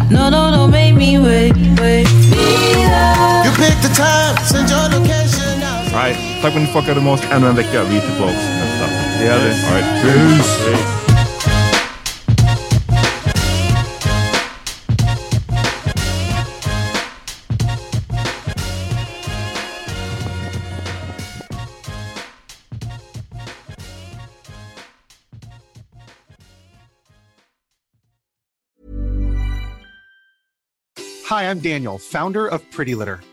No, 0.10 0.30
no, 0.30 0.52
no, 0.52 0.68
make 0.68 0.96
me 0.96 1.18
wait, 1.20 1.54
wait. 1.80 2.08
Be 2.32 2.48
there. 2.88 3.44
You 3.46 3.52
pick 3.60 3.76
the 3.84 3.92
time, 3.94 4.38
send 4.46 4.70
your 4.70 4.88
location 4.90 5.62
out. 5.62 5.92
Right. 5.92 6.16
Tack 6.42 6.54
för 6.54 6.60
att 6.60 6.68
ni 6.68 6.68
fuckade 6.68 7.02
med 7.02 7.14
oss 7.14 7.22
ännu 7.32 7.48
en 7.48 7.56
vecka. 7.56 7.84
Vi 7.84 7.98
är 7.98 8.02
tillbaka 8.02 8.32
nästa. 8.34 9.01
Det 9.22 9.28
gör 9.28 9.40
vi. 9.40 9.66
All 9.66 9.74
right. 9.74 10.04
Peace. 10.04 11.02
Hi, 31.26 31.44
I'm 31.44 31.60
Daniel, 31.60 32.00
founder 32.00 32.48
of 32.48 32.62
Pretty 32.72 32.96
Litter. 32.96 33.20